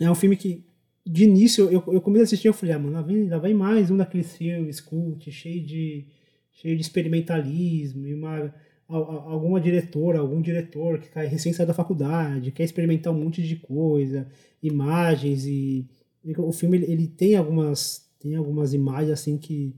é 0.00 0.10
um 0.10 0.14
filme 0.14 0.38
que 0.38 0.65
de 1.06 1.24
início 1.24 1.70
eu, 1.70 1.82
eu 1.86 2.00
comecei 2.00 2.22
a 2.22 2.24
assistir 2.24 2.48
eu 2.48 2.52
falei, 2.52 2.74
ah, 2.74 2.78
mano, 2.78 2.94
lá 2.94 3.02
vem, 3.02 3.28
lá 3.28 3.38
vem 3.38 3.54
mais 3.54 3.90
um 3.90 3.96
daqueles 3.96 4.36
filmes 4.36 4.80
cult, 4.80 5.30
cheio 5.30 5.64
de 5.64 6.06
cheio 6.50 6.74
de 6.74 6.82
experimentalismo 6.82 8.06
e 8.06 8.14
uma 8.14 8.52
alguma 8.88 9.60
diretora, 9.60 10.20
algum 10.20 10.40
diretor 10.40 11.00
que 11.00 11.08
cai 11.08 11.26
recém 11.26 11.52
sai 11.52 11.66
da 11.66 11.74
faculdade, 11.74 12.52
quer 12.52 12.64
experimentar 12.64 13.12
um 13.12 13.20
monte 13.20 13.42
de 13.42 13.56
coisa, 13.56 14.28
imagens 14.62 15.44
e, 15.44 15.88
e 16.24 16.32
o 16.38 16.52
filme 16.52 16.78
ele, 16.78 16.92
ele 16.92 17.08
tem 17.08 17.36
algumas 17.36 18.08
tem 18.18 18.34
algumas 18.36 18.72
imagens 18.72 19.10
assim 19.10 19.38
que 19.38 19.74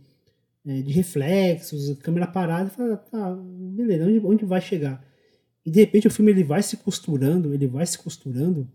é, 0.67 0.83
de 0.83 0.93
reflexos, 0.93 1.99
câmera 1.99 2.27
parada, 2.27 2.69
e 2.69 2.73
fala, 2.73 2.97
tá, 2.97 3.35
beleza, 3.35 4.05
onde, 4.05 4.19
onde 4.27 4.45
vai 4.45 4.61
chegar? 4.61 5.03
E 5.65 5.71
de 5.71 5.81
repente 5.81 6.07
o 6.07 6.11
filme 6.11 6.31
ele 6.33 6.45
vai 6.45 6.63
se 6.63 6.77
costurando, 6.79 7.55
ele 7.55 7.67
vai 7.67 7.87
se 7.87 7.99
costurando 7.99 8.69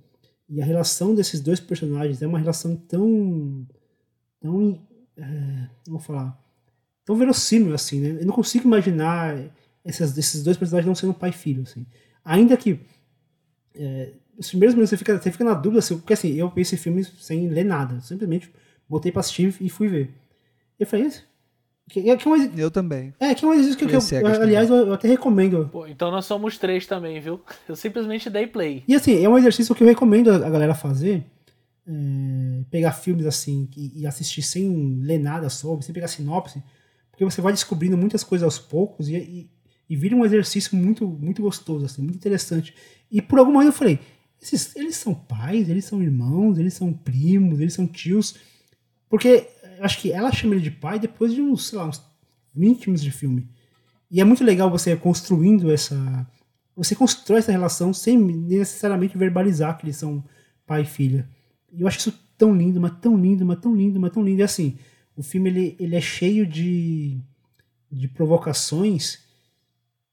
e 0.50 0.62
a 0.62 0.66
relação 0.66 1.16
desses 1.16 1.42
dois 1.42 1.60
personagens 1.60 2.22
é 2.22 2.28
uma 2.28 2.40
relação 2.40 2.76
tão 2.76 3.66
tão 4.40 4.88
é, 5.18 5.70
vou 5.88 6.00
falar 6.00 6.38
tão 7.06 7.16
verossímil 7.16 7.74
assim, 7.74 8.00
né? 8.00 8.22
Eu 8.22 8.26
não 8.26 8.34
consigo 8.34 8.66
imaginar 8.66 9.38
essas, 9.84 10.18
esses 10.18 10.44
dois 10.44 10.58
personagens 10.58 10.88
não 10.88 10.96
sendo 10.96 11.14
pai 11.14 11.30
e 11.30 11.34
filho, 11.34 11.64
assim. 11.64 11.86
Ainda 12.24 12.56
que 12.56 12.80
é, 13.76 14.14
os 14.38 14.50
primeiros 14.50 14.74
minutos 14.74 14.90
você 14.90 14.98
fica, 14.98 15.20
você 15.20 15.32
fica 15.32 15.44
na 15.44 15.54
dúvida, 15.54 15.80
assim, 15.80 15.98
porque 15.98 16.14
assim, 16.14 16.34
eu 16.34 16.50
vi 16.50 16.62
esse 16.62 16.78
filme 16.78 17.04
sem 17.04 17.50
ler 17.50 17.66
nada, 17.66 18.00
simplesmente 18.02 18.52
botei 18.88 19.12
pra 19.12 19.20
assistir 19.20 19.56
e 19.60 19.70
fui 19.70 19.88
ver. 19.88 20.14
Eu 20.80 20.88
falei? 20.88 21.12
Que, 21.90 22.10
é, 22.10 22.16
que 22.18 22.28
é 22.28 22.32
um, 22.32 22.36
ex- 22.36 22.58
Eu 22.58 22.72
também. 22.72 23.14
é, 23.20 23.36
que 23.36 23.44
é 23.44 23.48
um 23.48 23.54
exercício 23.54 23.78
que, 23.80 23.86
que 23.88 23.96
eu, 23.96 24.28
aliás, 24.42 24.70
eu, 24.70 24.76
eu 24.88 24.94
até 24.94 25.08
recomendo. 25.08 25.70
Pô, 25.72 25.86
então 25.86 26.10
nós 26.10 26.26
somos 26.26 26.58
três 26.58 26.88
também, 26.88 27.20
viu? 27.20 27.42
Eu 27.68 27.76
simplesmente 27.76 28.30
dei 28.30 28.48
play. 28.48 28.84
E 28.88 28.96
assim, 28.96 29.22
é 29.24 29.28
um 29.30 29.38
exercício 29.38 29.76
que 29.76 29.84
eu 29.84 29.88
recomendo 29.88 30.32
a 30.32 30.50
galera 30.50 30.74
fazer. 30.74 31.24
é, 31.88 32.64
pegar 32.72 32.94
filmes 32.94 33.26
assim 33.26 33.70
e, 33.76 34.02
e 34.02 34.08
assistir 34.08 34.42
sem 34.42 35.00
ler 35.02 35.20
nada 35.20 35.50
sobre, 35.50 35.86
sem 35.86 35.94
pegar 35.94 36.08
sinopse, 36.08 36.64
porque 37.12 37.26
você 37.26 37.42
vai 37.42 37.52
descobrindo 37.54 37.98
muitas 37.98 38.24
coisas 38.24 38.44
aos 38.44 38.58
poucos 38.58 39.10
e, 39.10 39.16
e, 39.18 39.50
e 39.90 39.96
vira 39.96 40.16
um 40.16 40.24
exercício 40.26 40.76
muito, 40.78 41.06
muito 41.06 41.42
gostoso, 41.42 41.86
assim, 41.86 42.02
muito 42.02 42.16
interessante. 42.16 42.74
E 43.12 43.22
por 43.22 43.38
algum 43.40 43.52
momento 43.52 43.68
eu 43.68 43.74
falei, 43.74 44.00
esses, 44.42 44.74
eles 44.78 44.96
são 44.96 45.14
pais, 45.14 45.70
eles 45.70 45.84
são 45.86 46.02
irmãos, 46.02 46.58
eles 46.58 46.74
são 46.74 46.94
primos, 46.94 47.60
eles 47.60 47.74
são 47.74 47.86
tios. 47.86 48.36
Porque 49.10 49.48
acho 49.84 50.00
que 50.00 50.12
ela 50.12 50.32
chama 50.32 50.56
ele 50.56 50.64
de 50.64 50.72
pai 50.72 51.00
depois 51.00 51.34
de 51.34 51.42
uns, 51.42 51.68
sei 51.68 51.78
lá, 51.78 51.88
uns 51.88 52.02
20 52.56 52.88
minutos 52.88 53.04
de 53.04 53.12
filme. 53.12 53.50
E 54.10 54.22
é 54.22 54.24
muito 54.24 54.44
legal 54.44 54.70
você 54.70 54.96
construindo 54.96 55.72
essa. 55.72 56.28
Você 56.76 56.96
constrói 56.96 57.40
essa 57.40 57.52
relação 57.52 57.94
sem 57.94 58.18
necessariamente 58.18 59.18
verbalizar 59.18 59.78
que 59.78 59.86
eles 59.86 59.98
são 59.98 60.24
pai 60.66 60.84
e 60.84 60.86
filha. 60.86 61.30
E 61.72 61.82
eu 61.82 61.88
acho 61.88 62.00
isso 62.00 62.20
tão 62.38 62.56
lindo, 62.56 62.80
mas 62.80 62.94
tão 63.00 63.18
lindo, 63.18 63.46
mas 63.46 63.60
tão 63.60 63.76
lindo, 63.76 64.00
mas 64.00 64.12
tão 64.12 64.24
lindo. 64.24 64.40
E 64.40 64.44
assim, 64.44 64.78
o 65.16 65.22
filme 65.22 65.50
ele, 65.50 65.76
ele 65.80 65.96
é 65.96 66.02
cheio 66.02 66.46
de, 66.46 67.20
de 67.92 68.08
provocações 68.08 69.20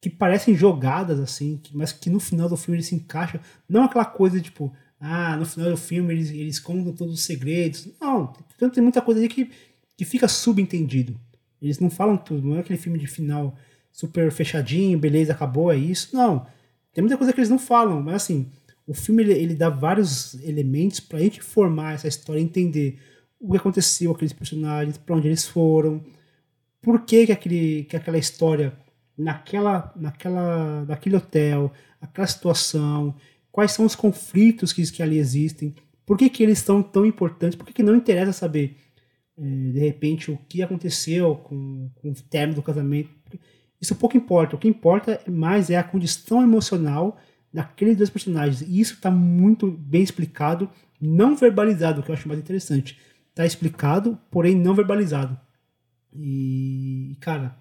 que 0.01 0.09
parecem 0.09 0.55
jogadas, 0.55 1.21
assim, 1.21 1.61
mas 1.73 1.93
que 1.93 2.09
no 2.09 2.19
final 2.19 2.49
do 2.49 2.57
filme 2.57 2.79
ele 2.79 2.85
se 2.85 2.95
encaixa. 2.95 3.41
Não 3.69 3.85
aquela 3.85 4.05
coisa 4.05 4.41
tipo, 4.41 4.73
ah, 5.01 5.37
no 5.37 5.47
final 5.47 5.71
do 5.71 5.77
filme 5.77 6.13
eles, 6.13 6.31
eles 6.31 6.61
contam 6.61 6.93
todos 6.93 7.15
os 7.15 7.23
segredos. 7.23 7.89
Não, 8.01 8.33
tem, 8.59 8.69
tem 8.69 8.83
muita 8.83 9.01
coisa 9.01 9.19
ali 9.19 9.29
que, 9.29 9.51
que 9.97 10.05
fica 10.05 10.29
subentendido. 10.29 11.19
Eles 11.61 11.79
não 11.79 11.91
falam 11.91 12.17
tudo, 12.17 12.47
não 12.47 12.57
é 12.57 12.61
aquele 12.61 12.79
filme 12.79 12.99
de 12.99 13.07
final 13.07 13.57
super 13.91 14.31
fechadinho, 14.31 14.99
beleza, 14.99 15.33
acabou, 15.33 15.73
é 15.73 15.77
isso. 15.77 16.15
Não. 16.15 16.47
Tem 16.93 17.03
muita 17.03 17.17
coisa 17.17 17.33
que 17.33 17.41
eles 17.41 17.51
não 17.51 17.59
falam, 17.59 18.03
mas 18.03 18.17
assim, 18.17 18.51
o 18.87 18.95
filme 18.95 19.23
ele, 19.23 19.33
ele 19.33 19.55
dá 19.55 19.69
vários 19.69 20.35
elementos 20.43 21.01
pra 21.01 21.19
gente 21.19 21.41
formar 21.41 21.95
essa 21.95 22.09
história, 22.09 22.41
entender 22.41 22.99
o 23.39 23.51
que 23.53 23.57
aconteceu 23.57 24.11
com 24.11 24.17
aqueles 24.17 24.33
personagens, 24.33 24.99
pra 24.99 25.17
onde 25.17 25.29
eles 25.29 25.47
foram, 25.47 26.05
por 26.83 27.05
que, 27.05 27.27
que, 27.27 27.33
aquele, 27.33 27.85
que 27.85 27.97
aquela 27.97 28.19
história 28.19 28.77
naquela, 29.17 29.93
naquela, 29.97 30.85
naquele 30.87 31.17
hotel, 31.17 31.73
aquela 32.01 32.27
situação, 32.27 33.15
quais 33.51 33.73
são 33.73 33.85
os 33.85 33.95
conflitos 33.95 34.73
que, 34.73 34.83
que 34.91 35.03
ali 35.03 35.19
existem, 35.19 35.75
por 36.07 36.17
que, 36.17 36.29
que 36.29 36.43
eles 36.43 36.59
são 36.59 36.83
tão 36.83 37.07
importantes, 37.07 37.57
por 37.57 37.67
que, 37.67 37.73
que 37.73 37.83
não 37.83 37.95
interessa 37.95 38.33
saber, 38.33 38.77
eh, 39.39 39.71
de 39.73 39.79
repente, 39.79 40.31
o 40.31 40.39
que 40.49 40.63
aconteceu 40.63 41.37
com, 41.37 41.91
com 41.95 42.11
o 42.11 42.15
término 42.15 42.57
do 42.57 42.63
casamento. 42.63 43.11
Isso 43.81 43.95
pouco 43.95 44.17
importa, 44.17 44.57
o 44.57 44.59
que 44.59 44.69
importa 44.69 45.21
mais 45.29 45.71
é 45.71 45.77
a 45.77 45.85
condição 45.85 46.43
emocional 46.43 47.19
daqueles 47.53 47.97
dois 47.97 48.11
personagens, 48.11 48.61
e 48.63 48.81
isso 48.81 48.95
está 48.95 49.11
muito 49.11 49.71
bem 49.71 50.03
explicado, 50.03 50.71
não 51.01 51.35
verbalizado, 51.35 52.03
que 52.03 52.11
eu 52.11 52.15
acho 52.15 52.29
mais 52.29 52.39
interessante. 52.39 52.99
Está 53.31 53.47
explicado, 53.47 54.19
porém 54.31 54.55
não 54.55 54.75
verbalizado. 54.75 55.39
E, 56.13 57.17
cara, 57.21 57.57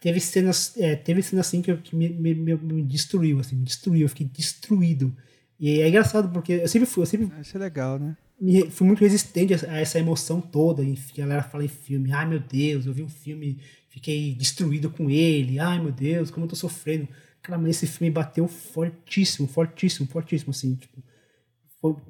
teve 0.00 0.20
cenas, 0.20 0.76
é, 0.76 0.94
teve 0.96 1.22
cenas 1.22 1.46
assim 1.46 1.60
que, 1.62 1.70
eu- 1.70 1.78
que 1.78 1.94
me, 1.96 2.08
me, 2.08 2.34
me- 2.34 2.82
destruiu, 2.82 3.40
assim, 3.40 3.56
me 3.56 3.64
destruiu, 3.64 4.02
eu 4.02 4.08
fiquei 4.08 4.26
destruído. 4.26 5.14
E 5.58 5.80
é 5.80 5.88
engraçado 5.88 6.28
porque 6.32 6.52
eu 6.54 6.68
sempre 6.68 6.86
fui, 6.86 7.02
eu 7.02 7.06
sempre 7.06 7.30
Isso 7.40 7.56
é 7.56 7.60
legal, 7.60 7.98
né? 7.98 8.16
me- 8.40 8.70
fui 8.70 8.86
muito 8.86 9.00
resistente 9.00 9.54
a, 9.54 9.78
essa 9.80 9.98
emoção 9.98 10.40
toda. 10.40 10.82
E 10.82 10.96
a 11.14 11.16
galera 11.18 11.42
fala 11.42 11.64
em 11.64 11.68
filme, 11.68 12.12
ai 12.12 12.26
meu 12.28 12.40
Deus, 12.40 12.86
eu 12.86 12.92
vi 12.92 13.02
um 13.02 13.08
filme, 13.08 13.58
fiquei 13.88 14.34
destruído 14.34 14.90
com 14.90 15.10
ele, 15.10 15.58
ai 15.58 15.80
meu 15.80 15.92
Deus, 15.92 16.30
como 16.30 16.44
eu 16.46 16.50
tô 16.50 16.56
sofrendo. 16.56 17.08
Cara, 17.42 17.58
mas 17.58 17.76
esse 17.76 17.86
filme 17.86 18.10
bateu 18.10 18.48
fortíssimo, 18.48 19.46
fortíssimo, 19.46 20.08
fortíssimo, 20.08 20.50
assim, 20.50 20.74
tipo. 20.76 21.02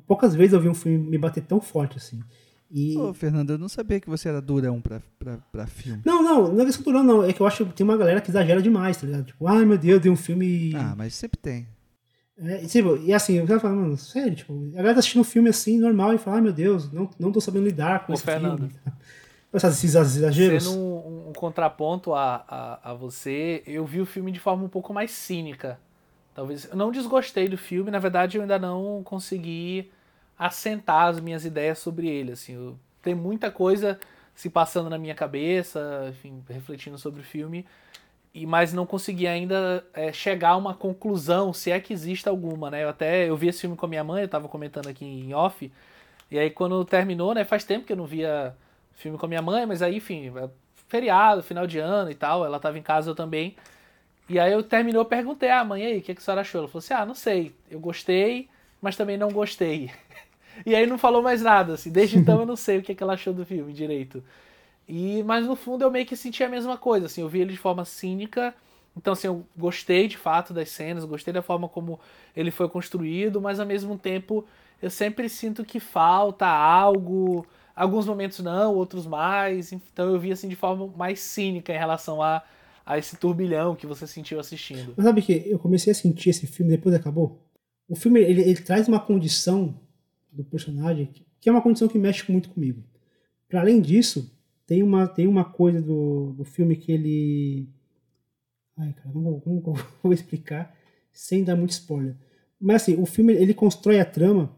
poucas 0.06 0.34
vezes 0.34 0.52
eu 0.52 0.60
vi 0.60 0.68
um 0.68 0.74
filme 0.74 0.98
me 0.98 1.18
bater 1.18 1.42
tão 1.42 1.60
forte, 1.60 1.96
assim. 1.96 2.20
E. 2.74 2.98
Ô, 2.98 3.14
Fernando, 3.14 3.50
eu 3.50 3.58
não 3.58 3.68
sabia 3.68 4.00
que 4.00 4.10
você 4.10 4.28
era 4.28 4.42
durão 4.42 4.80
pra, 4.80 5.00
pra, 5.16 5.38
pra 5.52 5.64
filme. 5.64 6.02
Não, 6.04 6.20
não, 6.20 6.52
não 6.52 6.60
é 6.60 6.66
questão 6.66 6.82
do 6.82 6.92
não, 6.92 7.04
não. 7.04 7.24
É 7.24 7.32
que 7.32 7.40
eu 7.40 7.46
acho 7.46 7.64
que 7.64 7.72
tem 7.72 7.84
uma 7.84 7.96
galera 7.96 8.20
que 8.20 8.30
exagera 8.30 8.60
demais, 8.60 8.96
tá 8.96 9.06
ligado? 9.06 9.26
Tipo, 9.26 9.46
ai 9.46 9.64
meu 9.64 9.78
Deus, 9.78 10.02
deu 10.02 10.12
um 10.12 10.16
filme. 10.16 10.74
Ah, 10.74 10.92
mas 10.96 11.14
sempre 11.14 11.38
tem. 11.38 11.68
É, 12.36 12.64
e, 12.64 12.66
tipo, 12.66 12.96
e 12.96 13.14
assim, 13.14 13.40
o 13.40 13.46
cara 13.46 13.60
fala, 13.60 13.76
mano, 13.76 13.96
sério, 13.96 14.34
tipo, 14.34 14.52
a 14.72 14.76
galera 14.76 14.94
tá 14.94 14.98
assistindo 14.98 15.20
um 15.20 15.24
filme 15.24 15.48
assim, 15.48 15.78
normal, 15.78 16.14
e 16.14 16.18
fala, 16.18 16.38
ai 16.38 16.42
meu 16.42 16.52
Deus, 16.52 16.90
não, 16.92 17.08
não 17.16 17.30
tô 17.30 17.40
sabendo 17.40 17.64
lidar 17.64 18.04
com 18.04 18.12
Ô, 18.12 18.14
esse 18.16 18.24
Fernando. 18.24 18.68
filme. 18.68 18.74
Esses 19.52 19.84
exageros. 19.94 20.64
Sendo 20.64 20.76
um, 20.76 21.28
um 21.28 21.32
contraponto 21.32 22.12
a, 22.12 22.44
a, 22.48 22.90
a 22.90 22.94
você, 22.94 23.62
eu 23.68 23.86
vi 23.86 24.00
o 24.00 24.06
filme 24.06 24.32
de 24.32 24.40
forma 24.40 24.64
um 24.64 24.68
pouco 24.68 24.92
mais 24.92 25.12
cínica. 25.12 25.78
Talvez. 26.34 26.68
Eu 26.68 26.76
não 26.76 26.90
desgostei 26.90 27.48
do 27.48 27.56
filme, 27.56 27.88
na 27.92 28.00
verdade 28.00 28.36
eu 28.36 28.42
ainda 28.42 28.58
não 28.58 29.00
consegui 29.04 29.92
assentar 30.38 31.08
as 31.08 31.20
minhas 31.20 31.44
ideias 31.44 31.78
sobre 31.78 32.08
ele. 32.08 32.32
Assim, 32.32 32.76
tem 33.02 33.14
muita 33.14 33.50
coisa 33.50 33.98
se 34.34 34.50
passando 34.50 34.90
na 34.90 34.98
minha 34.98 35.14
cabeça, 35.14 36.06
enfim, 36.10 36.42
refletindo 36.48 36.98
sobre 36.98 37.20
o 37.20 37.24
filme, 37.24 37.64
e 38.34 38.46
mas 38.46 38.72
não 38.72 38.84
consegui 38.84 39.28
ainda 39.28 39.84
é, 39.94 40.12
chegar 40.12 40.50
a 40.50 40.56
uma 40.56 40.74
conclusão, 40.74 41.52
se 41.52 41.70
é 41.70 41.78
que 41.78 41.92
existe 41.92 42.28
alguma, 42.28 42.70
né? 42.70 42.82
Eu 42.82 42.88
até 42.88 43.28
eu 43.28 43.36
vi 43.36 43.48
esse 43.48 43.60
filme 43.60 43.76
com 43.76 43.86
a 43.86 43.88
minha 43.88 44.02
mãe, 44.02 44.22
eu 44.22 44.28
tava 44.28 44.48
comentando 44.48 44.88
aqui 44.88 45.04
em 45.04 45.32
off, 45.34 45.70
e 46.30 46.38
aí 46.38 46.50
quando 46.50 46.84
terminou, 46.84 47.32
né? 47.34 47.44
Faz 47.44 47.64
tempo 47.64 47.86
que 47.86 47.92
eu 47.92 47.96
não 47.96 48.06
via 48.06 48.56
filme 48.94 49.18
com 49.18 49.26
a 49.26 49.28
minha 49.28 49.42
mãe, 49.42 49.66
mas 49.66 49.82
aí, 49.82 49.96
enfim, 49.96 50.32
é 50.36 50.48
feriado, 50.88 51.42
final 51.42 51.66
de 51.66 51.78
ano 51.78 52.10
e 52.10 52.14
tal, 52.14 52.44
ela 52.44 52.58
tava 52.58 52.78
em 52.78 52.82
casa 52.82 53.10
eu 53.10 53.14
também. 53.14 53.56
E 54.28 54.38
aí 54.38 54.52
eu 54.52 54.62
terminou, 54.62 55.04
perguntei, 55.04 55.50
ah, 55.50 55.64
mãe, 55.64 55.84
aí, 55.84 55.98
o 55.98 56.02
que, 56.02 56.14
que 56.14 56.20
a 56.20 56.24
senhora 56.24 56.40
achou? 56.40 56.60
Ela 56.60 56.68
falou 56.68 56.78
assim, 56.78 56.94
ah, 56.94 57.04
não 57.06 57.14
sei, 57.14 57.54
eu 57.70 57.78
gostei, 57.78 58.48
mas 58.80 58.96
também 58.96 59.16
não 59.16 59.30
gostei. 59.30 59.90
E 60.64 60.74
aí 60.74 60.86
não 60.86 60.98
falou 60.98 61.22
mais 61.22 61.42
nada, 61.42 61.74
assim. 61.74 61.90
Desde 61.90 62.18
então 62.18 62.40
eu 62.40 62.46
não 62.46 62.56
sei 62.56 62.78
o 62.78 62.82
que, 62.82 62.92
é 62.92 62.94
que 62.94 63.02
ela 63.02 63.14
achou 63.14 63.32
do 63.32 63.44
filme 63.44 63.72
direito. 63.72 64.22
E, 64.88 65.22
mas 65.22 65.46
no 65.46 65.56
fundo 65.56 65.82
eu 65.82 65.90
meio 65.90 66.06
que 66.06 66.16
senti 66.16 66.44
a 66.44 66.48
mesma 66.48 66.76
coisa, 66.76 67.06
assim. 67.06 67.20
Eu 67.20 67.28
vi 67.28 67.40
ele 67.40 67.52
de 67.52 67.58
forma 67.58 67.84
cínica. 67.84 68.54
Então, 68.96 69.12
assim, 69.12 69.26
eu 69.26 69.44
gostei 69.56 70.06
de 70.06 70.16
fato 70.16 70.54
das 70.54 70.70
cenas, 70.70 71.04
gostei 71.04 71.32
da 71.32 71.42
forma 71.42 71.68
como 71.68 71.98
ele 72.36 72.50
foi 72.50 72.68
construído, 72.68 73.40
mas 73.40 73.58
ao 73.58 73.66
mesmo 73.66 73.98
tempo 73.98 74.44
eu 74.80 74.90
sempre 74.90 75.28
sinto 75.28 75.64
que 75.64 75.80
falta 75.80 76.46
algo. 76.46 77.46
Alguns 77.74 78.06
momentos 78.06 78.38
não, 78.38 78.74
outros 78.74 79.06
mais. 79.06 79.72
Então 79.72 80.12
eu 80.12 80.18
vi 80.18 80.30
assim 80.30 80.48
de 80.48 80.54
forma 80.54 80.86
mais 80.96 81.18
cínica 81.18 81.72
em 81.72 81.78
relação 81.78 82.22
a, 82.22 82.42
a 82.86 82.98
esse 82.98 83.16
turbilhão 83.16 83.74
que 83.74 83.86
você 83.86 84.06
sentiu 84.06 84.38
assistindo. 84.38 84.94
Mas 84.96 85.06
sabe 85.06 85.22
que 85.22 85.42
eu 85.46 85.58
comecei 85.58 85.90
a 85.90 85.94
sentir 85.94 86.30
esse 86.30 86.46
filme 86.46 86.70
depois 86.70 86.94
acabou? 86.94 87.40
O 87.88 87.96
filme 87.96 88.20
ele, 88.20 88.42
ele 88.42 88.60
traz 88.60 88.86
uma 88.86 89.00
condição 89.00 89.74
do 90.34 90.44
personagem, 90.44 91.08
que 91.40 91.48
é 91.48 91.52
uma 91.52 91.62
condição 91.62 91.88
que 91.88 91.98
mexe 91.98 92.30
muito 92.30 92.50
comigo. 92.50 92.82
Para 93.48 93.60
além 93.60 93.80
disso, 93.80 94.34
tem 94.66 94.82
uma, 94.82 95.06
tem 95.06 95.26
uma 95.26 95.44
coisa 95.44 95.80
do, 95.80 96.32
do 96.32 96.44
filme 96.44 96.76
que 96.76 96.90
ele. 96.90 97.68
Ai, 98.76 98.92
cara, 98.92 99.10
como, 99.10 99.40
vou 100.02 100.12
explicar 100.12 100.74
sem 101.12 101.44
dar 101.44 101.56
muito 101.56 101.70
spoiler? 101.70 102.16
Mas 102.60 102.82
assim, 102.82 103.00
o 103.00 103.06
filme 103.06 103.32
ele 103.32 103.54
constrói 103.54 104.00
a 104.00 104.04
trama 104.04 104.54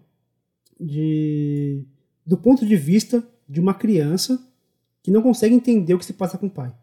de 0.80 1.84
do 2.24 2.36
ponto 2.36 2.66
de 2.66 2.76
vista 2.76 3.26
de 3.48 3.60
uma 3.60 3.74
criança 3.74 4.44
que 5.02 5.10
não 5.10 5.22
consegue 5.22 5.54
entender 5.54 5.94
o 5.94 5.98
que 5.98 6.04
se 6.04 6.12
passa 6.12 6.36
com 6.36 6.46
o 6.46 6.50
pai. 6.50 6.74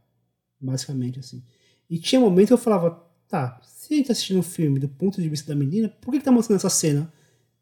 Basicamente, 0.60 1.20
assim. 1.20 1.44
E 1.90 2.00
tinha 2.00 2.22
momentos 2.22 2.48
que 2.48 2.54
eu 2.54 2.58
falava, 2.58 3.06
tá, 3.28 3.60
se 3.66 3.94
a 3.94 3.98
gente 3.98 4.08
tá 4.08 4.14
assistindo 4.14 4.40
um 4.40 4.44
filme 4.44 4.80
do 4.80 4.88
ponto 4.88 5.22
de 5.22 5.28
vista 5.28 5.54
da 5.54 5.60
menina, 5.60 5.90
por 5.90 6.12
que, 6.12 6.20
que 6.20 6.24
tá 6.24 6.32
mostrando 6.32 6.58
essa 6.58 6.70
cena 6.70 7.12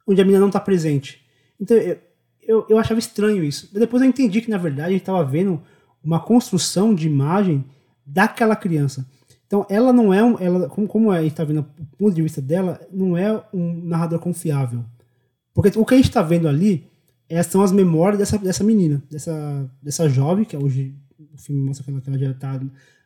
onde 0.08 0.22
a 0.22 0.24
menina 0.24 0.40
não 0.40 0.48
está 0.48 0.60
presente. 0.60 1.22
Então 1.60 1.78
eu, 1.78 1.98
eu, 2.42 2.66
eu, 2.70 2.78
achava 2.78 3.00
estranho 3.00 3.44
isso. 3.44 3.70
Depois 3.74 4.02
eu 4.02 4.10
entendi 4.10 4.42
que 4.42 4.50
na 4.50 4.58
verdade 4.58 4.90
a 4.90 4.92
gente 4.92 5.02
estava 5.02 5.24
vendo 5.24 5.62
uma 6.04 6.20
construção 6.20 6.94
de 6.94 7.08
imagem 7.08 7.64
daquela 8.06 8.56
criança. 8.56 9.06
Então 9.46 9.66
ela 9.70 9.92
não 9.92 10.14
é 10.14 10.24
um, 10.24 10.40
ela 10.40 10.70
como, 10.70 10.88
como 10.88 11.12
a 11.12 11.22
gente 11.22 11.32
está 11.32 11.44
vendo 11.44 11.60
o 11.60 11.98
ponto 11.98 12.14
de 12.14 12.22
vista 12.22 12.42
dela, 12.42 12.80
não 12.92 13.18
é 13.18 13.44
um 13.54 13.86
narrador 13.86 14.20
confiável. 14.20 14.84
Porque 15.54 15.78
o 15.78 15.86
que 15.86 15.94
a 15.94 15.98
gente 15.98 16.08
está 16.08 16.22
vendo 16.22 16.48
ali 16.48 16.88
é, 17.28 17.42
são 17.44 17.62
as 17.62 17.72
memórias 17.72 18.20
dessa, 18.20 18.38
dessa 18.38 18.64
menina, 18.64 19.02
dessa, 19.10 19.70
dessa 19.82 20.10
jovem, 20.10 20.46
que 20.46 20.56
hoje 20.56 20.96
o 21.34 21.38
filme 21.38 21.62
mostra 21.62 21.84
que 21.84 21.92
ela, 21.92 22.02
que 22.02 22.10
ela 22.10 22.18
já 22.18 22.32
está 22.32 22.62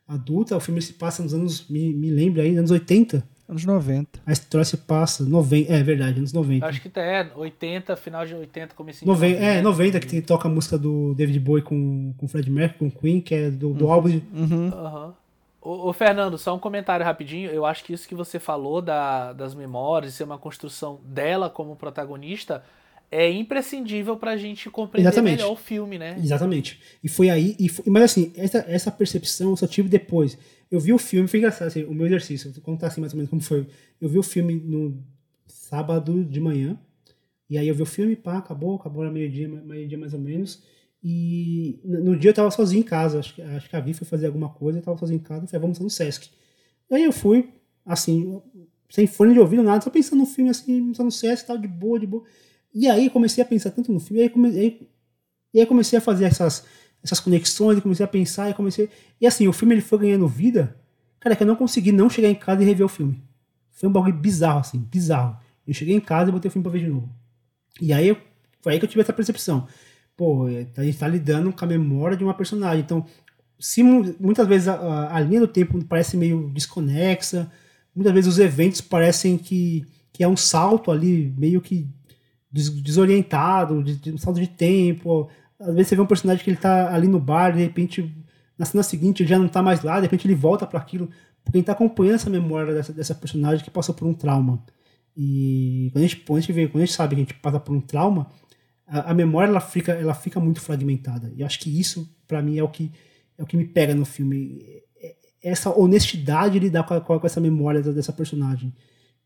adulta. 0.08 0.58
O 0.58 0.60
filme 0.60 0.82
se 0.82 0.94
passa 0.94 1.22
nos 1.22 1.34
anos, 1.34 1.70
me, 1.70 1.94
me 1.94 2.10
lembra 2.10 2.44
aí, 2.44 2.56
anos 2.58 2.72
80. 2.72 3.24
Anos 3.48 3.64
90. 3.64 4.20
A 4.26 4.32
história 4.32 4.66
se 4.66 4.76
passa, 4.76 5.24
90, 5.24 5.72
é 5.72 5.84
verdade, 5.84 6.18
anos 6.18 6.34
90. 6.34 6.66
Acho 6.66 6.82
que 6.82 6.90
tá, 6.90 7.02
é 7.02 7.30
80, 7.36 7.96
final 7.96 8.26
de 8.26 8.34
80, 8.34 8.74
comecinho 8.74 9.12
90, 9.12 9.28
de 9.28 9.42
90. 9.42 9.60
É, 9.60 9.62
90 9.62 10.00
que 10.00 10.08
tem, 10.08 10.22
toca 10.22 10.48
a 10.48 10.52
música 10.52 10.78
do 10.78 11.14
David 11.14 11.40
Bowie 11.40 11.62
com, 11.62 12.14
com 12.18 12.28
Fred 12.28 12.50
Mercury, 12.50 12.80
com 12.80 13.00
Queen, 13.00 13.22
que 13.22 13.36
é 13.36 13.52
do, 13.52 13.74
do 13.74 13.86
uhum. 13.86 13.92
álbum 13.92 14.10
de... 14.10 14.24
Uhum. 14.34 14.70
Uhum. 14.70 15.14
Ô, 15.62 15.90
ô, 15.90 15.94
Fernando, 15.94 16.40
só 16.40 16.56
um 16.56 16.60
comentário 16.60 17.06
rapidinho. 17.06 17.52
Eu 17.52 17.66
acho 17.66 17.84
que 17.84 17.94
isso 17.94 18.08
que 18.08 18.16
você 18.16 18.40
falou 18.40 18.82
da, 18.82 19.32
das 19.34 19.54
memórias, 19.54 20.16
ser 20.16 20.24
uma 20.24 20.40
construção 20.40 21.00
dela 21.06 21.48
como 21.48 21.76
protagonista, 21.76 22.64
é 23.12 23.32
imprescindível 23.32 24.18
pra 24.18 24.38
gente 24.38 24.70
compreender 24.70 25.10
Exatamente. 25.10 25.38
melhor 25.38 25.52
o 25.52 25.56
filme, 25.56 25.98
né? 25.98 26.18
Exatamente. 26.22 26.80
E 27.04 27.08
foi 27.08 27.30
aí. 27.30 27.56
E 27.60 27.70
foi, 27.70 27.86
mas 27.88 28.04
assim, 28.04 28.34
essa, 28.36 28.66
essa 28.68 28.92
percepção 28.92 29.52
eu 29.52 29.58
só 29.58 29.68
tive 29.68 29.88
depois. 29.88 30.38
Eu 30.70 30.80
vi 30.80 30.94
o 30.94 30.98
filme, 30.98 31.28
foi 31.28 31.40
engraçado, 31.40 31.68
assim, 31.68 31.84
o 31.84 31.94
meu 31.94 32.06
exercício, 32.08 32.52
vou 32.52 32.62
contar 32.62 32.88
assim 32.88 33.00
mais 33.02 33.14
ou 33.14 33.18
menos 33.18 33.30
como 33.30 33.42
foi. 33.42 33.68
Eu 34.02 34.10
vi 34.10 34.18
o 34.18 34.24
filme 34.24 34.56
no 34.56 35.04
sábado 35.48 36.24
de 36.26 36.40
manhã, 36.40 36.80
e 37.50 37.58
aí 37.58 37.68
eu 37.68 37.76
vi 37.76 37.84
o 37.84 37.86
filme, 37.86 38.16
pá, 38.16 38.38
acabou, 38.38 38.76
acabou 38.76 39.04
era 39.04 39.12
meio-dia, 39.12 39.48
meio-dia 39.48 39.98
mais 39.98 40.14
ou 40.14 40.20
menos. 40.20 40.64
E 41.04 41.80
no 41.84 42.18
dia 42.18 42.32
eu 42.32 42.34
tava 42.34 42.50
sozinho 42.50 42.80
em 42.80 42.84
casa, 42.84 43.20
acho 43.20 43.36
que, 43.36 43.42
acho 43.42 43.70
que 43.70 43.76
a 43.76 43.80
Vi 43.80 43.94
foi 43.94 44.08
fazer 44.08 44.26
alguma 44.26 44.50
coisa, 44.50 44.80
eu 44.80 44.82
tava 44.82 44.98
sozinho 44.98 45.18
em 45.18 45.24
casa, 45.24 45.46
falei, 45.46 45.62
vamos 45.62 45.80
no 45.80 45.90
Sesc. 45.90 46.32
E 46.90 46.96
aí 46.96 47.04
eu 47.04 47.12
fui, 47.12 47.50
assim, 47.86 48.42
sem 48.90 49.06
fone 49.06 49.34
de 49.34 49.40
ouvido, 49.40 49.62
nada, 49.62 49.84
só 49.84 49.92
pensando 49.92 50.20
no 50.20 50.26
filme, 50.26 50.50
assim, 50.50 50.94
só 50.96 51.04
no 51.04 51.12
Sesc, 51.12 51.46
tal, 51.46 51.58
de 51.60 51.68
boa, 51.68 52.00
de 52.00 52.08
boa. 52.08 52.24
E 52.74 52.88
aí 52.88 53.10
comecei 53.10 53.44
a 53.44 53.46
pensar 53.48 53.70
tanto 53.72 53.92
no 53.92 54.00
filme, 54.00 54.22
e 54.22 54.24
aí, 54.24 54.30
comecei, 54.30 54.90
e 55.54 55.60
aí 55.60 55.66
comecei 55.68 56.00
a 56.00 56.02
fazer 56.02 56.26
essas, 56.26 56.66
essas 57.06 57.20
conexões, 57.20 57.78
e 57.78 57.82
comecei 57.82 58.04
a 58.04 58.08
pensar, 58.08 58.50
e 58.50 58.54
comecei... 58.54 58.90
E 59.22 59.28
assim, 59.28 59.48
o 59.48 59.54
filme 59.54 59.76
ele 59.76 59.82
foi 59.82 60.00
ganhando 60.00 60.28
vida, 60.28 60.76
cara, 61.20 61.36
que 61.36 61.44
eu 61.44 61.48
não 61.48 61.56
consegui 61.56 61.92
não 61.92 62.10
chegar 62.10 62.30
em 62.30 62.36
casa 62.36 62.64
e 62.64 62.66
rever 62.66 62.86
o 62.86 62.90
filme. 62.90 63.24
Foi 63.72 63.88
um 63.88 63.92
bagulho 63.92 64.14
bizarro, 64.14 64.60
assim, 64.60 64.80
bizarro. 64.80 65.38
Eu 65.68 65.74
cheguei 65.74 65.96
em 65.96 66.00
casa 66.00 66.30
e 66.30 66.34
botei 66.34 66.50
o 66.50 66.52
filme 66.52 66.64
pra 66.64 66.72
ver 66.72 66.80
de 66.80 66.88
novo. 66.90 67.10
E 67.80 67.94
aí, 67.94 68.18
foi 68.62 68.74
aí 68.74 68.80
que 68.80 68.86
eu 68.86 68.90
tive 68.90 69.02
essa 69.02 69.14
percepção. 69.14 69.68
Pô, 70.18 70.48
é, 70.48 70.68
a 70.78 70.84
gente 70.84 70.98
tá 70.98 71.08
lidando 71.08 71.52
com 71.52 71.66
a 71.66 71.68
memória 71.68 72.18
de 72.18 72.24
uma 72.24 72.34
personagem. 72.34 72.84
Então, 72.84 73.06
se 73.60 73.84
muitas 73.84 74.48
vezes 74.48 74.68
a, 74.68 75.16
a 75.16 75.20
linha 75.20 75.42
do 75.42 75.48
tempo 75.48 75.84
parece 75.86 76.18
meio 76.18 76.50
desconexa, 76.54 77.52
muitas 77.96 78.14
vezes 78.14 78.34
os 78.34 78.40
eventos 78.40 78.82
parecem 78.82 79.38
que, 79.38 79.86
que 80.12 80.24
é 80.24 80.28
um 80.28 80.38
salto 80.38 80.92
ali, 80.92 81.34
meio 81.38 81.62
que 81.62 81.88
desorientado, 82.52 83.84
de, 83.84 83.96
de, 83.96 84.12
um 84.12 84.18
salto 84.18 84.40
de 84.40 84.48
tempo. 84.48 85.30
Às 85.60 85.74
vezes 85.74 85.88
você 85.88 85.96
vê 85.96 86.02
um 86.02 86.08
personagem 86.08 86.44
que 86.44 86.50
ele 86.50 86.58
tá 86.58 86.94
ali 86.94 87.08
no 87.08 87.20
bar, 87.20 87.52
de 87.52 87.60
repente, 87.60 88.14
na 88.58 88.66
cena 88.66 88.84
seguinte 88.84 89.24
ele 89.24 89.30
já 89.30 89.40
não 89.40 89.48
tá 89.48 89.62
mais 89.62 89.82
lá, 89.84 89.96
de 89.96 90.04
repente 90.04 90.28
ele 90.28 90.36
volta 90.36 90.66
para 90.68 90.80
aquilo, 90.80 91.10
porque 91.44 91.58
a 91.58 91.60
gente 91.60 91.68
tá 91.68 91.74
acompanhando 91.74 92.16
essa 92.16 92.30
memória 92.30 92.74
dessa, 92.74 92.92
dessa 92.92 93.16
personagem 93.16 93.64
que 93.64 93.72
passou 93.72 93.96
por 93.96 94.08
um 94.08 94.14
trauma. 94.14 94.64
E 95.16 95.90
quando 95.94 96.04
a 96.04 96.08
gente, 96.08 96.18
quando 96.18 96.38
a 96.38 96.42
gente 96.42 96.52
vê, 96.52 96.68
quando 96.68 96.84
a 96.84 96.86
gente 96.86 96.96
sabe 96.96 97.16
que 97.16 97.22
a 97.22 97.24
gente 97.24 97.34
passa 97.36 97.60
por 97.60 97.74
um 97.74 97.80
trauma, 97.80 98.28
a, 98.86 99.12
a 99.12 99.14
memória 99.14 99.50
ela 99.50 99.62
fica, 99.62 99.94
ela 99.94 100.14
fica 100.14 100.40
muito 100.40 100.60
fragmentada. 100.60 101.32
E 101.36 101.44
acho 101.44 101.60
que 101.60 101.80
isso, 101.80 102.14
para 102.28 102.42
mim, 102.42 102.58
é 102.58 102.64
o 102.64 102.68
que 102.68 102.92
é 103.38 103.44
o 103.44 103.46
que 103.46 103.58
me 103.58 103.66
pega 103.66 103.94
no 103.94 104.06
filme. 104.06 104.62
É, 105.02 105.16
é 105.44 105.52
essa 105.52 105.70
honestidade 105.78 106.54
de 106.54 106.66
lidar 106.66 106.84
com, 106.84 107.00
com 107.00 107.26
essa 107.28 107.40
memória 107.40 107.82
dessa 107.82 108.14
personagem. 108.14 108.74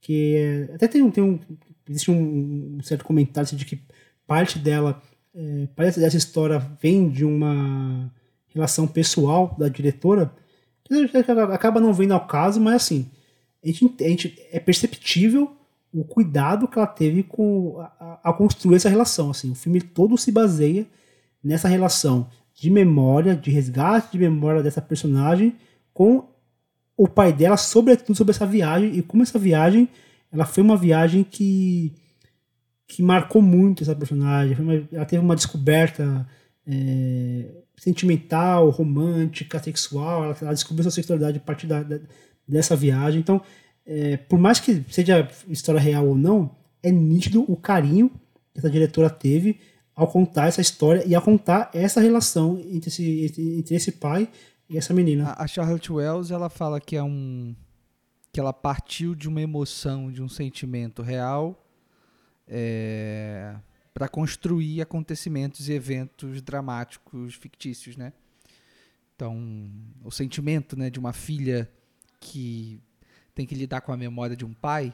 Que 0.02 0.36
é, 0.70 0.76
até 0.76 0.88
tem, 0.88 1.10
tem 1.12 1.24
um, 1.24 1.40
existe 1.88 2.12
um, 2.12 2.78
um 2.78 2.84
certo 2.84 3.04
comentário 3.04 3.48
assim, 3.48 3.56
de 3.56 3.66
que 3.66 3.82
parte 4.28 4.60
dela, 4.60 5.02
é, 5.36 5.68
parece 5.76 6.00
dessa 6.00 6.18
história 6.18 6.60
vem 6.82 7.10
de 7.10 7.24
uma 7.24 8.12
relação 8.48 8.88
pessoal 8.88 9.56
da 9.58 9.70
diretora, 9.70 10.34
que 10.84 10.94
acaba 11.54 11.80
não 11.80 11.94
vendo 11.94 12.14
ao 12.14 12.26
caso, 12.26 12.60
mas 12.60 12.76
assim, 12.76 13.10
a 13.64 13.68
gente, 13.68 14.04
a 14.04 14.08
gente 14.08 14.42
é 14.52 14.60
perceptível 14.60 15.56
o 15.94 16.04
cuidado 16.04 16.68
que 16.68 16.78
ela 16.78 16.88
teve 16.88 17.24
com 17.24 17.80
a, 17.80 18.34
construir 18.34 18.76
essa 18.76 18.90
relação. 18.90 19.32
Assim, 19.32 19.52
o 19.52 19.56
filme 19.56 19.82
todo 19.82 20.18
se 20.18 20.32
baseia 20.32 20.86
nessa 21.44 21.68
relação 21.68 22.28
de 22.54 22.70
memória, 22.70 23.36
de 23.36 23.50
resgate 23.50 24.12
de 24.12 24.20
memória 24.20 24.62
dessa 24.62 24.82
personagem 24.82 25.56
com 25.94 26.28
o 26.98 27.08
pai 27.08 27.32
dela, 27.32 27.56
sobretudo 27.58 28.16
sobre 28.16 28.32
essa 28.32 28.46
viagem 28.46 28.96
e 28.96 29.02
como 29.02 29.24
essa 29.24 29.40
viagem 29.40 29.88
ela 30.32 30.46
foi 30.46 30.62
uma 30.62 30.78
viagem 30.78 31.24
que 31.24 31.94
que 32.90 33.04
marcou 33.04 33.40
muito 33.40 33.84
essa 33.84 33.96
personagem. 33.96 34.58
Uma, 34.58 34.74
ela 34.92 35.06
teve 35.06 35.24
uma 35.24 35.36
descoberta 35.36 36.28
é, 36.66 37.46
sentimental, 37.78 38.68
romântica, 38.72 39.62
sexual. 39.62 40.24
Ela, 40.24 40.38
ela, 40.42 40.54
descobriu 40.54 40.84
sua 40.84 40.92
sexualidade 40.92 41.38
a 41.38 41.42
partir 41.42 41.68
da, 41.68 41.84
da, 41.84 42.00
dessa 42.48 42.76
viagem. 42.76 43.20
Então, 43.20 43.40
é, 43.86 44.18
por 44.18 44.40
mais 44.40 44.60
que 44.60 44.84
seja 44.90 45.30
história 45.48 45.80
real 45.80 46.08
ou 46.08 46.18
não, 46.18 46.56
é 46.82 46.92
nítido 46.92 47.46
o 47.48 47.56
carinho 47.56 48.10
que 48.52 48.60
essa 48.60 48.70
diretora 48.70 49.10
teve 49.10 49.60
ao 49.96 50.08
contar 50.08 50.48
essa 50.48 50.60
história 50.60 51.04
e 51.06 51.14
ao 51.14 51.22
contar 51.22 51.70
essa 51.74 52.02
relação 52.02 52.60
entre 52.72 52.90
esse, 52.90 53.26
entre, 53.26 53.60
entre 53.60 53.76
esse 53.76 53.92
pai 53.92 54.28
e 54.68 54.80
essa 54.80 54.96
menina. 54.96 55.36
A 55.38 55.46
Charlotte 55.46 55.92
Wells 55.92 56.32
ela 56.32 56.50
fala 56.50 56.82
que 56.82 56.96
é 56.96 57.04
um 57.04 57.56
que 58.32 58.40
ela 58.40 58.54
partiu 58.54 59.14
de 59.14 59.28
uma 59.28 59.42
emoção, 59.42 60.12
de 60.12 60.22
um 60.22 60.30
sentimento 60.30 61.02
real, 61.02 61.60
é, 62.50 63.56
para 63.94 64.10
construir 64.10 64.82
acontecimentos 64.82 65.70
e 65.70 65.74
eventos 65.74 66.42
dramáticos 66.42 67.36
fictícios, 67.36 67.96
né? 67.96 68.12
Então, 69.16 69.38
o 70.04 70.12
sentimento, 70.12 70.78
né, 70.78 70.90
de 70.90 70.98
uma 70.98 71.14
filha 71.14 71.70
que 72.20 72.82
tem 73.36 73.46
que 73.46 73.54
lidar 73.54 73.82
com 73.82 73.92
a 73.92 73.98
memória 73.98 74.36
de 74.36 74.46
um 74.46 74.54
pai, 74.54 74.94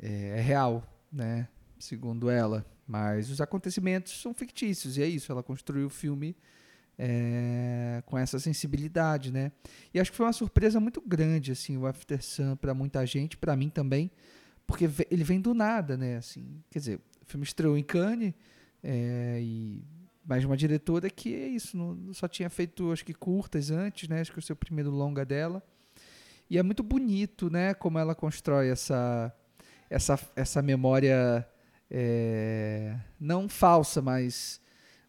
é, 0.00 0.38
é 0.38 0.40
real, 0.40 0.82
né? 1.12 1.48
Segundo 1.78 2.28
ela. 2.28 2.66
Mas 2.86 3.30
os 3.30 3.40
acontecimentos 3.40 4.20
são 4.20 4.32
fictícios, 4.32 4.96
e 4.96 5.02
é 5.02 5.06
isso. 5.06 5.30
Ela 5.30 5.42
construiu 5.42 5.86
o 5.86 5.90
filme 5.90 6.36
é, 6.98 8.02
com 8.06 8.16
essa 8.16 8.38
sensibilidade, 8.38 9.32
né? 9.32 9.52
E 9.92 10.00
acho 10.00 10.10
que 10.10 10.16
foi 10.16 10.26
uma 10.26 10.32
surpresa 10.32 10.80
muito 10.80 11.00
grande, 11.00 11.52
assim, 11.52 11.76
o 11.76 11.86
After 11.86 12.22
Sun 12.22 12.56
para 12.56 12.72
muita 12.72 13.04
gente, 13.04 13.36
para 13.36 13.56
mim 13.56 13.68
também, 13.68 14.10
porque 14.66 14.88
ele 15.10 15.24
vem 15.24 15.40
do 15.40 15.54
nada, 15.54 15.96
né? 15.96 16.16
Assim, 16.16 16.62
quer 16.70 16.78
dizer, 16.78 17.00
o 17.22 17.26
filme 17.26 17.44
estreou 17.44 17.76
em 17.76 17.82
Cannes, 17.82 18.34
é, 18.82 19.38
e 19.40 19.82
mais 20.24 20.44
uma 20.44 20.56
diretora 20.56 21.08
que 21.08 21.34
é 21.34 21.48
isso, 21.48 21.76
não, 21.76 22.12
só 22.12 22.26
tinha 22.26 22.50
feito, 22.50 22.90
acho 22.92 23.04
que 23.04 23.14
curtas 23.14 23.70
antes, 23.70 24.08
né? 24.08 24.20
Acho 24.20 24.32
que 24.32 24.38
o 24.38 24.42
seu 24.42 24.56
primeiro 24.56 24.90
longa 24.90 25.24
dela. 25.24 25.62
E 26.48 26.58
é 26.58 26.62
muito 26.62 26.82
bonito, 26.82 27.50
né? 27.50 27.74
Como 27.74 27.98
ela 27.98 28.14
constrói 28.14 28.68
essa, 28.68 29.32
essa, 29.90 30.18
essa 30.34 30.62
memória 30.62 31.46
é, 31.90 32.96
não 33.18 33.48
falsa, 33.48 34.02
mas 34.02 34.60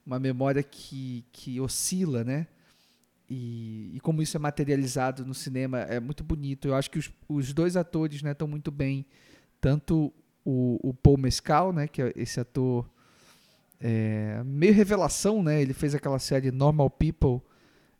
uma 0.05 0.19
memória 0.19 0.63
que, 0.63 1.25
que 1.31 1.59
oscila, 1.59 2.23
né? 2.23 2.47
E, 3.29 3.91
e, 3.95 3.99
como 3.99 4.21
isso 4.21 4.37
é 4.37 4.39
materializado 4.39 5.25
no 5.25 5.33
cinema 5.33 5.79
é 5.81 5.99
muito 5.99 6.23
bonito. 6.23 6.69
Eu 6.69 6.75
acho 6.75 6.89
que 6.89 6.97
os, 6.97 7.11
os 7.27 7.53
dois 7.53 7.75
atores 7.75 8.23
estão 8.23 8.47
né, 8.47 8.51
muito 8.51 8.71
bem. 8.71 9.05
Tanto 9.59 10.13
o, 10.45 10.79
o 10.89 10.93
Paul 10.93 11.17
Mescal, 11.17 11.73
né, 11.73 11.87
que 11.87 12.01
é 12.01 12.13
esse 12.15 12.39
ator 12.39 12.89
é, 13.79 14.41
meio 14.43 14.73
revelação, 14.73 15.43
né? 15.43 15.61
Ele 15.61 15.73
fez 15.73 15.93
aquela 15.93 16.19
série 16.19 16.51
Normal 16.51 16.89
People 16.89 17.41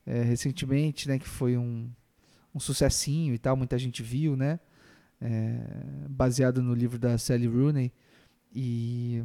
é, 0.05 0.21
recentemente, 0.21 1.07
né? 1.07 1.19
Que 1.19 1.27
foi 1.27 1.57
um, 1.57 1.89
um 2.53 2.59
sucessinho 2.59 3.33
e 3.33 3.37
tal, 3.37 3.55
muita 3.55 3.77
gente 3.77 4.01
viu, 4.01 4.35
né? 4.35 4.59
É, 5.21 5.59
baseado 6.09 6.61
no 6.61 6.73
livro 6.73 6.97
da 6.97 7.17
Sally 7.17 7.47
Rooney. 7.47 7.91
E 8.53 9.23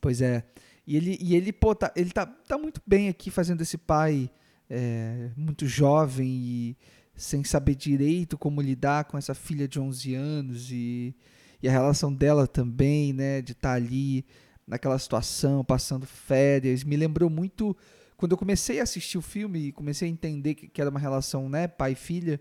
pois 0.00 0.22
é, 0.22 0.44
e 0.86 0.96
ele, 0.96 1.18
e 1.20 1.34
ele, 1.34 1.52
pô, 1.52 1.74
tá, 1.74 1.92
ele 1.94 2.10
tá, 2.10 2.24
tá 2.24 2.56
muito 2.56 2.80
bem 2.86 3.08
aqui 3.08 3.30
fazendo 3.30 3.60
esse 3.60 3.76
pai 3.76 4.30
é, 4.70 5.30
muito 5.36 5.66
jovem 5.66 6.28
e 6.28 6.76
sem 7.18 7.42
saber 7.42 7.74
direito 7.74 8.38
como 8.38 8.62
lidar 8.62 9.04
com 9.04 9.18
essa 9.18 9.34
filha 9.34 9.66
de 9.66 9.78
11 9.78 10.14
anos 10.14 10.70
e, 10.70 11.14
e 11.60 11.68
a 11.68 11.72
relação 11.72 12.14
dela 12.14 12.46
também, 12.46 13.12
né, 13.12 13.42
de 13.42 13.52
estar 13.52 13.70
tá 13.70 13.74
ali 13.74 14.24
naquela 14.66 14.98
situação, 14.98 15.64
passando 15.64 16.06
férias. 16.06 16.84
Me 16.84 16.96
lembrou 16.96 17.28
muito 17.28 17.76
quando 18.16 18.32
eu 18.32 18.38
comecei 18.38 18.78
a 18.78 18.84
assistir 18.84 19.18
o 19.18 19.22
filme 19.22 19.58
e 19.58 19.72
comecei 19.72 20.08
a 20.08 20.10
entender 20.10 20.54
que, 20.54 20.68
que 20.68 20.80
era 20.80 20.90
uma 20.90 21.00
relação, 21.00 21.48
né, 21.48 21.66
pai 21.66 21.92
e 21.92 21.96
filha. 21.96 22.40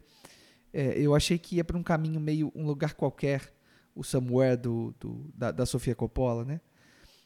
É, 0.72 1.00
eu 1.00 1.16
achei 1.16 1.40
que 1.40 1.56
ia 1.56 1.64
para 1.64 1.78
um 1.78 1.84
caminho 1.84 2.20
meio 2.20 2.52
um 2.54 2.66
lugar 2.66 2.94
qualquer, 2.94 3.52
o 3.96 4.04
Somewhere 4.04 4.56
do, 4.56 4.94
do 5.00 5.32
da, 5.34 5.52
da 5.52 5.66
Sofia 5.66 5.96
Coppola, 5.96 6.46
né? 6.46 6.62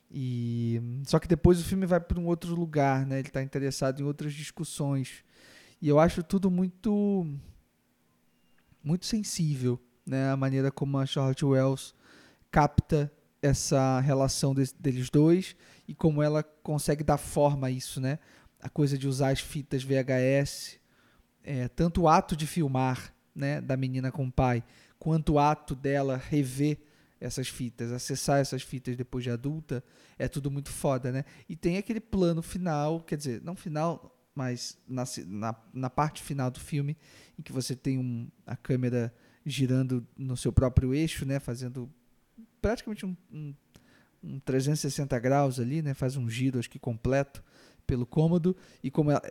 E 0.09 0.81
só 1.05 1.19
que 1.19 1.27
depois 1.27 1.59
o 1.59 1.63
filme 1.63 1.85
vai 1.85 1.99
para 1.99 2.19
um 2.19 2.27
outro 2.27 2.53
lugar, 2.53 3.05
né? 3.05 3.19
Ele 3.19 3.27
está 3.27 3.41
interessado 3.41 4.01
em 4.01 4.05
outras 4.05 4.33
discussões. 4.33 5.23
E 5.81 5.87
eu 5.87 5.99
acho 5.99 6.21
tudo 6.21 6.51
muito 6.51 7.27
muito 8.83 9.05
sensível, 9.05 9.79
né? 10.05 10.29
A 10.29 10.37
maneira 10.37 10.71
como 10.71 10.97
a 10.97 11.05
Charlotte 11.05 11.45
Wells 11.45 11.93
capta 12.51 13.11
essa 13.41 13.99
relação 13.99 14.53
de, 14.53 14.71
deles 14.79 15.09
dois 15.09 15.55
e 15.87 15.95
como 15.95 16.21
ela 16.21 16.43
consegue 16.43 17.03
dar 17.03 17.17
forma 17.17 17.67
a 17.67 17.71
isso, 17.71 17.99
né? 17.99 18.19
A 18.59 18.69
coisa 18.69 18.97
de 18.97 19.07
usar 19.07 19.29
as 19.29 19.39
fitas 19.39 19.83
VHS, 19.83 20.79
é, 21.43 21.67
tanto 21.67 22.01
o 22.01 22.07
ato 22.07 22.35
de 22.35 22.45
filmar, 22.45 23.13
né, 23.33 23.59
da 23.59 23.75
menina 23.75 24.11
com 24.11 24.27
o 24.27 24.31
pai, 24.31 24.63
quanto 24.99 25.33
o 25.33 25.39
ato 25.39 25.73
dela 25.73 26.17
rever 26.17 26.77
essas 27.19 27.47
fitas, 27.47 27.91
acessar 27.91 28.39
essas 28.39 28.61
fitas 28.61 28.95
depois 28.95 29.23
de 29.23 29.31
adulta, 29.31 29.83
é 30.19 30.27
tudo 30.27 30.51
muito 30.51 30.69
foda, 30.69 31.11
né? 31.11 31.25
E 31.49 31.55
tem 31.55 31.77
aquele 31.77 31.99
plano 31.99 32.41
final, 32.41 32.99
quer 32.99 33.15
dizer, 33.15 33.41
não 33.43 33.55
final, 33.55 34.20
mas 34.33 34.77
na, 34.87 35.03
na, 35.27 35.55
na 35.73 35.89
parte 35.89 36.21
final 36.21 36.49
do 36.49 36.59
filme, 36.59 36.97
em 37.37 37.41
que 37.41 37.51
você 37.51 37.75
tem 37.75 37.97
um, 37.97 38.27
a 38.45 38.55
câmera 38.55 39.13
girando 39.45 40.05
no 40.17 40.37
seu 40.37 40.51
próprio 40.51 40.93
eixo, 40.93 41.25
né? 41.25 41.39
Fazendo 41.39 41.91
praticamente 42.61 43.05
um, 43.05 43.15
um, 43.31 43.53
um 44.23 44.39
360 44.39 45.19
graus 45.19 45.59
ali, 45.59 45.81
né? 45.81 45.93
Faz 45.93 46.15
um 46.15 46.29
giro, 46.29 46.59
acho 46.59 46.69
que 46.69 46.79
completo, 46.79 47.43
pelo 47.85 48.05
cômodo 48.05 48.55
e 48.81 48.89
como 48.89 49.11
ela 49.11 49.21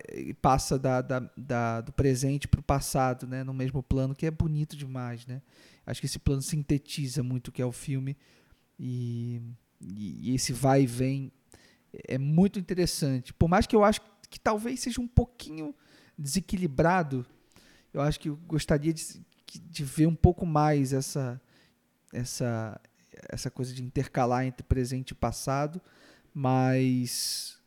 passa 0.42 0.78
da, 0.78 1.00
da, 1.00 1.30
da 1.34 1.80
do 1.80 1.92
presente 1.92 2.46
para 2.46 2.60
o 2.60 2.62
passado, 2.62 3.26
né, 3.26 3.42
no 3.42 3.54
mesmo 3.54 3.82
plano, 3.82 4.14
que 4.14 4.26
é 4.26 4.30
bonito 4.30 4.76
demais, 4.76 5.26
né? 5.26 5.40
Acho 5.86 6.00
que 6.00 6.06
esse 6.06 6.18
plano 6.18 6.42
sintetiza 6.42 7.22
muito 7.22 7.48
o 7.48 7.52
que 7.52 7.62
é 7.62 7.64
o 7.64 7.72
filme 7.72 8.16
e, 8.78 9.40
e, 9.80 10.30
e 10.30 10.34
esse 10.34 10.52
vai 10.52 10.82
e 10.82 10.86
vem 10.86 11.32
é 12.06 12.18
muito 12.18 12.58
interessante. 12.58 13.32
Por 13.32 13.48
mais 13.48 13.66
que 13.66 13.74
eu 13.74 13.82
acho 13.82 14.00
que 14.30 14.38
talvez 14.38 14.80
seja 14.80 15.00
um 15.00 15.08
pouquinho 15.08 15.74
desequilibrado, 16.16 17.26
eu 17.92 18.00
acho 18.00 18.20
que 18.20 18.28
eu 18.28 18.36
gostaria 18.36 18.94
de, 18.94 19.20
de 19.46 19.84
ver 19.84 20.06
um 20.06 20.14
pouco 20.14 20.46
mais 20.46 20.92
essa 20.92 21.40
essa 22.12 22.80
essa 23.28 23.50
coisa 23.50 23.74
de 23.74 23.82
intercalar 23.82 24.44
entre 24.44 24.62
presente 24.62 25.10
e 25.10 25.14
passado, 25.14 25.80
mas 26.32 27.58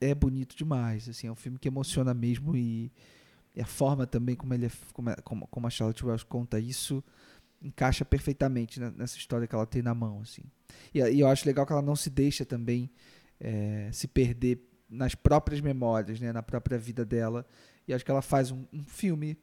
é 0.00 0.14
bonito 0.14 0.56
demais, 0.56 1.08
assim, 1.08 1.26
é 1.26 1.32
um 1.32 1.36
filme 1.36 1.58
que 1.58 1.68
emociona 1.68 2.14
mesmo 2.14 2.56
e, 2.56 2.92
e 3.54 3.60
a 3.60 3.66
forma 3.66 4.06
também 4.06 4.36
como 4.36 4.54
ele 4.54 4.66
é, 4.66 4.70
como, 4.92 5.10
é, 5.10 5.16
como, 5.16 5.66
a 5.66 5.70
Charlotte 5.70 6.04
Wells 6.04 6.22
conta 6.22 6.58
isso 6.58 7.02
encaixa 7.60 8.04
perfeitamente 8.04 8.78
nessa 8.78 9.16
história 9.16 9.46
que 9.46 9.54
ela 9.54 9.66
tem 9.66 9.82
na 9.82 9.94
mão, 9.94 10.20
assim. 10.20 10.42
E, 10.92 11.00
e 11.00 11.20
eu 11.20 11.28
acho 11.28 11.46
legal 11.46 11.64
que 11.64 11.72
ela 11.72 11.82
não 11.82 11.96
se 11.96 12.10
deixa 12.10 12.44
também 12.44 12.90
é, 13.40 13.88
se 13.90 14.06
perder 14.06 14.62
nas 14.88 15.14
próprias 15.14 15.60
memórias, 15.60 16.20
né, 16.20 16.32
na 16.32 16.42
própria 16.42 16.78
vida 16.78 17.04
dela. 17.04 17.46
E 17.86 17.92
acho 17.92 18.04
que 18.04 18.10
ela 18.10 18.22
faz 18.22 18.50
um, 18.50 18.64
um 18.72 18.84
filme 18.84 19.36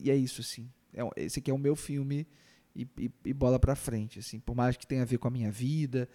e 0.00 0.10
é 0.10 0.16
isso, 0.16 0.40
assim. 0.40 0.70
É, 0.94 1.24
esse 1.24 1.38
aqui 1.38 1.50
é 1.50 1.54
o 1.54 1.58
meu 1.58 1.74
filme 1.74 2.26
e, 2.74 2.86
e, 2.98 3.10
e 3.26 3.32
bola 3.32 3.58
para 3.58 3.74
frente, 3.74 4.18
assim. 4.18 4.38
Por 4.38 4.54
mais 4.54 4.76
que 4.76 4.86
tenha 4.86 5.02
a 5.02 5.04
ver 5.04 5.18
com 5.18 5.28
a 5.28 5.30
minha 5.30 5.50
vida, 5.50 6.08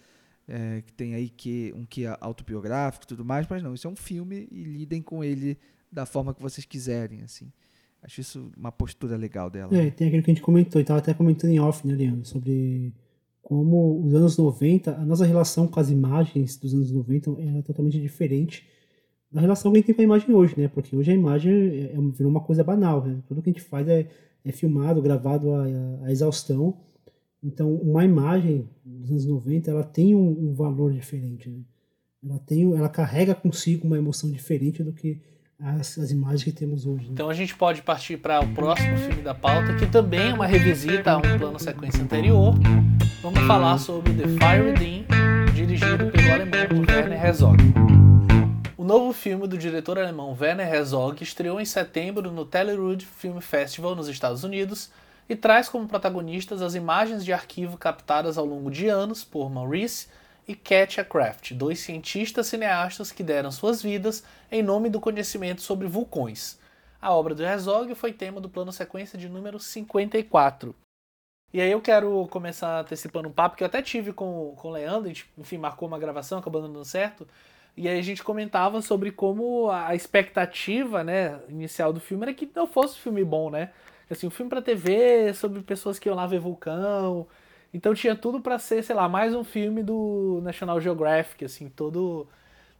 é, 0.48 0.82
que 0.82 0.92
tem 0.92 1.14
aí 1.14 1.28
que, 1.28 1.72
um 1.76 1.84
que 1.84 2.06
é 2.06 2.16
autobiográfico 2.20 3.04
e 3.04 3.08
tudo 3.08 3.24
mais, 3.24 3.46
mas 3.48 3.62
não, 3.62 3.74
isso 3.74 3.86
é 3.86 3.90
um 3.90 3.96
filme 3.96 4.48
e 4.50 4.62
lidem 4.62 5.02
com 5.02 5.22
ele 5.22 5.58
da 5.90 6.06
forma 6.06 6.34
que 6.34 6.42
vocês 6.42 6.64
quiserem, 6.64 7.22
assim. 7.22 7.52
Acho 8.02 8.20
isso 8.20 8.50
uma 8.56 8.70
postura 8.70 9.16
legal 9.16 9.48
dela. 9.48 9.74
É, 9.76 9.90
tem 9.90 10.08
aquilo 10.08 10.22
que 10.22 10.30
a 10.30 10.34
gente 10.34 10.42
comentou, 10.42 10.80
e 10.80 10.84
tava 10.84 10.98
até 10.98 11.14
comentando 11.14 11.50
em 11.50 11.60
off, 11.60 11.86
né, 11.86 11.94
Leandro, 11.94 12.24
sobre 12.24 12.92
como 13.44 14.04
os 14.04 14.14
anos 14.14 14.36
90, 14.36 14.96
a 14.96 15.04
nossa 15.04 15.24
relação 15.24 15.68
com 15.68 15.78
as 15.78 15.90
imagens 15.90 16.56
dos 16.56 16.74
anos 16.74 16.90
90 16.90 17.36
era 17.40 17.62
totalmente 17.62 18.00
diferente 18.00 18.66
da 19.30 19.40
relação 19.40 19.70
que 19.70 19.78
a 19.78 19.80
gente 19.80 19.86
tem 19.86 19.94
com 19.94 20.00
a 20.00 20.04
imagem 20.04 20.34
hoje, 20.34 20.54
né? 20.56 20.68
Porque 20.68 20.96
hoje 20.96 21.10
a 21.10 21.14
imagem 21.14 21.52
é, 21.52 21.92
é, 21.92 21.96
virou 22.12 22.30
uma 22.30 22.40
coisa 22.40 22.64
banal, 22.64 23.04
né? 23.04 23.20
Tudo 23.28 23.42
que 23.42 23.50
a 23.50 23.52
gente 23.52 23.62
faz 23.62 23.86
é, 23.86 24.08
é 24.44 24.52
filmado, 24.52 25.00
gravado 25.02 25.52
a, 25.52 25.64
a, 25.64 26.06
a 26.06 26.12
exaustão, 26.12 26.76
então, 27.44 27.74
uma 27.74 28.02
imagem 28.02 28.66
dos 28.82 29.10
anos 29.10 29.26
90, 29.26 29.70
ela 29.70 29.84
tem 29.84 30.14
um, 30.14 30.48
um 30.48 30.54
valor 30.54 30.90
diferente, 30.90 31.50
né? 31.50 31.60
Ela, 32.26 32.38
tem, 32.38 32.74
ela 32.74 32.88
carrega 32.88 33.34
consigo 33.34 33.86
uma 33.86 33.98
emoção 33.98 34.30
diferente 34.30 34.82
do 34.82 34.94
que 34.94 35.20
as, 35.60 35.98
as 35.98 36.10
imagens 36.10 36.42
que 36.42 36.52
temos 36.52 36.86
hoje. 36.86 37.04
Né? 37.04 37.10
Então 37.12 37.28
a 37.28 37.34
gente 37.34 37.54
pode 37.54 37.82
partir 37.82 38.16
para 38.16 38.40
o 38.40 38.48
próximo 38.54 38.96
filme 38.96 39.20
da 39.20 39.34
pauta, 39.34 39.76
que 39.76 39.86
também 39.86 40.30
é 40.30 40.32
uma 40.32 40.46
revisita 40.46 41.12
a 41.12 41.18
um 41.18 41.38
plano 41.38 41.58
sequência 41.58 42.02
anterior. 42.02 42.54
Vamos 43.24 43.40
falar 43.46 43.78
sobre 43.78 44.12
The 44.12 44.24
Fire 44.24 44.70
Within, 44.70 45.06
dirigido 45.54 46.10
pelo 46.10 46.30
alemão 46.30 46.84
Werner 46.86 47.24
Herzog. 47.24 47.56
O 48.76 48.84
novo 48.84 49.14
filme 49.14 49.48
do 49.48 49.56
diretor 49.56 49.98
alemão 49.98 50.36
Werner 50.38 50.68
Herzog 50.68 51.22
estreou 51.22 51.58
em 51.58 51.64
setembro 51.64 52.30
no 52.30 52.44
Tellerud 52.44 53.06
Film 53.06 53.40
Festival 53.40 53.94
nos 53.94 54.08
Estados 54.08 54.44
Unidos 54.44 54.90
e 55.26 55.34
traz 55.34 55.70
como 55.70 55.88
protagonistas 55.88 56.60
as 56.60 56.74
imagens 56.74 57.24
de 57.24 57.32
arquivo 57.32 57.78
captadas 57.78 58.36
ao 58.36 58.44
longo 58.44 58.70
de 58.70 58.88
anos 58.88 59.24
por 59.24 59.48
Maurice 59.48 60.08
e 60.46 60.54
Katja 60.54 61.02
Kraft, 61.02 61.54
dois 61.54 61.80
cientistas 61.80 62.48
cineastas 62.48 63.10
que 63.10 63.22
deram 63.22 63.50
suas 63.50 63.80
vidas 63.80 64.22
em 64.52 64.62
nome 64.62 64.90
do 64.90 65.00
conhecimento 65.00 65.62
sobre 65.62 65.88
vulcões. 65.88 66.58
A 67.00 67.10
obra 67.10 67.34
do 67.34 67.42
Herzog 67.42 67.94
foi 67.94 68.12
tema 68.12 68.38
do 68.38 68.50
plano 68.50 68.70
sequência 68.70 69.18
de 69.18 69.30
número 69.30 69.58
54. 69.58 70.74
E 71.54 71.60
aí 71.60 71.70
eu 71.70 71.80
quero 71.80 72.26
começar 72.28 72.80
antecipando 72.80 73.28
um 73.28 73.32
papo 73.32 73.56
que 73.56 73.62
eu 73.62 73.66
até 73.66 73.80
tive 73.80 74.12
com, 74.12 74.54
com 74.56 74.68
o 74.68 74.72
Leandro, 74.72 75.04
a 75.04 75.08
gente, 75.08 75.30
enfim, 75.38 75.56
marcou 75.56 75.88
uma 75.88 75.98
gravação, 75.98 76.38
acabou 76.38 76.60
dando 76.60 76.84
certo, 76.84 77.26
e 77.76 77.88
aí 77.88 77.96
a 77.98 78.02
gente 78.02 78.24
comentava 78.24 78.82
sobre 78.82 79.12
como 79.12 79.70
a 79.70 79.94
expectativa, 79.94 81.04
né, 81.04 81.40
inicial 81.48 81.92
do 81.92 82.00
filme 82.00 82.24
era 82.24 82.34
que 82.34 82.50
não 82.54 82.66
fosse 82.66 82.96
um 82.96 83.02
filme 83.02 83.24
bom, 83.24 83.50
né? 83.50 83.70
assim, 84.10 84.26
um 84.26 84.30
filme 84.30 84.50
para 84.50 84.62
TV 84.62 85.32
sobre 85.34 85.62
pessoas 85.62 85.98
que 85.98 86.08
iam 86.08 86.16
lá 86.16 86.26
ver 86.26 86.40
vulcão. 86.40 87.26
Então 87.72 87.94
tinha 87.94 88.14
tudo 88.16 88.40
para 88.40 88.58
ser, 88.58 88.82
sei 88.82 88.94
lá, 88.94 89.08
mais 89.08 89.34
um 89.34 89.44
filme 89.44 89.82
do 89.82 90.40
National 90.42 90.80
Geographic, 90.80 91.44
assim, 91.44 91.68
todo 91.68 92.28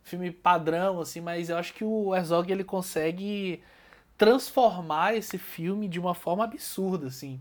filme 0.03 0.31
padrão, 0.31 1.01
assim, 1.01 1.21
mas 1.21 1.49
eu 1.49 1.57
acho 1.57 1.73
que 1.75 1.85
o 1.85 2.15
Herzog 2.15 2.51
ele 2.53 2.65
consegue 2.65 3.63
transformar 4.19 5.15
esse 5.17 5.39
filme 5.39 5.89
de 5.89 5.99
uma 5.99 6.15
forma 6.15 6.45
absurda, 6.45 7.07
assim. 7.09 7.41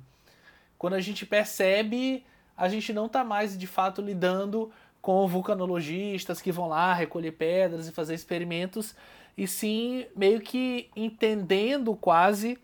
Quando 0.83 0.95
a 0.95 0.99
gente 0.99 1.25
percebe, 1.25 2.25
a 2.57 2.67
gente 2.67 2.91
não 2.91 3.05
está 3.05 3.23
mais 3.23 3.57
de 3.57 3.65
fato 3.65 4.01
lidando 4.01 4.69
com 5.01 5.25
vulcanologistas 5.25 6.41
que 6.41 6.51
vão 6.51 6.67
lá 6.67 6.93
recolher 6.93 7.31
pedras 7.31 7.87
e 7.87 7.93
fazer 7.93 8.13
experimentos, 8.13 8.93
e 9.37 9.47
sim 9.47 10.05
meio 10.13 10.41
que 10.41 10.89
entendendo 10.93 11.95
quase 11.95 12.59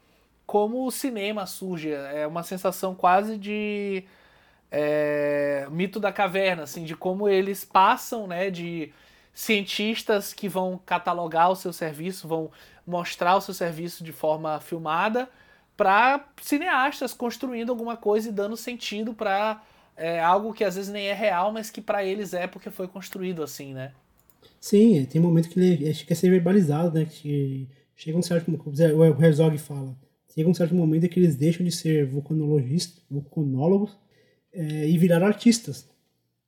como 0.46 0.86
o 0.86 0.92
cinema 0.92 1.46
surge. 1.46 1.94
É 1.94 2.28
uma 2.28 2.44
sensação 2.44 2.94
quase 2.94 3.38
de 3.38 4.04
é, 4.70 5.66
mito 5.72 5.98
da 5.98 6.12
caverna, 6.12 6.64
assim, 6.64 6.84
de 6.84 6.98
como 6.98 7.30
eles 7.30 7.64
passam, 7.64 8.28
né, 8.28 8.50
de 8.50 8.92
cientistas 9.34 10.34
que 10.34 10.50
vão 10.50 10.78
catalogar 10.86 11.50
o 11.50 11.56
seu 11.56 11.72
serviço, 11.72 12.28
vão 12.28 12.52
mostrar 12.86 13.38
o 13.38 13.42
seu 13.42 13.54
serviço 13.54 14.04
de 14.04 14.12
forma 14.12 14.60
filmada, 14.60 15.30
para 15.80 16.28
cineastas 16.42 17.14
construindo 17.14 17.70
alguma 17.70 17.96
coisa 17.96 18.28
e 18.28 18.34
dando 18.34 18.58
sentido 18.58 19.14
para 19.14 19.64
é, 19.96 20.20
algo 20.20 20.54
que 20.54 20.66
às 20.66 20.76
vezes 20.76 20.92
nem 20.92 21.08
é 21.08 21.14
real, 21.14 21.54
mas 21.54 21.72
que 21.72 21.80
para 21.80 22.04
eles 22.04 22.34
é 22.34 22.48
porque 22.48 22.70
foi 22.70 22.86
construído 22.86 23.42
assim, 23.42 23.74
né? 23.74 23.94
Sim, 24.60 25.06
tem 25.06 25.22
um 25.22 25.24
momento 25.24 25.48
que 25.48 25.58
ele 25.58 25.94
quer 25.94 26.16
ser 26.16 26.30
verbalizado, 26.32 27.00
né? 27.00 27.06
Que 27.06 27.66
chega 27.96 28.18
um 28.18 28.22
certo 28.22 28.52
o 28.52 29.24
Herzog 29.24 29.58
fala, 29.58 29.96
chega 30.36 30.50
um 30.50 30.54
certo 30.54 30.76
momento 30.76 31.06
em 31.06 31.08
que 31.08 31.18
eles 31.18 31.38
deixam 31.38 31.66
de 31.66 31.72
ser 31.72 32.06
vulcanologistas, 32.06 33.02
vulcanólogos 33.10 33.98
é, 34.52 34.86
e 34.86 34.98
virar 34.98 35.24
artistas. 35.24 35.88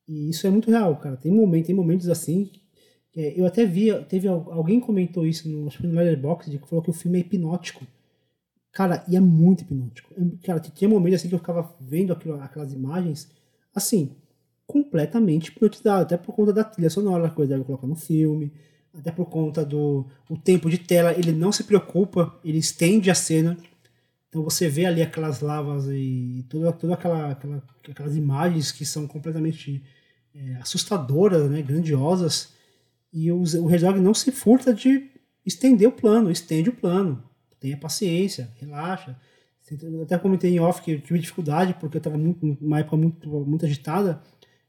E 0.10 0.30
isso 0.30 0.46
é 0.46 0.50
muito 0.50 0.70
real, 0.70 0.98
cara. 0.98 1.16
Tem 1.16 1.32
momentos, 1.32 1.68
tem 1.68 1.76
momentos 1.76 2.10
assim. 2.10 2.52
É, 3.16 3.40
eu 3.40 3.46
até 3.46 3.66
vi, 3.66 3.94
teve 4.10 4.28
alguém 4.28 4.82
comentou 4.82 5.26
isso 5.26 5.48
no, 5.48 5.68
acho 5.68 5.88
no 5.88 5.94
Letterboxd, 5.94 6.60
que 6.60 6.68
falou 6.68 6.84
que 6.84 6.90
o 6.90 6.94
filme 6.94 7.18
é 7.18 7.22
hipnótico. 7.22 7.88
Cara, 8.72 9.04
e 9.08 9.16
é 9.16 9.20
muito 9.20 9.62
hipnótico. 9.62 10.14
Cara, 10.44 10.60
tinha 10.60 10.90
momentos 10.90 11.20
assim 11.20 11.28
que 11.28 11.36
eu 11.36 11.40
ficava 11.40 11.76
vendo 11.80 12.14
aquilo, 12.14 12.42
aquelas 12.42 12.72
imagens, 12.72 13.30
assim, 13.76 14.16
completamente 14.66 15.50
hipnotizado, 15.50 16.04
até 16.04 16.16
por 16.18 16.34
conta 16.34 16.54
da 16.54 16.64
trilha 16.64 16.90
sonora, 16.90 17.30
coisa 17.30 17.58
que 17.58 17.66
colocar 17.66 17.88
no 17.88 17.96
filme, 17.96 18.54
até 18.94 19.12
por 19.12 19.26
conta 19.26 19.66
do 19.66 20.06
o 20.30 20.38
tempo 20.38 20.70
de 20.70 20.78
tela, 20.78 21.14
ele 21.14 21.32
não 21.32 21.52
se 21.52 21.64
preocupa, 21.66 22.40
ele 22.44 22.58
estende 22.58 23.12
a 23.12 23.16
cena. 23.16 23.58
Então 24.30 24.44
você 24.44 24.70
vê 24.70 24.86
ali 24.86 25.02
aquelas 25.02 25.42
lavas 25.42 25.88
e 25.90 26.46
toda, 26.50 26.72
toda 26.72 26.94
aquela, 26.94 27.32
aquela 27.32 27.64
aquelas 27.90 28.16
imagens 28.16 28.72
que 28.72 28.86
são 28.86 29.08
completamente 29.08 29.84
é, 30.34 30.56
assustadoras, 30.56 31.50
né, 31.50 31.62
grandiosas. 31.62 32.54
E 33.12 33.30
o, 33.32 33.42
o 33.42 33.70
Herzog 33.70 34.00
não 34.00 34.14
se 34.14 34.32
furta 34.32 34.74
de 34.74 35.10
estender 35.46 35.88
o 35.88 35.92
plano, 35.92 36.32
estende 36.32 36.70
o 36.70 36.76
plano. 36.76 37.22
Tenha 37.62 37.78
paciência, 37.78 38.52
relaxa. 38.60 39.16
Eu 39.82 40.02
até 40.02 40.18
comentei 40.18 40.52
em 40.52 40.60
off 40.60 40.82
que 40.82 40.92
eu 40.92 41.00
tive 41.00 41.20
dificuldade 41.20 41.76
porque 41.76 41.96
eu 41.96 42.00
estava 42.00 42.18
numa 42.18 42.80
época 42.80 42.98
muito, 42.98 43.30
muito 43.30 43.66
agitada 43.66 44.22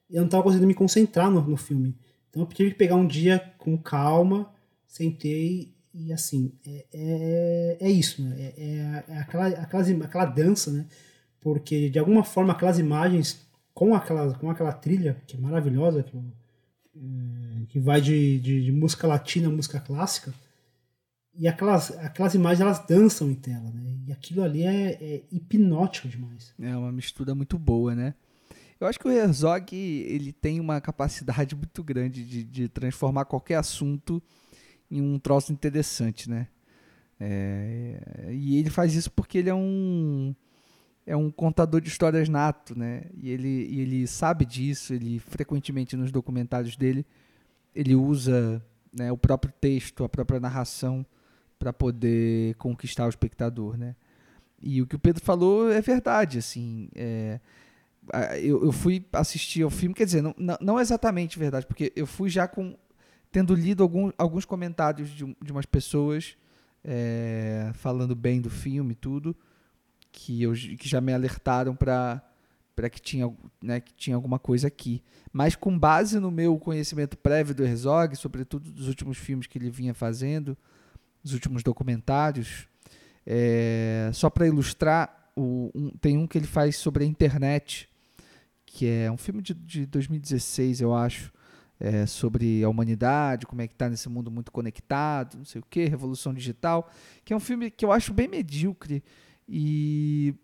e 0.08 0.14
eu 0.14 0.20
não 0.20 0.26
estava 0.26 0.44
conseguindo 0.44 0.68
me 0.68 0.74
concentrar 0.74 1.28
no, 1.28 1.40
no 1.40 1.56
filme. 1.56 1.96
Então 2.30 2.42
eu 2.42 2.46
tive 2.46 2.70
que 2.70 2.76
pegar 2.76 2.94
um 2.94 3.06
dia 3.06 3.40
com 3.58 3.76
calma, 3.76 4.52
sentei 4.86 5.74
e 5.94 6.12
assim, 6.12 6.52
é, 6.66 6.86
é, 6.92 7.76
é 7.80 7.90
isso, 7.90 8.22
né? 8.22 8.36
É, 8.38 8.54
é, 8.56 9.04
é 9.08 9.18
aquela, 9.18 9.48
aquela, 9.48 10.04
aquela 10.04 10.24
dança, 10.26 10.70
né? 10.70 10.86
Porque 11.40 11.90
de 11.90 11.98
alguma 11.98 12.22
forma 12.22 12.52
aquelas 12.52 12.78
imagens 12.78 13.44
com 13.74 13.94
aquela, 13.94 14.34
com 14.34 14.50
aquela 14.50 14.72
trilha, 14.72 15.20
que 15.26 15.36
é 15.36 15.40
maravilhosa, 15.40 16.02
que, 16.02 16.16
é, 16.16 17.66
que 17.68 17.80
vai 17.80 18.00
de, 18.00 18.38
de, 18.38 18.64
de, 18.64 18.72
música 18.72 19.06
latina 19.06 19.48
a 19.48 19.50
música 19.50 19.80
clássica, 19.80 20.32
e 21.34 21.48
aquelas, 21.48 21.90
aquelas 21.98 22.34
imagens 22.34 22.60
elas 22.60 22.86
dançam 22.86 23.30
em 23.30 23.34
tela, 23.34 23.70
né? 23.70 23.96
E 24.06 24.12
aquilo 24.12 24.42
ali 24.42 24.64
é, 24.64 24.92
é 24.92 25.22
hipnótico 25.30 26.08
demais. 26.08 26.54
É 26.60 26.76
uma 26.76 26.92
mistura 26.92 27.34
muito 27.34 27.58
boa, 27.58 27.94
né? 27.94 28.14
Eu 28.78 28.86
acho 28.86 28.98
que 28.98 29.06
o 29.06 29.10
Herzog 29.10 29.74
ele 29.74 30.32
tem 30.32 30.60
uma 30.60 30.80
capacidade 30.80 31.54
muito 31.56 31.82
grande 31.82 32.24
de, 32.24 32.44
de 32.44 32.68
transformar 32.68 33.24
qualquer 33.24 33.56
assunto 33.56 34.22
em 34.90 35.00
um 35.00 35.18
troço 35.18 35.52
interessante, 35.52 36.28
né? 36.28 36.48
É, 37.18 38.30
e 38.32 38.58
ele 38.58 38.68
faz 38.68 38.94
isso 38.94 39.10
porque 39.10 39.38
ele 39.38 39.48
é 39.48 39.54
um 39.54 40.34
é 41.06 41.16
um 41.16 41.30
contador 41.30 41.80
de 41.80 41.88
histórias 41.88 42.28
nato, 42.28 42.78
né? 42.78 43.04
E 43.14 43.30
ele, 43.30 43.66
e 43.70 43.80
ele 43.80 44.06
sabe 44.06 44.44
disso. 44.44 44.94
Ele 44.94 45.18
frequentemente 45.18 45.96
nos 45.96 46.12
documentários 46.12 46.76
dele 46.76 47.04
ele 47.74 47.94
usa 47.94 48.62
né, 48.92 49.10
o 49.10 49.16
próprio 49.16 49.52
texto, 49.60 50.04
a 50.04 50.08
própria 50.08 50.38
narração 50.38 51.04
para 51.62 51.72
poder 51.72 52.56
conquistar 52.56 53.06
o 53.06 53.08
espectador, 53.08 53.76
né? 53.76 53.94
E 54.60 54.82
o 54.82 54.86
que 54.86 54.96
o 54.96 54.98
Pedro 54.98 55.22
falou 55.22 55.70
é 55.70 55.80
verdade, 55.80 56.38
assim. 56.38 56.88
É, 56.92 57.38
eu, 58.40 58.64
eu 58.64 58.72
fui 58.72 59.06
assistir 59.12 59.62
ao 59.62 59.70
filme, 59.70 59.94
quer 59.94 60.04
dizer, 60.04 60.22
não, 60.22 60.34
não 60.60 60.80
exatamente 60.80 61.38
verdade, 61.38 61.64
porque 61.64 61.92
eu 61.94 62.04
fui 62.04 62.28
já 62.28 62.48
com 62.48 62.76
tendo 63.30 63.54
lido 63.54 63.80
algum, 63.80 64.10
alguns 64.18 64.44
comentários 64.44 65.08
de, 65.08 65.36
de 65.40 65.52
umas 65.52 65.64
pessoas 65.64 66.36
é, 66.82 67.70
falando 67.74 68.16
bem 68.16 68.40
do 68.40 68.50
filme 68.50 68.92
e 68.92 68.96
tudo, 68.96 69.36
que, 70.10 70.42
eu, 70.42 70.52
que 70.52 70.88
já 70.88 71.00
me 71.00 71.14
alertaram 71.14 71.76
para 71.76 72.20
para 72.74 72.88
que 72.88 73.02
tinha, 73.02 73.30
né, 73.62 73.80
que 73.80 73.92
tinha 73.92 74.16
alguma 74.16 74.38
coisa 74.38 74.66
aqui. 74.66 75.02
Mas 75.30 75.54
com 75.54 75.78
base 75.78 76.18
no 76.18 76.30
meu 76.30 76.58
conhecimento 76.58 77.18
prévio 77.18 77.54
do 77.54 77.62
Herzog, 77.62 78.16
sobretudo 78.16 78.70
dos 78.70 78.88
últimos 78.88 79.18
filmes 79.18 79.46
que 79.46 79.58
ele 79.58 79.70
vinha 79.70 79.92
fazendo, 79.92 80.56
dos 81.22 81.34
últimos 81.34 81.62
documentários, 81.62 82.66
é, 83.26 84.10
só 84.12 84.28
para 84.28 84.46
ilustrar, 84.46 85.30
o, 85.36 85.70
um, 85.74 85.90
tem 85.90 86.18
um 86.18 86.26
que 86.26 86.36
ele 86.36 86.46
faz 86.46 86.76
sobre 86.76 87.04
a 87.04 87.06
internet, 87.06 87.88
que 88.66 88.86
é 88.86 89.10
um 89.10 89.16
filme 89.16 89.42
de, 89.42 89.54
de 89.54 89.86
2016, 89.86 90.80
eu 90.80 90.94
acho, 90.94 91.32
é, 91.78 92.06
sobre 92.06 92.62
a 92.62 92.68
humanidade, 92.68 93.46
como 93.46 93.60
é 93.60 93.66
que 93.66 93.74
está 93.74 93.88
nesse 93.88 94.08
mundo 94.08 94.30
muito 94.30 94.52
conectado, 94.52 95.38
não 95.38 95.44
sei 95.44 95.60
o 95.60 95.64
que, 95.68 95.84
revolução 95.86 96.32
digital, 96.32 96.88
que 97.24 97.32
é 97.32 97.36
um 97.36 97.40
filme 97.40 97.70
que 97.70 97.84
eu 97.84 97.92
acho 97.92 98.12
bem 98.14 98.28
medíocre 98.28 99.02
e, 99.48 100.34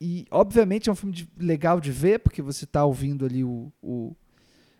e 0.00 0.26
obviamente 0.30 0.88
é 0.88 0.92
um 0.92 0.94
filme 0.94 1.14
de, 1.14 1.28
legal 1.38 1.80
de 1.80 1.90
ver, 1.90 2.20
porque 2.20 2.42
você 2.42 2.64
está 2.64 2.84
ouvindo 2.84 3.24
ali 3.24 3.42
o, 3.42 3.72
o, 3.82 4.14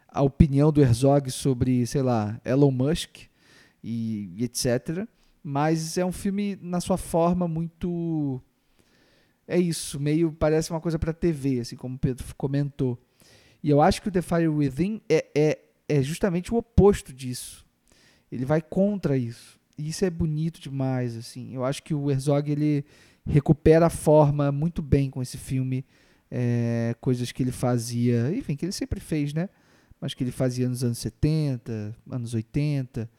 a 0.07 0.23
opinião 0.23 0.71
do 0.71 0.81
Herzog 0.81 1.31
sobre, 1.31 1.87
sei 1.87 2.03
lá, 2.03 2.41
Elon 2.45 2.71
Musk 2.71 3.23
e, 3.83 4.33
e 4.37 4.45
etc. 4.45 5.09
Mas 5.43 5.97
é 5.97 6.05
um 6.05 6.13
filme 6.13 6.59
na 6.61 6.81
sua 6.81 6.97
forma 6.97 7.47
muito 7.47 8.43
é 9.49 9.59
isso, 9.59 9.99
meio 9.99 10.31
parece 10.31 10.71
uma 10.71 10.81
coisa 10.81 10.99
para 10.99 11.13
TV, 11.13 11.61
assim 11.61 11.75
como 11.75 11.97
o 11.97 11.99
Pedro 11.99 12.23
comentou. 12.37 12.99
E 13.63 13.71
eu 13.71 13.81
acho 13.81 14.03
que 14.03 14.09
o 14.09 14.13
The 14.13 14.21
Fire 14.21 14.47
Within 14.47 15.01
é, 15.09 15.27
é, 15.35 15.59
é 15.89 16.03
justamente 16.03 16.53
o 16.53 16.59
oposto 16.59 17.15
disso. 17.15 17.65
Ele 18.31 18.45
vai 18.45 18.61
contra 18.61 19.17
isso. 19.17 19.59
E 19.79 19.89
isso 19.89 20.05
é 20.05 20.11
bonito 20.11 20.61
demais, 20.61 21.17
assim. 21.17 21.55
Eu 21.55 21.65
acho 21.65 21.83
que 21.83 21.95
o 21.95 22.11
Herzog 22.11 22.51
ele 22.51 22.85
recupera 23.25 23.87
a 23.87 23.91
forma 23.91 24.53
muito 24.53 24.83
bem 24.83 25.11
com 25.11 25.23
esse 25.23 25.39
filme, 25.39 25.85
é, 26.31 26.95
coisas 27.01 27.33
que 27.33 27.43
ele 27.43 27.53
fazia, 27.53 28.31
enfim, 28.37 28.55
que 28.55 28.67
ele 28.67 28.73
sempre 28.73 29.01
fez, 29.01 29.33
né? 29.33 29.49
Mas 29.99 30.13
que 30.13 30.23
ele 30.23 30.31
fazia 30.31 30.69
nos 30.69 30.85
anos 30.85 30.99
70, 30.99 31.97
anos 32.11 32.35
80, 32.35 33.11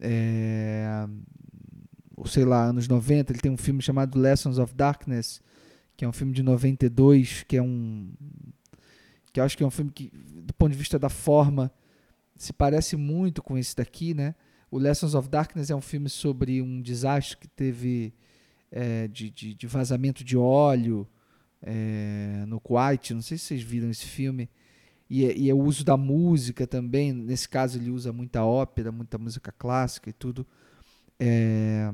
é, 0.00 1.06
ou 2.18 2.26
sei 2.26 2.44
lá, 2.44 2.64
anos 2.64 2.88
90. 2.88 3.32
Ele 3.32 3.40
tem 3.40 3.50
um 3.50 3.56
filme 3.56 3.80
chamado 3.80 4.18
Lessons 4.18 4.58
of 4.58 4.74
Darkness, 4.74 5.40
que 5.96 6.04
é 6.04 6.08
um 6.08 6.12
filme 6.12 6.32
de 6.32 6.42
92, 6.42 7.44
que 7.44 7.56
é 7.56 7.62
um 7.62 8.10
que 9.32 9.40
eu 9.40 9.44
acho 9.44 9.56
que 9.56 9.62
é 9.62 9.66
um 9.66 9.70
filme 9.70 9.90
que 9.90 10.10
do 10.10 10.54
ponto 10.54 10.72
de 10.72 10.78
vista 10.78 10.98
da 10.98 11.08
forma 11.08 11.70
se 12.34 12.52
parece 12.52 12.96
muito 12.96 13.42
com 13.42 13.58
esse 13.58 13.76
daqui, 13.76 14.14
né? 14.14 14.34
O 14.70 14.78
Lessons 14.78 15.14
of 15.14 15.28
Darkness 15.28 15.70
é 15.70 15.74
um 15.74 15.80
filme 15.80 16.08
sobre 16.08 16.62
um 16.62 16.80
desastre 16.80 17.36
que 17.36 17.48
teve 17.48 18.12
é, 18.70 19.08
de, 19.08 19.30
de, 19.30 19.54
de, 19.54 19.66
vazamento 19.66 20.22
de 20.22 20.36
óleo 20.36 21.08
é, 21.62 22.44
no 22.46 22.60
Kuwait. 22.60 23.14
Não 23.14 23.22
sei 23.22 23.38
se 23.38 23.44
vocês 23.44 23.62
viram 23.62 23.90
esse 23.90 24.04
filme. 24.04 24.48
E, 25.08 25.24
é, 25.24 25.36
e 25.36 25.48
é 25.48 25.54
o 25.54 25.58
uso 25.58 25.84
da 25.84 25.96
música 25.96 26.66
também. 26.66 27.12
Nesse 27.12 27.48
caso, 27.48 27.78
ele 27.78 27.90
usa 27.90 28.12
muita 28.12 28.44
ópera, 28.44 28.92
muita 28.92 29.16
música 29.18 29.50
clássica 29.50 30.10
e 30.10 30.12
tudo. 30.12 30.46
É, 31.18 31.92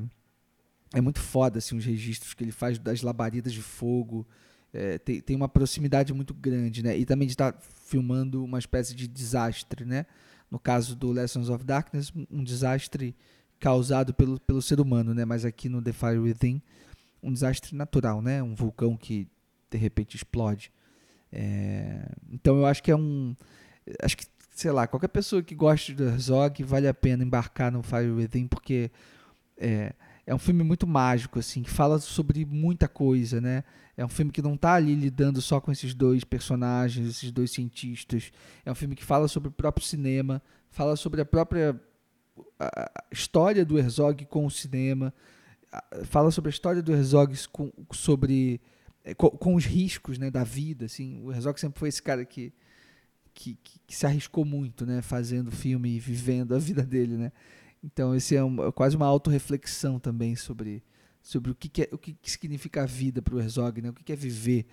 é 0.93 1.01
muito 1.01 1.19
foda 1.19 1.57
assim, 1.57 1.75
os 1.75 1.85
registros 1.85 2.33
que 2.33 2.43
ele 2.43 2.51
faz 2.51 2.77
das 2.77 3.01
labaridas 3.01 3.53
de 3.53 3.61
fogo. 3.61 4.27
É, 4.73 4.97
tem, 4.97 5.21
tem 5.21 5.35
uma 5.35 5.47
proximidade 5.47 6.13
muito 6.13 6.33
grande, 6.33 6.83
né? 6.83 6.97
E 6.97 7.05
também 7.05 7.27
de 7.27 7.33
estar 7.33 7.53
tá 7.53 7.59
filmando 7.85 8.43
uma 8.43 8.59
espécie 8.59 8.93
de 8.93 9.07
desastre, 9.07 9.85
né? 9.85 10.05
no 10.49 10.59
caso 10.59 10.95
do 10.95 11.11
Lessons 11.11 11.49
of 11.49 11.63
Darkness, 11.63 12.13
um 12.31 12.43
desastre 12.43 13.15
causado 13.59 14.13
pelo, 14.13 14.39
pelo 14.39 14.61
ser 14.61 14.79
humano, 14.79 15.13
né? 15.13 15.25
Mas 15.25 15.45
aqui 15.45 15.67
no 15.67 15.81
The 15.81 15.91
Fire 15.91 16.17
Within, 16.17 16.61
um 17.21 17.33
desastre 17.33 17.75
natural, 17.75 18.21
né? 18.21 18.41
Um 18.43 18.55
vulcão 18.55 18.95
que 18.95 19.27
de 19.69 19.77
repente 19.77 20.15
explode. 20.15 20.71
É... 21.31 22.09
Então 22.31 22.57
eu 22.57 22.65
acho 22.65 22.81
que 22.83 22.91
é 22.91 22.95
um, 22.95 23.35
acho 24.01 24.17
que 24.17 24.25
sei 24.51 24.71
lá, 24.71 24.87
qualquer 24.87 25.09
pessoa 25.09 25.43
que 25.43 25.53
goste 25.53 25.93
do 25.93 26.05
Herzog 26.05 26.63
vale 26.63 26.87
a 26.87 26.93
pena 26.93 27.23
embarcar 27.23 27.69
no 27.69 27.83
Fire 27.83 28.11
Within 28.11 28.47
porque 28.47 28.89
é, 29.57 29.93
é 30.25 30.33
um 30.33 30.39
filme 30.39 30.63
muito 30.63 30.87
mágico, 30.87 31.39
assim, 31.39 31.61
que 31.61 31.69
fala 31.69 31.99
sobre 31.99 32.45
muita 32.45 32.87
coisa, 32.87 33.39
né? 33.39 33.63
É 33.97 34.03
um 34.03 34.09
filme 34.09 34.31
que 34.31 34.41
não 34.41 34.55
está 34.55 34.73
ali 34.73 34.93
lidando 34.93 35.41
só 35.41 35.61
com 35.61 35.71
esses 35.71 35.93
dois 35.93 36.23
personagens, 36.23 37.07
esses 37.07 37.31
dois 37.31 37.51
cientistas. 37.51 38.31
É 38.65 38.71
um 38.71 38.75
filme 38.75 38.95
que 38.95 39.03
fala 39.03 39.27
sobre 39.27 39.49
o 39.49 39.51
próprio 39.51 39.85
cinema, 39.85 40.41
fala 40.69 40.95
sobre 40.95 41.21
a 41.21 41.25
própria 41.25 41.79
a 42.59 43.03
história 43.11 43.63
do 43.63 43.77
Herzog 43.77 44.25
com 44.25 44.45
o 44.45 44.51
cinema, 44.51 45.13
fala 46.03 46.31
sobre 46.31 46.49
a 46.49 46.53
história 46.53 46.81
do 46.81 46.91
Herzog 46.91 47.33
com, 47.49 47.71
sobre 47.91 48.59
é, 49.03 49.13
com, 49.13 49.29
com, 49.29 49.55
os 49.55 49.65
riscos, 49.65 50.17
né, 50.17 50.29
da 50.29 50.43
vida, 50.43 50.85
assim. 50.85 51.21
O 51.21 51.31
Herzog 51.31 51.59
sempre 51.59 51.79
foi 51.79 51.89
esse 51.89 52.01
cara 52.01 52.25
que 52.25 52.53
que, 53.35 53.55
que, 53.61 53.79
que 53.85 53.95
se 53.95 54.05
arriscou 54.05 54.45
muito, 54.45 54.85
né, 54.85 55.01
fazendo 55.01 55.51
filme 55.51 55.89
e 55.89 55.99
vivendo 55.99 56.55
a 56.55 56.57
vida 56.57 56.81
dele, 56.83 57.17
né? 57.17 57.31
Então 57.85 58.15
esse 58.15 58.35
é, 58.35 58.43
um, 58.43 58.67
é 58.67 58.71
quase 58.71 58.95
uma 58.95 59.05
autorreflexão 59.05 59.99
também 59.99 60.35
sobre, 60.35 60.83
sobre 61.21 61.51
o, 61.51 61.55
que, 61.55 61.69
que, 61.69 61.83
é, 61.83 61.89
o 61.91 61.97
que, 61.97 62.13
que 62.13 62.31
significa 62.31 62.83
a 62.83 62.85
vida 62.85 63.21
para 63.21 63.35
o 63.35 63.39
Herzog, 63.39 63.81
né? 63.81 63.89
o 63.89 63.93
que, 63.93 64.03
que 64.03 64.11
é 64.11 64.15
viver. 64.15 64.65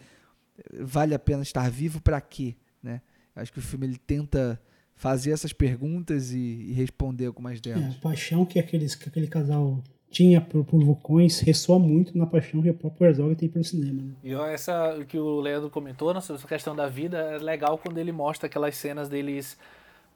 Vale 0.80 1.14
a 1.14 1.18
pena 1.18 1.42
estar 1.42 1.70
vivo 1.70 2.00
para 2.00 2.20
quê? 2.20 2.56
Né? 2.82 3.02
Acho 3.36 3.52
que 3.52 3.58
o 3.58 3.62
filme 3.62 3.86
ele 3.86 3.98
tenta 3.98 4.60
fazer 4.94 5.32
essas 5.32 5.52
perguntas 5.52 6.32
e, 6.32 6.38
e 6.38 6.72
responder 6.72 7.26
algumas 7.26 7.60
delas. 7.60 7.82
É, 7.82 7.88
a 7.88 8.00
paixão 8.00 8.46
que, 8.46 8.58
aqueles, 8.58 8.94
que 8.94 9.08
aquele 9.08 9.26
casal 9.26 9.82
tinha 10.10 10.40
por, 10.40 10.64
por 10.64 10.82
vulcões 10.82 11.40
ressoa 11.40 11.78
muito 11.78 12.16
na 12.16 12.26
paixão 12.26 12.62
que 12.62 12.70
o 12.70 12.74
próprio 12.74 13.08
Herzog 13.08 13.34
tem 13.34 13.48
pelo 13.48 13.64
cinema. 13.64 14.02
Né? 14.02 14.12
E 14.22 14.32
essa 14.32 15.04
que 15.08 15.18
o 15.18 15.40
Leandro 15.40 15.70
comentou, 15.70 16.14
essa 16.16 16.36
questão 16.46 16.76
da 16.76 16.88
vida, 16.88 17.18
é 17.18 17.38
legal 17.38 17.78
quando 17.78 17.98
ele 17.98 18.12
mostra 18.12 18.46
aquelas 18.46 18.76
cenas 18.76 19.08
deles 19.08 19.58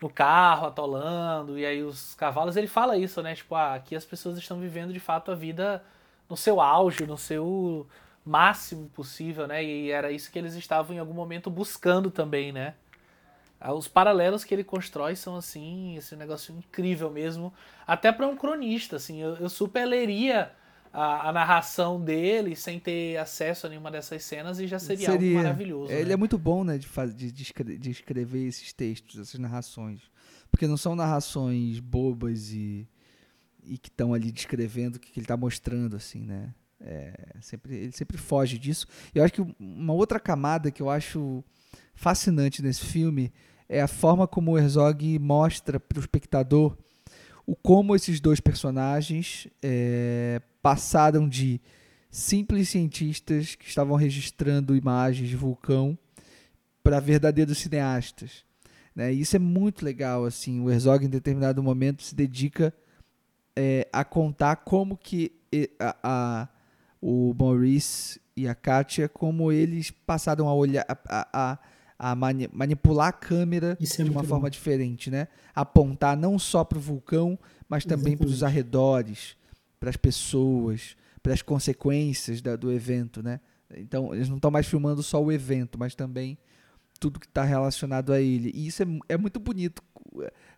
no 0.01 0.11
carro, 0.11 0.67
atolando, 0.67 1.59
e 1.59 1.65
aí 1.65 1.83
os 1.83 2.15
cavalos, 2.15 2.57
ele 2.57 2.67
fala 2.67 2.97
isso, 2.97 3.23
né? 3.23 3.35
Tipo, 3.35 3.55
ah, 3.55 3.75
aqui 3.75 3.97
as 3.97 4.05
pessoas 4.05 4.37
estão 4.39 4.59
vivendo 4.61 4.93
de 4.93 5.01
fato 5.01 5.31
a 5.31 5.35
vida 5.35 5.83
no 6.29 6.37
seu 6.37 6.61
auge, 6.61 7.07
no 7.07 7.17
seu 7.17 7.87
máximo 8.25 8.89
possível, 8.91 9.47
né? 9.47 9.65
E 9.65 9.91
era 9.91 10.11
isso 10.11 10.31
que 10.31 10.39
eles 10.39 10.55
estavam 10.55 10.95
em 10.95 10.99
algum 10.99 11.15
momento 11.15 11.49
buscando 11.49 12.11
também, 12.11 12.53
né? 12.53 12.75
Ah, 13.61 13.73
os 13.73 13.89
paralelos 13.89 14.45
que 14.45 14.55
ele 14.55 14.65
constrói 14.65 15.17
são 15.17 15.37
assim, 15.37 15.97
esse 15.97 16.15
negócio 16.15 16.55
incrível 16.55 17.11
mesmo, 17.11 17.55
até 17.87 18.13
para 18.13 18.27
um 18.27 18.37
cronista, 18.37 18.97
assim, 18.97 19.23
eu, 19.23 19.37
eu 19.37 19.49
super 19.49 19.87
leria 19.87 20.53
a, 20.97 21.29
a, 21.29 21.33
narração 21.33 22.01
dele 22.01 22.57
sem 22.57 22.81
ter 22.81 23.19
acesso 23.19 23.67
a 23.67 23.69
nenhuma 23.69 23.91
dessas 23.91 24.25
cenas 24.25 24.59
e 24.59 24.67
já 24.67 24.79
seria, 24.79 25.11
seria. 25.11 25.29
algo 25.29 25.43
maravilhoso. 25.43 25.93
Ele 25.93 26.07
né? 26.07 26.13
é 26.15 26.17
muito 26.17 26.39
bom, 26.39 26.65
né, 26.65 26.79
de, 26.79 27.31
de, 27.31 27.79
de, 27.79 27.91
escrever 27.91 28.47
esses 28.47 28.73
textos, 28.73 29.21
essas 29.21 29.39
narrações. 29.39 30.01
Porque 30.51 30.67
não 30.67 30.79
são 30.79 30.97
narrações 30.97 31.81
bobas 31.81 32.51
e, 32.51 32.89
e 33.63 33.77
que 33.77 33.91
estão 33.91 34.15
ali 34.15 34.33
descrevendo 34.33 34.97
o 34.97 34.99
que, 34.99 35.13
que 35.13 35.19
ele 35.21 35.25
está 35.25 35.37
mostrando, 35.37 35.97
assim, 35.97 36.25
né? 36.25 36.55
É, 36.81 37.13
sempre, 37.43 37.75
ele 37.75 37.93
sempre 37.93 38.17
foge 38.17 38.59
disso. 38.59 38.87
Eu 39.15 39.23
acho 39.23 39.35
que 39.35 39.55
uma 39.61 39.93
outra 39.93 40.19
camada 40.19 40.71
que 40.71 40.81
eu 40.81 40.89
acho 40.89 41.45
fascinante 41.95 42.63
nesse 42.63 42.87
filme 42.87 43.35
é 43.69 43.83
a 43.83 43.89
forma 43.89 44.27
como 44.27 44.53
o 44.53 44.59
Herzog 44.59 45.19
mostra 45.19 45.79
para 45.79 45.99
o 45.99 46.01
espectador 46.01 46.77
o 47.47 47.55
como 47.55 47.95
esses 47.95 48.19
dois 48.19 48.41
personagens 48.41 49.47
é, 49.63 50.43
passaram 50.67 51.29
de 51.29 51.61
simples 52.11 52.71
cientistas 52.71 53.55
que 53.55 53.69
estavam 53.69 53.95
registrando 53.95 54.75
imagens 54.75 55.29
de 55.29 55.37
vulcão 55.37 55.97
para 56.83 56.99
verdadeiros 56.99 57.59
cineastas. 57.59 58.45
Né? 58.93 59.12
isso 59.12 59.37
é 59.37 59.39
muito 59.39 59.85
legal. 59.85 60.25
assim 60.25 60.61
O 60.61 60.69
Herzog, 60.69 61.05
em 61.05 61.09
determinado 61.09 61.62
momento, 61.62 62.03
se 62.03 62.17
dedica 62.17 62.75
é, 63.55 63.87
a 63.93 64.05
contar 64.05 64.57
como 64.57 64.97
que 64.97 65.39
a, 65.79 65.97
a, 66.03 66.49
o 67.01 67.33
Maurice 67.39 68.21
e 68.37 68.49
a 68.49 68.55
Katia, 68.57 69.09
como 69.09 69.53
eles 69.53 69.93
passaram 69.93 70.49
a 70.49 70.55
olhar, 70.55 70.85
a, 70.89 71.29
a, 71.33 71.59
a 71.97 72.17
mani 72.17 72.51
manipular 72.53 73.11
a 73.11 73.12
câmera 73.12 73.79
é 73.81 74.03
de 74.03 74.11
uma 74.11 74.25
forma 74.25 74.47
bom. 74.47 74.51
diferente, 74.51 75.12
né? 75.12 75.29
Apontar 75.55 76.17
não 76.17 76.41
só 76.41 76.64
para 76.64 76.79
o 76.79 76.81
vulcão, 76.81 77.39
mas 77.69 77.85
também 77.85 78.17
para 78.17 78.27
os 78.27 78.43
arredores, 78.43 79.37
para 79.79 79.91
as 79.91 79.97
pessoas, 79.97 80.97
para 81.22 81.33
as 81.33 81.43
consequências 81.43 82.41
da, 82.41 82.57
do 82.57 82.72
evento, 82.72 83.22
né? 83.22 83.41
Então, 83.77 84.14
eles 84.14 84.29
não 84.29 84.37
estão 84.37 84.51
mais 84.51 84.66
filmando 84.66 85.03
só 85.03 85.22
o 85.22 85.33
evento, 85.33 85.79
mas 85.79 85.95
também 85.95 86.39
tudo 87.01 87.20
que 87.20 87.27
está 87.27 87.45
relacionado 87.45 88.12
a 88.12 88.20
ele. 88.20 88.51
E 88.55 88.66
isso 88.66 88.83
é, 88.83 88.87
é 89.11 89.16
muito 89.16 89.39
bonito 89.39 89.83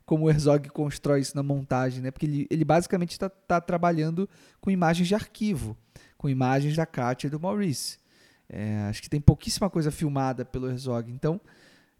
como 0.04 0.24
o 0.24 0.30
Herzog 0.30 0.68
constrói 0.70 1.20
isso 1.20 1.36
na 1.36 1.42
montagem, 1.42 2.02
né? 2.02 2.10
Porque 2.10 2.26
ele, 2.26 2.46
ele 2.50 2.64
basicamente 2.64 3.12
está 3.12 3.28
tá 3.28 3.60
trabalhando 3.60 4.28
com 4.60 4.70
imagens 4.70 5.08
de 5.08 5.14
arquivo, 5.14 5.76
com 6.16 6.28
imagens 6.28 6.76
da 6.76 6.86
Katia 6.86 7.28
e 7.28 7.30
do 7.30 7.40
Maurice. 7.40 7.98
É, 8.48 8.86
acho 8.88 9.02
que 9.02 9.10
tem 9.10 9.20
pouquíssima 9.20 9.68
coisa 9.68 9.90
filmada 9.90 10.44
pelo 10.44 10.70
Herzog. 10.70 11.10
Então, 11.10 11.40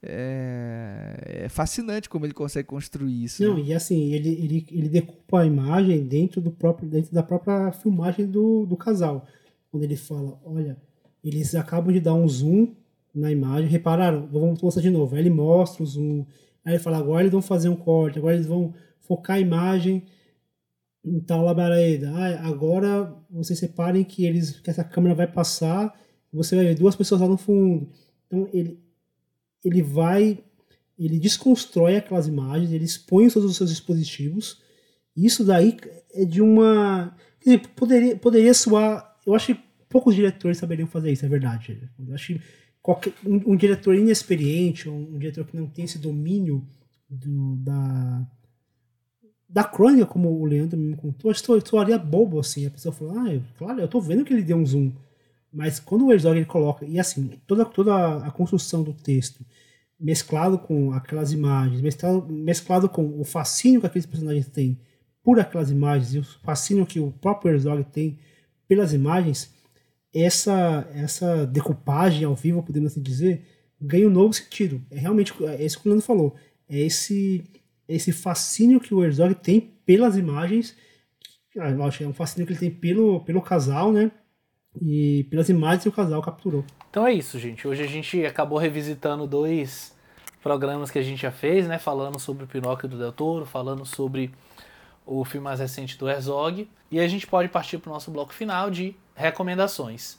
é, 0.03 1.43
é, 1.45 1.49
fascinante 1.49 2.09
como 2.09 2.25
ele 2.25 2.35
consegue 2.35 2.69
construir 2.69 3.25
isso. 3.25 3.43
Não, 3.43 3.57
né? 3.57 3.63
e 3.63 3.75
assim, 3.75 4.13
ele, 4.13 4.29
ele, 4.29 4.67
ele 4.71 4.89
decupa 4.89 5.41
a 5.41 5.47
imagem 5.47 6.05
dentro, 6.07 6.41
do 6.41 6.51
próprio, 6.51 6.89
dentro 6.89 7.13
da 7.13 7.23
própria 7.23 7.73
filmagem 7.73 8.27
do, 8.27 8.65
do 8.65 8.77
casal. 8.77 9.27
Quando 9.71 9.83
ele 9.83 9.97
fala, 9.97 10.41
olha, 10.45 10.77
eles 11.23 11.55
acabam 11.55 11.93
de 11.93 12.01
dar 12.01 12.15
um 12.15 12.29
zoom 12.29 12.75
na 13.15 13.31
imagem, 13.33 13.69
repararam? 13.69 14.29
Vamos 14.31 14.61
mostrar 14.63 14.83
de 14.83 14.91
novo. 14.91 15.15
Aí 15.15 15.23
ele 15.23 15.31
mostra 15.31 15.83
o 15.83 15.87
zoom, 15.87 16.25
aí 16.65 16.75
ele 16.75 16.83
fala, 16.83 16.99
agora 16.99 17.23
eles 17.23 17.33
vão 17.33 17.43
fazer 17.43 17.69
um 17.69 17.77
corte, 17.77 18.19
agora 18.19 18.35
eles 18.35 18.47
vão 18.47 18.73
focar 19.01 19.37
a 19.37 19.41
imagem 19.41 20.05
em 21.05 21.21
tal 21.21 21.43
labareda. 21.43 22.11
Ah, 22.15 22.49
agora 22.49 23.15
vocês 23.31 23.59
separem 23.59 24.05
que, 24.05 24.25
eles, 24.25 24.61
que 24.61 24.71
essa 24.71 24.85
câmera 24.85 25.15
vai 25.15 25.27
passar, 25.27 25.99
você 26.33 26.55
vai 26.55 26.67
ver 26.67 26.75
duas 26.77 26.95
pessoas 26.95 27.21
lá 27.21 27.27
no 27.27 27.37
fundo. 27.37 27.89
Então 28.27 28.49
ele, 28.53 28.79
ele 29.69 29.83
vai, 29.83 30.39
ele 30.99 31.19
desconstrói 31.19 31.97
aquelas 31.97 32.27
imagens, 32.27 32.73
ele 32.73 32.85
expõe 32.85 33.29
todos 33.29 33.51
os 33.51 33.57
seus 33.57 33.71
dispositivos. 33.71 34.61
Isso 35.17 35.45
daí 35.45 35.77
é 36.13 36.25
de 36.25 36.41
uma, 36.41 37.17
quer 37.41 37.57
dizer, 37.57 37.69
poderia, 37.69 38.17
poderia 38.17 38.55
soar, 38.55 39.17
eu 39.27 39.35
acho 39.35 39.55
que 39.55 39.61
poucos 39.89 40.15
diretores 40.15 40.59
saberiam 40.59 40.87
fazer 40.87 41.13
isso, 41.13 41.25
é 41.25 41.29
verdade. 41.29 41.81
Eu 41.99 42.15
acho 42.15 42.35
que 42.35 42.41
qualquer, 42.83 43.13
um, 43.27 43.53
um 43.53 43.57
diretor 43.57 43.95
inexperiente, 43.95 44.89
um, 44.89 45.15
um, 45.15 45.19
diretor 45.19 45.45
que 45.45 45.57
não 45.57 45.67
tem 45.67 45.85
esse 45.85 45.99
domínio 45.99 46.67
do, 47.09 47.57
da 47.57 48.27
da 49.49 49.65
crônica, 49.65 50.05
como 50.05 50.29
o 50.29 50.45
Leandro 50.45 50.79
me 50.79 50.95
contou, 50.95 51.33
que 51.33 51.69
soaria 51.69 51.99
bobo 51.99 52.39
assim. 52.39 52.67
A 52.67 52.71
pessoa 52.71 52.95
falou, 52.95 53.19
ah, 53.19 53.41
claro, 53.57 53.81
eu 53.81 53.89
tô 53.89 53.99
vendo 53.99 54.25
que 54.25 54.33
ele 54.33 54.43
deu 54.43 54.59
um 54.59 54.67
zoom. 54.67 54.93
Mas 55.51 55.81
quando 55.81 56.07
o 56.07 56.13
Herzog 56.13 56.37
ele 56.37 56.45
coloca, 56.45 56.85
e 56.85 57.01
assim, 57.01 57.31
toda, 57.47 57.65
toda 57.65 58.19
a 58.19 58.31
construção 58.31 58.83
do 58.83 58.93
texto, 58.93 59.43
mesclado 59.99 60.59
com 60.59 60.93
aquelas 60.93 61.33
imagens, 61.33 61.81
mesclado, 61.81 62.27
mesclado 62.33 62.89
com 62.89 63.21
o 63.21 63.25
fascínio 63.25 63.81
que 63.81 63.87
aqueles 63.87 64.07
personagens 64.07 64.47
têm 64.49 64.79
por 65.23 65.41
aquelas 65.41 65.71
imagens 65.71 66.15
e 66.15 66.19
o 66.19 66.25
fascínio 66.25 66.87
que 66.87 67.01
o 67.01 67.11
próprio 67.11 67.53
Herzog 67.53 67.85
tem 67.85 68.19
pelas 68.67 68.93
imagens, 68.93 69.53
essa, 70.15 70.89
essa 70.93 71.47
decupagem 71.47 72.25
ao 72.25 72.35
vivo, 72.35 72.63
podemos 72.63 72.93
assim 72.93 73.03
dizer, 73.03 73.47
ganha 73.81 74.07
um 74.07 74.11
novo 74.11 74.33
sentido. 74.33 74.81
É 74.91 74.99
realmente 74.99 75.33
é 75.45 75.65
isso 75.65 75.81
que 75.81 75.87
o 75.87 75.91
Leandro 75.91 76.07
falou. 76.07 76.37
É 76.69 76.79
esse, 76.79 77.45
esse 77.89 78.13
fascínio 78.13 78.81
que 78.81 78.95
o 78.95 79.05
Herzog 79.05 79.35
tem 79.35 79.61
pelas 79.61 80.17
imagens. 80.17 80.77
Ah, 81.59 81.71
é 81.71 82.07
um 82.07 82.13
fascínio 82.13 82.47
que 82.47 82.53
ele 82.53 82.61
tem 82.61 82.71
pelo, 82.71 83.21
pelo 83.21 83.43
casal, 83.43 83.93
né? 83.93 84.11
E 84.81 85.27
pelas 85.31 85.49
imagens 85.49 85.83
que 85.83 85.89
o 85.89 85.93
casal 85.93 86.23
capturou. 86.23 86.65
Então 86.91 87.07
é 87.07 87.13
isso, 87.13 87.39
gente. 87.39 87.69
Hoje 87.69 87.83
a 87.83 87.87
gente 87.87 88.25
acabou 88.25 88.59
revisitando 88.59 89.27
dois 89.27 89.95
programas 90.43 90.91
que 90.91 90.99
a 90.99 91.03
gente 91.03 91.21
já 91.21 91.31
fez, 91.31 91.69
né? 91.69 91.79
Falando 91.79 92.19
sobre 92.19 92.45
o 92.45 92.47
Pinóquio 92.47 92.89
do 92.89 92.97
Del 92.97 93.13
Toro, 93.13 93.45
falando 93.45 93.85
sobre 93.85 94.31
o 95.05 95.23
filme 95.23 95.45
mais 95.45 95.61
recente 95.61 95.99
do 95.99 96.09
Herzog. 96.09 96.67
E 96.91 96.99
a 96.99 97.07
gente 97.07 97.27
pode 97.27 97.49
partir 97.49 97.77
para 97.77 97.91
o 97.91 97.93
nosso 97.93 98.11
bloco 98.11 98.33
final 98.33 98.71
de 98.71 98.97
recomendações. 99.15 100.19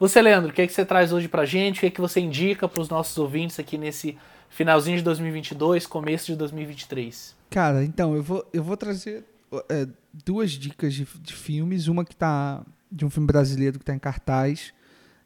Você, 0.00 0.20
Leandro, 0.20 0.50
o 0.50 0.52
que, 0.52 0.62
é 0.62 0.66
que 0.66 0.72
você 0.72 0.84
traz 0.84 1.12
hoje 1.12 1.28
pra 1.28 1.44
gente? 1.44 1.76
O 1.76 1.80
que, 1.80 1.86
é 1.86 1.90
que 1.90 2.00
você 2.00 2.20
indica 2.20 2.68
para 2.68 2.82
os 2.82 2.88
nossos 2.88 3.16
ouvintes 3.16 3.60
aqui 3.60 3.78
nesse 3.78 4.18
finalzinho 4.54 4.96
de 4.96 5.02
2022, 5.02 5.86
começo 5.86 6.26
de 6.26 6.36
2023? 6.36 7.36
Cara, 7.50 7.84
então, 7.84 8.14
eu 8.14 8.22
vou, 8.22 8.48
eu 8.52 8.62
vou 8.62 8.76
trazer 8.76 9.24
é, 9.68 9.86
duas 10.24 10.52
dicas 10.52 10.94
de, 10.94 11.06
de, 11.20 11.32
filmes. 11.32 11.88
Uma 11.88 12.04
que 12.04 12.14
tá. 12.14 12.64
de 12.90 13.04
um 13.04 13.10
filme 13.10 13.26
brasileiro 13.26 13.78
que 13.78 13.82
está 13.82 13.94
em 13.94 13.98
cartaz. 13.98 14.72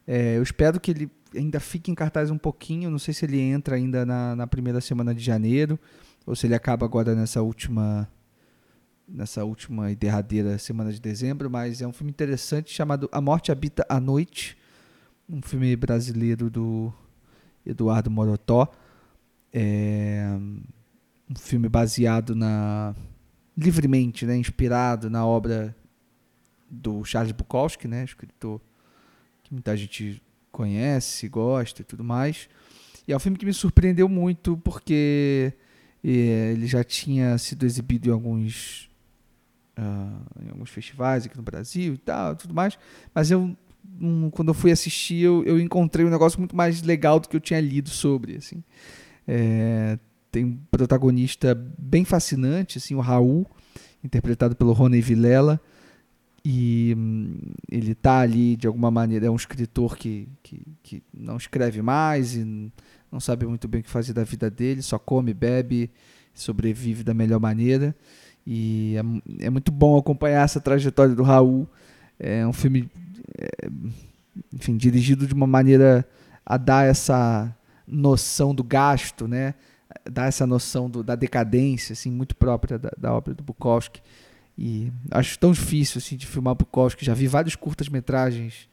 É, 0.07 0.37
eu 0.37 0.43
espero 0.43 0.79
que 0.79 0.91
ele 0.91 1.11
ainda 1.35 1.59
fique 1.59 1.91
em 1.91 1.95
cartaz 1.95 2.31
um 2.31 2.37
pouquinho. 2.37 2.89
Não 2.89 2.97
sei 2.97 3.13
se 3.13 3.25
ele 3.25 3.39
entra 3.39 3.75
ainda 3.75 4.05
na, 4.05 4.35
na 4.35 4.47
primeira 4.47 4.81
semana 4.81 5.13
de 5.13 5.23
janeiro 5.23 5.79
ou 6.25 6.35
se 6.35 6.47
ele 6.47 6.55
acaba 6.55 6.85
agora 6.85 7.15
nessa 7.15 7.41
última 7.41 8.09
nessa 9.07 9.43
última 9.43 9.91
e 9.91 9.95
derradeira 9.95 10.59
semana 10.59 10.91
de 10.91 11.01
dezembro, 11.01 11.49
mas 11.49 11.81
é 11.81 11.87
um 11.87 11.91
filme 11.91 12.11
interessante 12.11 12.71
chamado 12.71 13.09
A 13.11 13.19
Morte 13.19 13.51
Habita 13.51 13.83
a 13.89 13.99
Noite, 13.99 14.55
um 15.27 15.41
filme 15.41 15.75
brasileiro 15.75 16.47
do 16.47 16.93
Eduardo 17.65 18.11
Morotó. 18.11 18.71
É 19.53 20.27
um 21.29 21.35
filme 21.35 21.69
baseado 21.69 22.35
na 22.35 22.95
livremente, 23.57 24.25
né, 24.25 24.37
inspirado 24.37 25.09
na 25.09 25.25
obra 25.25 25.75
do 26.69 27.03
Charles 27.03 27.33
Bukowski, 27.33 27.87
né, 27.87 28.05
escritor 28.05 28.61
que 29.43 29.53
muita 29.53 29.75
gente 29.75 30.21
conhece, 30.51 31.27
gosta 31.27 31.81
e 31.81 31.85
tudo 31.85 32.03
mais. 32.03 32.47
E 33.07 33.11
é 33.11 33.15
um 33.15 33.19
filme 33.19 33.37
que 33.37 33.45
me 33.45 33.53
surpreendeu 33.53 34.07
muito 34.07 34.57
porque 34.57 35.53
é, 36.03 36.09
ele 36.53 36.67
já 36.67 36.83
tinha 36.83 37.37
sido 37.37 37.65
exibido 37.65 38.09
em 38.09 38.11
alguns 38.13 38.89
uh, 39.77 40.45
em 40.45 40.49
alguns 40.49 40.69
festivais 40.69 41.25
aqui 41.25 41.35
no 41.35 41.43
Brasil 41.43 41.95
e 41.95 41.97
tal, 41.97 42.35
tudo 42.35 42.53
mais. 42.53 42.77
Mas 43.13 43.31
eu 43.31 43.55
um, 43.99 44.29
quando 44.29 44.49
eu 44.49 44.53
fui 44.53 44.71
assistir 44.71 45.23
eu, 45.23 45.43
eu, 45.43 45.59
encontrei 45.59 46.05
um 46.05 46.09
negócio 46.09 46.39
muito 46.39 46.55
mais 46.55 46.81
legal 46.81 47.19
do 47.19 47.27
que 47.27 47.35
eu 47.35 47.41
tinha 47.41 47.59
lido 47.59 47.89
sobre, 47.89 48.35
assim. 48.37 48.63
É, 49.31 49.99
tem 50.31 50.43
um 50.43 50.57
protagonista 50.71 51.53
bem 51.77 52.03
fascinante, 52.03 52.79
assim, 52.79 52.95
o 52.95 52.99
Raul, 52.99 53.45
interpretado 54.03 54.55
pelo 54.55 54.73
Rony 54.73 55.01
Vilela. 55.01 55.61
E 56.43 56.95
hum, 56.97 57.37
ele 57.69 57.91
está 57.91 58.21
ali, 58.21 58.55
de 58.55 58.65
alguma 58.65 58.89
maneira, 58.89 59.27
é 59.27 59.29
um 59.29 59.35
escritor 59.35 59.95
que, 59.95 60.27
que, 60.41 60.61
que, 60.81 61.03
não 61.13 61.37
escreve 61.37 61.79
mais 61.79 62.33
e 62.33 62.71
não 63.11 63.19
sabe 63.19 63.45
muito 63.45 63.67
bem 63.67 63.81
o 63.81 63.83
que 63.83 63.89
fazer 63.89 64.13
da 64.13 64.23
vida 64.23 64.49
dele, 64.49 64.81
só 64.81 64.97
come, 64.97 65.31
bebe, 65.31 65.91
sobrevive 66.33 67.03
da 67.03 67.13
melhor 67.13 67.39
maneira. 67.39 67.95
E 68.47 68.95
é, 68.97 69.45
é 69.45 69.49
muito 69.51 69.71
bom 69.71 69.95
acompanhar 69.95 70.43
essa 70.43 70.59
trajetória 70.59 71.13
do 71.13 71.21
Raul. 71.21 71.67
É 72.19 72.47
um 72.47 72.53
filme, 72.53 72.89
é, 73.37 73.69
enfim, 74.51 74.75
dirigido 74.75 75.27
de 75.27 75.35
uma 75.35 75.45
maneira 75.45 76.07
a 76.43 76.57
dar 76.57 76.87
essa 76.87 77.55
noção 77.89 78.53
do 78.53 78.63
gasto, 78.63 79.27
né? 79.27 79.55
dá 80.09 80.25
essa 80.25 80.45
noção 80.45 80.89
do, 80.89 81.03
da 81.03 81.15
decadência 81.15 81.93
assim 81.93 82.11
muito 82.11 82.35
própria 82.35 82.77
da, 82.77 82.91
da, 82.97 83.13
obra 83.13 83.33
do 83.33 83.43
Bukowski. 83.43 84.01
E 84.57 84.91
acho 85.11 85.39
tão 85.39 85.51
difícil 85.51 85.99
assim 85.99 86.17
de 86.17 86.27
filmar 86.27 86.55
Bukowski. 86.55 87.05
Já 87.05 87.13
vi 87.13 87.27
vários 87.27 87.55
curtas 87.55 87.87
metragens 87.87 88.69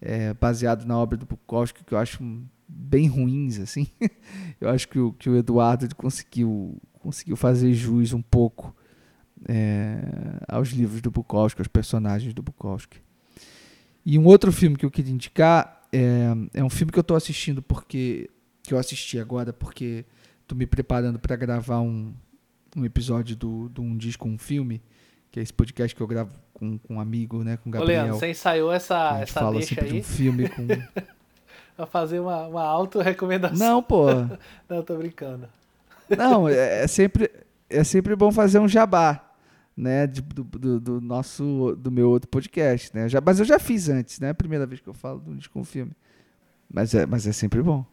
é, 0.00 0.32
baseados 0.34 0.84
na 0.84 0.96
obra 0.96 1.18
do 1.18 1.26
Bukowski 1.26 1.84
que 1.84 1.92
eu 1.92 1.98
acho 1.98 2.22
bem 2.66 3.08
ruins 3.08 3.58
assim. 3.58 3.86
Eu 4.60 4.70
acho 4.70 4.88
que 4.88 4.98
o, 4.98 5.12
que 5.12 5.28
o 5.28 5.36
Eduardo 5.36 5.94
conseguiu 5.94 6.80
conseguiu 7.00 7.36
fazer 7.36 7.74
jus 7.74 8.14
um 8.14 8.22
pouco 8.22 8.74
é, 9.46 9.98
aos 10.48 10.70
livros 10.70 11.02
do 11.02 11.10
Bukowski 11.10 11.60
aos 11.60 11.68
personagens 11.68 12.32
do 12.32 12.42
Bukowski. 12.42 12.98
E 14.06 14.18
um 14.18 14.24
outro 14.24 14.50
filme 14.50 14.76
que 14.76 14.86
eu 14.86 14.90
queria 14.90 15.12
indicar 15.12 15.82
é, 15.92 16.28
é 16.54 16.64
um 16.64 16.70
filme 16.70 16.90
que 16.90 16.98
eu 16.98 17.02
estou 17.02 17.16
assistindo 17.16 17.60
porque 17.60 18.30
que 18.64 18.72
eu 18.72 18.78
assisti 18.78 19.18
agora 19.18 19.52
porque 19.52 20.04
tô 20.46 20.54
me 20.54 20.66
preparando 20.66 21.18
para 21.18 21.36
gravar 21.36 21.80
um, 21.80 22.12
um 22.74 22.84
episódio 22.84 23.36
do, 23.36 23.68
do 23.68 23.82
Um 23.82 23.96
Disco, 23.96 24.26
Um 24.26 24.38
Filme, 24.38 24.82
que 25.30 25.38
é 25.38 25.42
esse 25.42 25.52
podcast 25.52 25.94
que 25.94 26.00
eu 26.00 26.06
gravo 26.06 26.32
com, 26.52 26.78
com 26.78 26.94
um 26.94 27.00
amigo, 27.00 27.44
né, 27.44 27.58
com 27.58 27.68
o 27.68 27.72
Gabriel. 27.72 28.00
Ô, 28.00 28.02
Leandro, 28.04 28.18
você 28.18 28.30
ensaiou 28.30 28.72
essa, 28.72 29.20
essa 29.20 29.40
fala 29.40 29.58
deixa 29.58 29.74
sempre 29.74 29.84
aí? 29.84 29.92
de 29.92 29.98
um 29.98 30.02
filme 30.02 30.48
com... 30.48 30.66
pra 31.76 31.86
fazer 31.86 32.20
uma, 32.20 32.46
uma 32.46 32.62
auto-recomendação. 32.62 33.56
Não, 33.58 33.82
pô. 33.82 34.06
Não, 34.68 34.82
tô 34.82 34.96
brincando. 34.96 35.48
Não, 36.16 36.48
é, 36.48 36.84
é, 36.84 36.86
sempre, 36.86 37.30
é 37.68 37.84
sempre 37.84 38.16
bom 38.16 38.32
fazer 38.32 38.58
um 38.58 38.68
jabá, 38.68 39.34
né, 39.76 40.06
de, 40.06 40.22
do, 40.22 40.44
do, 40.44 40.80
do, 40.80 41.00
nosso, 41.00 41.76
do 41.78 41.90
meu 41.90 42.08
outro 42.08 42.28
podcast, 42.28 42.94
né, 42.94 43.08
já, 43.08 43.20
mas 43.20 43.40
eu 43.40 43.44
já 43.44 43.58
fiz 43.58 43.88
antes, 43.88 44.20
né, 44.20 44.30
a 44.30 44.34
primeira 44.34 44.64
vez 44.64 44.80
que 44.80 44.88
eu 44.88 44.94
falo 44.94 45.18
do 45.18 45.32
um 45.32 45.36
disco 45.36 45.58
um 45.58 45.64
filme, 45.64 45.92
mas 46.72 46.94
é, 46.94 47.04
mas 47.04 47.26
é 47.26 47.32
sempre 47.32 47.60
bom. 47.60 47.84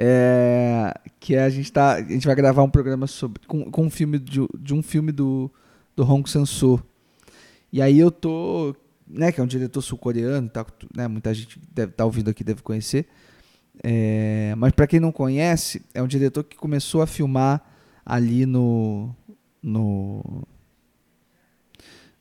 É, 0.00 0.94
que 1.18 1.34
a 1.34 1.50
gente 1.50 1.72
tá, 1.72 1.94
a 1.94 2.02
gente 2.02 2.24
vai 2.24 2.36
gravar 2.36 2.62
um 2.62 2.70
programa 2.70 3.08
sobre 3.08 3.44
com, 3.48 3.68
com 3.68 3.86
um 3.86 3.90
filme 3.90 4.16
de, 4.16 4.46
de 4.56 4.72
um 4.72 4.80
filme 4.80 5.10
do 5.10 5.50
do 5.96 6.04
Hong 6.04 6.30
Sang-soo. 6.30 6.80
E 7.72 7.82
aí 7.82 7.98
eu 7.98 8.12
tô, 8.12 8.76
né, 9.08 9.32
que 9.32 9.40
é 9.40 9.42
um 9.42 9.46
diretor 9.48 9.82
sul-coreano, 9.82 10.48
tá, 10.48 10.64
né, 10.94 11.08
muita 11.08 11.34
gente 11.34 11.60
deve 11.74 11.90
estar 11.90 12.04
tá 12.04 12.04
ouvindo 12.04 12.30
aqui 12.30 12.44
deve 12.44 12.62
conhecer. 12.62 13.08
É, 13.82 14.54
mas 14.56 14.72
para 14.72 14.86
quem 14.86 15.00
não 15.00 15.10
conhece, 15.10 15.82
é 15.92 16.00
um 16.00 16.06
diretor 16.06 16.44
que 16.44 16.56
começou 16.56 17.02
a 17.02 17.06
filmar 17.06 17.60
ali 18.06 18.46
no 18.46 19.12
no 19.60 20.46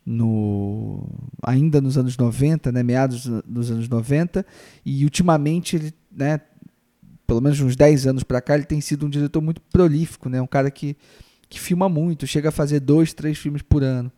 no 0.04 1.08
ainda 1.44 1.80
nos 1.80 1.98
anos 1.98 2.18
90, 2.18 2.72
né, 2.72 2.82
meados 2.82 3.28
dos 3.46 3.70
anos 3.70 3.88
90, 3.88 4.44
e 4.84 5.04
ultimamente 5.04 5.76
ele, 5.76 5.94
né, 6.12 6.42
pelo 7.28 7.42
menos 7.42 7.60
uns 7.60 7.76
10 7.76 8.08
anos 8.08 8.24
para 8.24 8.42
cá, 8.42 8.56
ele 8.56 8.64
tem 8.64 8.80
sido 8.80 9.06
um 9.06 9.10
diretor 9.10 9.42
muito 9.42 9.62
prolífico, 9.62 10.30
né? 10.30 10.42
Um 10.42 10.48
cara 10.48 10.72
que, 10.72 10.96
que 11.50 11.60
filma 11.60 11.90
muito, 11.90 12.26
chega 12.26 12.50
a 12.50 12.52
fazer 12.52 12.80
dois, 12.80 13.14
três 13.14 13.38
filmes 13.38 13.62
por 13.62 13.84
ano. 13.84 14.10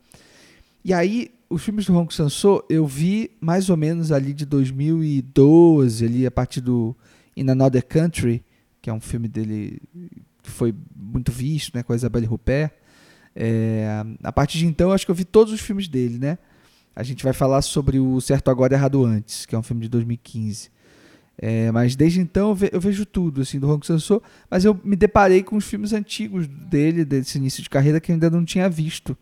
E 0.85 0.93
aí, 0.93 1.31
os 1.49 1.63
filmes 1.63 1.87
do 1.87 1.97
Hong 1.97 2.13
Sang-soo 2.13 2.63
eu 2.69 2.85
vi 2.85 3.31
mais 3.41 3.69
ou 3.69 3.75
menos 3.75 4.11
ali 4.11 4.31
de 4.31 4.45
2012, 4.45 6.05
ali 6.05 6.25
a 6.25 6.31
partir 6.31 6.61
do 6.61 6.95
In 7.35 7.49
Another 7.49 7.83
Country, 7.85 8.43
que 8.81 8.89
é 8.89 8.93
um 8.93 9.01
filme 9.01 9.27
dele 9.27 9.81
que 10.43 10.51
foi 10.51 10.73
muito 10.95 11.31
visto, 11.31 11.75
né, 11.75 11.83
com 11.83 11.91
a 11.91 11.95
Isabelle 11.95 12.27
Huppert. 12.27 12.71
É, 13.35 14.03
a 14.23 14.31
partir 14.31 14.59
de 14.59 14.67
então, 14.67 14.89
eu 14.89 14.93
acho 14.93 15.05
que 15.05 15.11
eu 15.11 15.15
vi 15.15 15.25
todos 15.25 15.51
os 15.51 15.59
filmes 15.59 15.87
dele, 15.87 16.17
né? 16.17 16.37
A 16.95 17.03
gente 17.03 17.23
vai 17.23 17.33
falar 17.33 17.61
sobre 17.61 17.99
o 17.99 18.19
Certo 18.19 18.51
Agora 18.51 18.73
Errado 18.73 19.03
Antes, 19.05 19.45
que 19.45 19.55
é 19.55 19.57
um 19.57 19.63
filme 19.63 19.83
de 19.83 19.89
2015. 19.89 20.69
É, 21.41 21.71
mas 21.71 21.95
desde 21.95 22.19
então 22.19 22.55
eu, 22.69 22.81
vejo 22.81 23.05
tudo 23.05 23.41
assim 23.41 23.59
do 23.59 23.71
Hong 23.71 23.85
Sang-soo, 23.85 24.21
mas 24.51 24.65
eu 24.65 24.77
me 24.83 24.97
deparei 24.97 25.41
com 25.41 25.55
os 25.55 25.65
filmes 25.65 25.93
antigos 25.93 26.45
dele, 26.47 27.05
desse 27.05 27.37
início 27.37 27.63
de 27.63 27.69
carreira 27.69 28.01
que 28.01 28.11
eu 28.11 28.13
ainda 28.13 28.29
não 28.29 28.43
tinha 28.43 28.69
visto. 28.69 29.17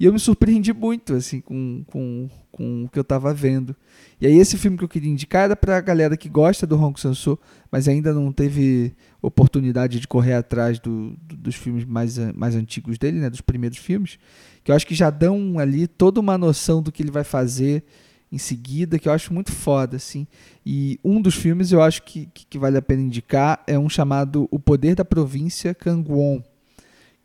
E 0.00 0.04
eu 0.04 0.12
me 0.12 0.18
surpreendi 0.18 0.72
muito 0.72 1.14
assim 1.14 1.40
com, 1.40 1.84
com, 1.86 2.28
com 2.50 2.84
o 2.84 2.88
que 2.88 2.98
eu 2.98 3.02
estava 3.02 3.32
vendo. 3.32 3.76
E 4.20 4.26
aí 4.26 4.36
esse 4.36 4.58
filme 4.58 4.76
que 4.76 4.82
eu 4.82 4.88
queria 4.88 5.08
indicar 5.08 5.44
era 5.44 5.54
para 5.54 5.76
a 5.76 5.80
galera 5.80 6.16
que 6.16 6.28
gosta 6.28 6.66
do 6.66 6.76
Hong 6.76 7.00
Sang-soo, 7.00 7.38
mas 7.70 7.86
ainda 7.86 8.12
não 8.12 8.32
teve 8.32 8.92
oportunidade 9.20 10.00
de 10.00 10.08
correr 10.08 10.34
atrás 10.34 10.80
do, 10.80 11.16
do, 11.22 11.36
dos 11.36 11.54
filmes 11.54 11.84
mais, 11.84 12.18
mais 12.34 12.56
antigos 12.56 12.98
dele, 12.98 13.20
né, 13.20 13.30
dos 13.30 13.40
primeiros 13.40 13.78
filmes, 13.78 14.18
que 14.64 14.72
eu 14.72 14.74
acho 14.74 14.84
que 14.84 14.96
já 14.96 15.10
dão 15.10 15.60
ali 15.60 15.86
toda 15.86 16.18
uma 16.18 16.36
noção 16.36 16.82
do 16.82 16.90
que 16.90 17.04
ele 17.04 17.12
vai 17.12 17.22
fazer 17.22 17.84
em 18.32 18.38
seguida, 18.38 18.98
que 18.98 19.06
eu 19.06 19.12
acho 19.12 19.34
muito 19.34 19.52
foda, 19.52 19.96
assim. 19.96 20.26
E 20.64 20.98
um 21.04 21.20
dos 21.20 21.34
filmes 21.34 21.70
eu 21.70 21.82
acho 21.82 22.02
que, 22.02 22.26
que, 22.32 22.58
vale 22.58 22.78
a 22.78 22.82
pena 22.82 23.02
indicar 23.02 23.62
é 23.66 23.78
um 23.78 23.90
chamado 23.90 24.48
O 24.50 24.58
Poder 24.58 24.94
da 24.94 25.04
Província 25.04 25.74
Kangwon, 25.74 26.42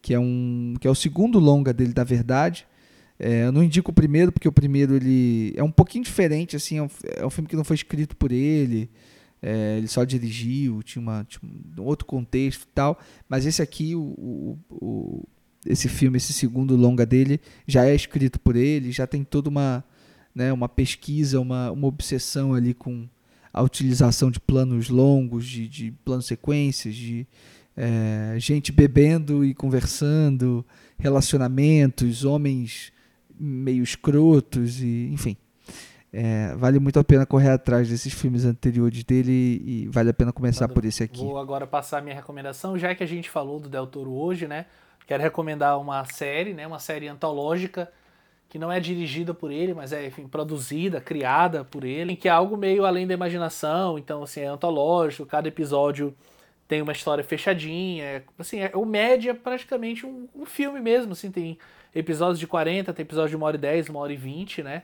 que 0.01 0.14
é, 0.14 0.20
um, 0.20 0.74
que 0.82 0.86
é 0.86 0.91
o 0.91 0.95
segundo 0.95 1.39
longa 1.39 1.72
dele, 1.72 1.93
da 1.93 2.03
verdade. 2.03 2.68
É, 3.18 3.45
eu 3.45 3.53
não 3.53 3.64
indico 3.64 3.89
o 3.89 3.93
primeiro, 3.93 4.34
porque 4.34 4.49
o 4.49 4.51
primeiro 4.51 4.95
ele 4.95 5.53
é 5.55 5.64
um 5.64 5.72
pouquinho 5.72 6.03
diferente, 6.03 6.58
assim, 6.58 6.78
é 6.78 6.84
um, 6.84 6.89
é 7.16 7.26
um 7.26 7.30
filme 7.30 7.47
que 7.47 7.55
não 7.55 7.64
foi 7.64 7.78
escrito 7.78 8.16
por 8.16 8.32
ele, 8.32 8.89
é, 9.41 9.78
ele 9.78 9.88
só 9.88 10.03
dirigiu, 10.03 10.84
tinha, 10.84 11.01
uma, 11.01 11.26
tinha 11.28 11.39
um 11.80 11.84
outro 11.84 12.05
contexto 12.05 12.64
e 12.64 12.68
tal, 12.76 12.99
mas 13.30 13.45
esse 13.45 13.62
aqui, 13.62 13.95
o, 13.95 14.01
o, 14.01 14.60
o, 14.70 15.24
esse 15.66 15.88
filme, 15.88 16.18
esse 16.18 16.34
segundo 16.34 16.76
longa 16.76 17.05
dele, 17.05 17.39
já 17.66 17.86
é 17.86 17.95
escrito 17.95 18.39
por 18.39 18.55
ele, 18.55 18.91
já 18.91 19.08
tem 19.08 19.24
toda 19.24 19.49
uma 19.49 19.84
né, 20.38 20.54
uma 20.54 20.70
pesquisa, 20.70 21.40
uma, 21.40 21.72
uma 21.72 21.88
obsessão 21.88 22.54
ali 22.54 22.72
com 22.72 23.10
a 23.52 23.64
utilização 23.64 24.30
de 24.30 24.40
planos 24.40 24.88
longos, 24.88 25.48
de, 25.48 25.68
de 25.68 25.92
planos 26.06 26.28
sequências, 26.28 26.94
de 26.94 27.26
é, 27.76 28.36
gente 28.38 28.72
bebendo 28.72 29.44
e 29.44 29.56
conversando, 29.56 30.64
relacionamentos, 31.00 32.24
homens 32.24 32.94
meio 33.40 33.84
escrotos, 33.84 34.80
e 34.80 35.10
enfim. 35.12 35.36
É, 36.14 36.56
vale 36.56 36.80
muito 36.80 37.00
a 37.00 37.04
pena 37.04 37.26
correr 37.26 37.50
atrás 37.50 37.90
desses 37.90 38.14
filmes 38.14 38.46
anteriores 38.46 39.04
dele 39.04 39.62
e 39.66 39.88
vale 39.92 40.12
a 40.12 40.14
pena 40.14 40.32
começar 40.32 40.68
por 40.68 40.86
esse 40.86 41.04
aqui. 41.04 41.20
Vou 41.20 41.40
agora 41.40 41.66
passar 41.66 41.98
a 41.98 42.02
minha 42.02 42.16
recomendação, 42.16 42.78
já 42.78 42.94
que 42.94 43.04
a 43.04 43.08
gente 43.08 43.28
falou 43.28 43.60
do 43.60 43.68
Del 43.68 43.88
Toro 43.88 44.14
hoje, 44.14 44.48
né? 44.48 44.68
Quero 45.08 45.24
recomendar 45.24 45.80
uma 45.80 46.06
série, 46.06 46.54
né? 46.54 46.68
Uma 46.68 46.80
série 46.80 47.08
antológica 47.08 47.92
que 48.50 48.58
não 48.58 48.72
é 48.72 48.80
dirigida 48.80 49.34
por 49.34 49.52
ele, 49.52 49.74
mas 49.74 49.91
é 49.91 50.08
enfim, 50.08 50.28
produzida, 50.28 51.02
criada 51.02 51.66
por 51.66 51.84
ele, 51.84 52.16
que 52.16 52.28
é 52.28 52.32
algo 52.32 52.56
meio 52.56 52.86
além 52.86 53.06
da 53.06 53.14
imaginação, 53.14 53.98
então 53.98 54.24
assim, 54.24 54.41
é 54.41 54.48
antológico, 54.48 55.26
cada 55.26 55.48
episódio 55.48 56.16
tem 56.68 56.82
uma 56.82 56.91
história 56.91 57.24
fechadinha, 57.24 58.04
é, 58.04 58.24
assim, 58.38 58.60
é 58.60 58.72
o 58.74 58.86
média 58.86 59.34
praticamente 59.34 60.06
um, 60.06 60.28
um, 60.36 60.45
filme 60.45 60.80
mesmo, 60.80 61.14
assim, 61.14 61.32
tem 61.32 61.58
episódios 61.95 62.39
de 62.39 62.48
40, 62.48 62.93
tem 62.93 63.04
episódios 63.04 63.32
de 63.32 63.38
1 63.38 63.43
hora 63.43 63.56
e 63.56 63.60
10, 63.60 63.89
1 63.89 63.95
hora 63.95 64.14
e 64.14 64.18
20, 64.18 64.64
né? 64.64 64.84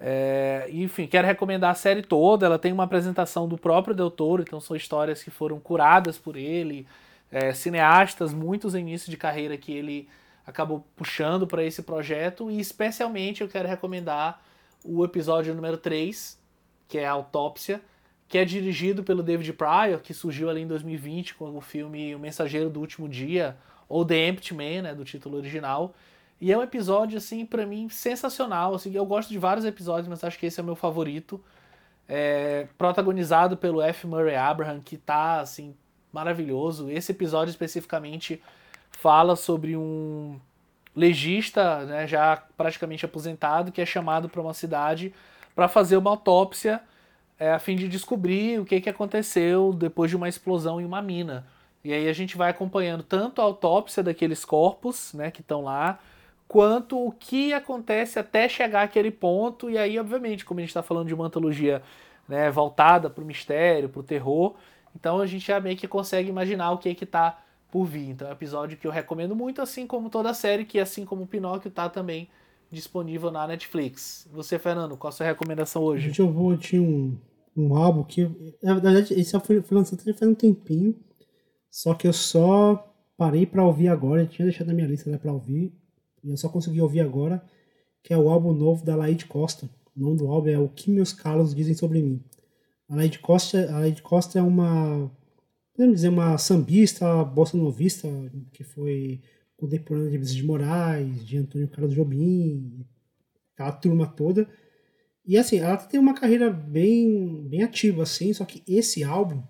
É, 0.00 0.68
enfim, 0.70 1.08
quero 1.08 1.26
recomendar 1.26 1.72
a 1.72 1.74
série 1.74 2.02
toda, 2.02 2.46
ela 2.46 2.58
tem 2.58 2.72
uma 2.72 2.84
apresentação 2.84 3.48
do 3.48 3.58
próprio 3.58 3.94
Del 3.94 4.10
Toro, 4.10 4.42
então 4.42 4.60
são 4.60 4.76
histórias 4.76 5.22
que 5.22 5.30
foram 5.30 5.58
curadas 5.58 6.16
por 6.16 6.36
ele, 6.36 6.86
é, 7.32 7.52
cineastas, 7.52 8.32
muitos 8.32 8.76
em 8.76 8.80
início 8.80 9.10
de 9.10 9.16
carreira 9.16 9.56
que 9.56 9.72
ele 9.72 10.08
acabou 10.48 10.82
puxando 10.96 11.46
para 11.46 11.62
esse 11.62 11.82
projeto 11.82 12.50
e 12.50 12.58
especialmente 12.58 13.42
eu 13.42 13.48
quero 13.48 13.68
recomendar 13.68 14.42
o 14.82 15.04
episódio 15.04 15.54
número 15.54 15.76
3, 15.76 16.38
que 16.88 16.96
é 16.96 17.06
a 17.06 17.12
Autópsia, 17.12 17.82
que 18.26 18.38
é 18.38 18.46
dirigido 18.46 19.04
pelo 19.04 19.22
David 19.22 19.52
Pryor, 19.52 20.00
que 20.00 20.14
surgiu 20.14 20.48
ali 20.48 20.62
em 20.62 20.66
2020 20.66 21.34
com 21.34 21.54
o 21.54 21.60
filme 21.60 22.14
O 22.14 22.18
Mensageiro 22.18 22.70
do 22.70 22.80
Último 22.80 23.06
Dia, 23.06 23.58
ou 23.86 24.06
The 24.06 24.28
Empty 24.28 24.54
Man, 24.54 24.82
né, 24.82 24.94
do 24.94 25.04
título 25.04 25.36
original. 25.36 25.94
E 26.40 26.50
é 26.50 26.56
um 26.56 26.62
episódio, 26.62 27.18
assim, 27.18 27.44
para 27.44 27.66
mim, 27.66 27.90
sensacional. 27.90 28.74
Assim, 28.74 28.94
eu 28.94 29.04
gosto 29.04 29.28
de 29.28 29.38
vários 29.38 29.66
episódios, 29.66 30.08
mas 30.08 30.24
acho 30.24 30.38
que 30.38 30.46
esse 30.46 30.58
é 30.58 30.62
o 30.62 30.66
meu 30.66 30.76
favorito. 30.76 31.42
É, 32.08 32.68
protagonizado 32.78 33.54
pelo 33.54 33.82
F. 33.82 34.06
Murray 34.06 34.36
Abraham, 34.36 34.80
que 34.80 34.96
tá, 34.96 35.40
assim, 35.40 35.74
maravilhoso. 36.10 36.90
Esse 36.90 37.12
episódio 37.12 37.50
especificamente 37.50 38.40
fala 39.00 39.36
sobre 39.36 39.76
um 39.76 40.40
legista, 40.94 41.84
né, 41.84 42.06
já 42.08 42.36
praticamente 42.56 43.04
aposentado, 43.04 43.70
que 43.70 43.80
é 43.80 43.86
chamado 43.86 44.28
para 44.28 44.40
uma 44.40 44.52
cidade 44.52 45.14
para 45.54 45.68
fazer 45.68 45.96
uma 45.96 46.10
autópsia 46.10 46.80
é, 47.38 47.52
a 47.52 47.60
fim 47.60 47.76
de 47.76 47.88
descobrir 47.88 48.60
o 48.60 48.64
que, 48.64 48.80
que 48.80 48.90
aconteceu 48.90 49.72
depois 49.72 50.10
de 50.10 50.16
uma 50.16 50.28
explosão 50.28 50.80
em 50.80 50.84
uma 50.84 51.00
mina. 51.00 51.46
E 51.84 51.92
aí 51.92 52.08
a 52.08 52.12
gente 52.12 52.36
vai 52.36 52.50
acompanhando 52.50 53.04
tanto 53.04 53.40
a 53.40 53.44
autópsia 53.44 54.02
daqueles 54.02 54.44
corpos 54.44 55.14
né, 55.14 55.30
que 55.30 55.42
estão 55.42 55.62
lá, 55.62 56.00
quanto 56.48 56.98
o 56.98 57.12
que 57.12 57.52
acontece 57.52 58.18
até 58.18 58.48
chegar 58.48 58.82
àquele 58.82 59.12
ponto. 59.12 59.70
E 59.70 59.78
aí, 59.78 59.96
obviamente, 59.96 60.44
como 60.44 60.58
a 60.58 60.62
gente 60.62 60.70
está 60.70 60.82
falando 60.82 61.06
de 61.06 61.14
uma 61.14 61.26
antologia 61.26 61.80
né, 62.28 62.50
voltada 62.50 63.08
para 63.08 63.22
o 63.22 63.26
mistério, 63.26 63.88
para 63.88 64.00
o 64.00 64.02
terror, 64.02 64.56
então 64.96 65.20
a 65.20 65.26
gente 65.26 65.46
já 65.46 65.60
meio 65.60 65.76
que 65.76 65.86
consegue 65.86 66.28
imaginar 66.28 66.72
o 66.72 66.78
que 66.78 66.92
que 66.96 67.04
está 67.04 67.38
por 67.70 67.84
vir. 67.84 68.10
Então 68.10 68.26
é 68.26 68.30
um 68.30 68.34
episódio 68.34 68.76
que 68.76 68.86
eu 68.86 68.90
recomendo 68.90 69.34
muito, 69.34 69.60
assim 69.60 69.86
como 69.86 70.10
toda 70.10 70.30
a 70.30 70.34
série, 70.34 70.64
que 70.64 70.78
assim 70.78 71.04
como 71.04 71.22
o 71.22 71.26
Pinóquio 71.26 71.68
está 71.68 71.88
também 71.88 72.28
disponível 72.70 73.30
na 73.30 73.46
Netflix. 73.46 74.28
Você, 74.32 74.58
Fernando, 74.58 74.96
qual 74.96 75.08
a 75.08 75.12
sua 75.12 75.26
recomendação 75.26 75.82
hoje? 75.82 76.08
Gente, 76.08 76.20
eu 76.20 76.30
vou 76.30 76.56
de 76.56 76.78
um, 76.78 77.16
um 77.56 77.74
álbum 77.74 78.04
que, 78.04 78.24
na 78.62 78.74
verdade, 78.74 79.14
esse 79.14 79.38
foi 79.40 79.62
lançado 79.70 80.02
já 80.04 80.14
faz 80.14 80.30
um 80.30 80.34
tempinho, 80.34 80.94
só 81.70 81.94
que 81.94 82.06
eu 82.06 82.12
só 82.12 82.84
parei 83.16 83.46
para 83.46 83.64
ouvir 83.64 83.88
agora, 83.88 84.22
eu 84.22 84.28
tinha 84.28 84.46
deixado 84.46 84.68
na 84.68 84.74
minha 84.74 84.86
lista 84.86 85.10
né, 85.10 85.18
para 85.18 85.32
ouvir, 85.32 85.72
e 86.22 86.30
eu 86.30 86.36
só 86.36 86.48
consegui 86.48 86.80
ouvir 86.80 87.00
agora, 87.00 87.42
que 88.02 88.12
é 88.12 88.18
o 88.18 88.28
álbum 88.28 88.52
novo 88.52 88.84
da 88.84 88.94
Laide 88.94 89.26
Costa. 89.26 89.68
O 89.96 90.00
nome 90.00 90.16
do 90.16 90.28
álbum 90.28 90.48
é 90.48 90.58
O 90.58 90.68
Que 90.68 90.90
Meus 90.90 91.12
Calos 91.12 91.54
Dizem 91.54 91.74
Sobre 91.74 92.00
Mim. 92.00 92.22
A 92.88 92.94
Laide 92.94 93.18
Costa, 93.18 93.70
a 93.70 93.80
Laide 93.80 94.02
Costa 94.02 94.38
é 94.38 94.42
uma, 94.42 95.10
podemos 95.78 95.94
dizer, 95.94 96.08
uma 96.08 96.36
sambista, 96.36 97.24
bossa 97.24 97.56
novista, 97.56 98.08
que 98.52 98.64
foi 98.64 99.20
contemporânea 99.56 100.10
de 100.10 100.16
Vinícius 100.16 100.36
de 100.36 100.44
Moraes, 100.44 101.24
de 101.24 101.38
Antônio 101.38 101.68
Carlos 101.68 101.94
Jobim, 101.94 102.84
aquela 103.54 103.70
turma 103.70 104.04
toda. 104.04 104.48
E 105.24 105.38
assim, 105.38 105.58
ela 105.58 105.76
tem 105.76 106.00
uma 106.00 106.14
carreira 106.14 106.50
bem, 106.50 107.46
bem 107.48 107.62
ativa, 107.62 108.02
assim, 108.02 108.32
só 108.32 108.44
que 108.44 108.60
esse 108.66 109.04
álbum, 109.04 109.40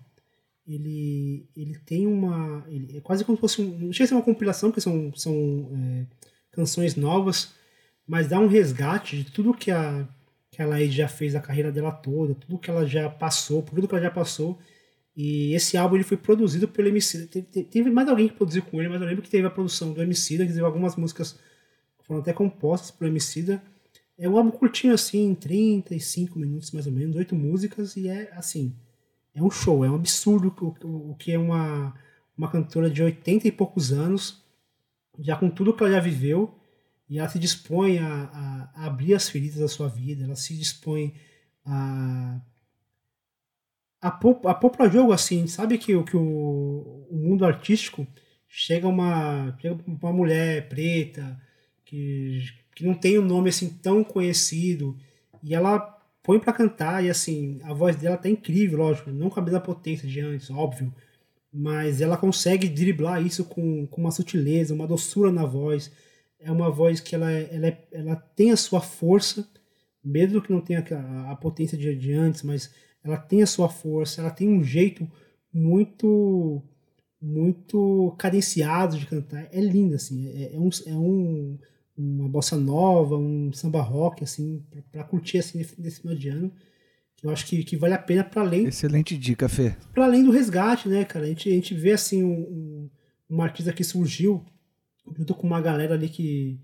ele, 0.67 1.49
ele 1.57 1.79
tem 1.79 2.05
uma. 2.05 2.63
Ele 2.69 2.97
é 2.97 3.01
quase 3.01 3.25
como 3.25 3.35
se 3.35 3.41
fosse. 3.41 3.63
Não 3.63 3.91
chega 3.91 4.03
a 4.03 4.07
ser 4.09 4.13
uma 4.13 4.21
compilação, 4.21 4.69
porque 4.69 4.81
são, 4.81 5.11
são 5.15 5.33
é, 5.73 6.05
canções 6.51 6.95
novas, 6.95 7.55
mas 8.05 8.27
dá 8.27 8.39
um 8.39 8.47
resgate 8.47 9.17
de 9.17 9.31
tudo 9.31 9.51
que 9.51 9.71
a, 9.71 10.07
que 10.51 10.61
a 10.61 10.67
Laide 10.67 10.95
já 10.95 11.07
fez 11.07 11.33
a 11.33 11.41
carreira 11.41 11.71
dela 11.71 11.91
toda, 11.91 12.35
tudo 12.35 12.59
que 12.59 12.69
ela 12.69 12.85
já 12.85 13.09
passou, 13.09 13.63
por 13.63 13.73
tudo 13.73 13.87
que 13.87 13.95
ela 13.95 14.03
já 14.03 14.11
passou. 14.11 14.59
E 15.21 15.53
esse 15.53 15.75
álbum 15.75 15.95
ele 15.95 16.05
foi 16.05 16.15
produzido 16.15 16.65
pelo 16.65 16.87
MC. 16.87 17.27
Teve, 17.27 17.65
teve, 17.65 17.89
mais 17.89 18.07
alguém 18.07 18.29
que 18.29 18.35
produziu 18.35 18.63
com 18.63 18.79
ele, 18.79 18.87
mas 18.87 19.01
eu 19.01 19.07
lembro 19.07 19.21
que 19.21 19.29
teve 19.29 19.45
a 19.45 19.49
produção 19.49 19.91
do 19.91 20.01
MC, 20.01 20.37
que 20.37 20.45
teve 20.45 20.61
algumas 20.61 20.95
músicas 20.95 21.33
que 21.33 22.05
foram 22.05 22.21
até 22.21 22.31
compostas 22.31 22.89
pelo 22.89 23.11
MC. 23.11 23.59
É 24.17 24.29
um 24.29 24.37
álbum 24.37 24.49
curtinho 24.49 24.93
assim, 24.93 25.35
35 25.35 26.39
minutos 26.39 26.71
mais 26.71 26.87
ou 26.87 26.93
menos, 26.93 27.17
oito 27.17 27.35
músicas, 27.35 27.97
e 27.97 28.07
é 28.07 28.31
assim, 28.31 28.73
é 29.35 29.43
um 29.43 29.51
show, 29.51 29.83
é 29.83 29.91
um 29.91 29.95
absurdo 29.95 30.55
o, 30.61 31.11
o 31.11 31.15
que 31.15 31.33
é 31.33 31.37
uma, 31.37 31.93
uma 32.37 32.49
cantora 32.49 32.89
de 32.89 33.03
80 33.03 33.45
e 33.45 33.51
poucos 33.51 33.91
anos, 33.91 34.41
já 35.19 35.35
com 35.35 35.49
tudo 35.49 35.73
que 35.73 35.83
ela 35.83 35.91
já 35.91 35.99
viveu, 35.99 36.55
e 37.09 37.19
ela 37.19 37.27
se 37.27 37.37
dispõe 37.37 37.99
a, 37.99 38.07
a, 38.07 38.71
a 38.73 38.85
abrir 38.85 39.15
as 39.15 39.27
feridas 39.27 39.59
da 39.59 39.67
sua 39.67 39.89
vida, 39.89 40.23
ela 40.23 40.35
se 40.37 40.55
dispõe 40.55 41.13
a 41.65 42.39
a 44.01 44.07
a 44.07 44.53
pôr 44.53 44.69
pra 44.69 44.87
jogo 44.87 45.11
assim, 45.11 45.47
sabe 45.47 45.77
que, 45.77 46.01
que 46.03 46.15
o, 46.15 47.05
o 47.09 47.15
mundo 47.15 47.45
artístico 47.45 48.07
chega 48.47 48.87
uma, 48.87 49.55
chega 49.59 49.77
uma 49.85 50.13
mulher 50.13 50.69
preta 50.69 51.39
que, 51.85 52.39
que 52.75 52.85
não 52.85 52.93
tem 52.93 53.19
um 53.19 53.25
nome 53.25 53.49
assim 53.49 53.69
tão 53.69 54.03
conhecido 54.03 54.97
e 55.43 55.53
ela 55.53 55.79
põe 56.23 56.39
para 56.39 56.53
cantar 56.53 57.03
e 57.03 57.09
assim, 57.09 57.59
a 57.63 57.73
voz 57.73 57.95
dela 57.95 58.17
tá 58.17 58.29
incrível, 58.29 58.79
lógico, 58.79 59.09
não 59.09 59.29
com 59.29 59.39
a 59.39 59.43
mesma 59.43 59.59
potência 59.59 60.07
de 60.07 60.19
antes, 60.19 60.49
óbvio, 60.49 60.93
mas 61.51 62.01
ela 62.01 62.17
consegue 62.17 62.67
driblar 62.67 63.25
isso 63.25 63.43
com, 63.45 63.87
com 63.87 64.01
uma 64.01 64.11
sutileza, 64.11 64.73
uma 64.73 64.87
doçura 64.87 65.31
na 65.31 65.45
voz. 65.45 65.91
É 66.39 66.51
uma 66.51 66.69
voz 66.69 66.99
que 66.99 67.15
ela, 67.15 67.31
ela, 67.31 67.67
é, 67.67 67.87
ela 67.91 68.15
tem 68.15 68.51
a 68.51 68.57
sua 68.57 68.79
força, 68.79 69.47
mesmo 70.03 70.41
que 70.41 70.51
não 70.51 70.61
tenha 70.61 70.85
a, 70.91 71.31
a 71.31 71.35
potência 71.35 71.77
de, 71.77 71.95
de 71.95 72.13
antes, 72.13 72.43
mas 72.43 72.71
ela 73.03 73.17
tem 73.17 73.41
a 73.41 73.47
sua 73.47 73.69
força, 73.69 74.21
ela 74.21 74.31
tem 74.31 74.49
um 74.49 74.63
jeito 74.63 75.09
muito 75.53 76.61
muito 77.21 78.15
cadenciado 78.17 78.97
de 78.97 79.05
cantar. 79.05 79.47
É 79.51 79.59
linda, 79.59 79.97
assim. 79.97 80.27
É, 80.29 80.55
é, 80.55 80.59
um, 80.59 80.69
é 80.85 80.95
um, 80.95 81.57
uma 81.97 82.29
bossa 82.29 82.55
nova, 82.55 83.17
um 83.17 83.51
samba 83.51 83.81
rock, 83.81 84.23
assim, 84.23 84.63
para 84.91 85.03
curtir 85.03 85.39
assim 85.39 85.65
nesse 85.77 86.01
final 86.01 86.15
de 86.15 86.29
ano. 86.29 86.51
Que 87.17 87.25
eu 87.27 87.31
acho 87.31 87.45
que, 87.45 87.63
que 87.65 87.75
vale 87.75 87.93
a 87.93 87.97
pena 87.99 88.23
para 88.23 88.41
além. 88.41 88.67
Excelente 88.67 89.17
dica, 89.17 89.49
Fê. 89.49 89.75
Para 89.93 90.05
além 90.05 90.23
do 90.23 90.31
resgate, 90.31 90.87
né, 90.87 91.03
cara? 91.03 91.25
A 91.25 91.27
gente, 91.27 91.49
a 91.49 91.53
gente 91.53 91.75
vê 91.75 91.91
assim 91.91 92.23
um, 92.23 92.39
um, 92.39 92.89
uma 93.29 93.43
artista 93.43 93.73
que 93.73 93.83
surgiu 93.83 94.45
junto 95.17 95.35
com 95.35 95.45
uma 95.45 95.61
galera 95.61 95.95
ali 95.95 96.07
que. 96.07 96.59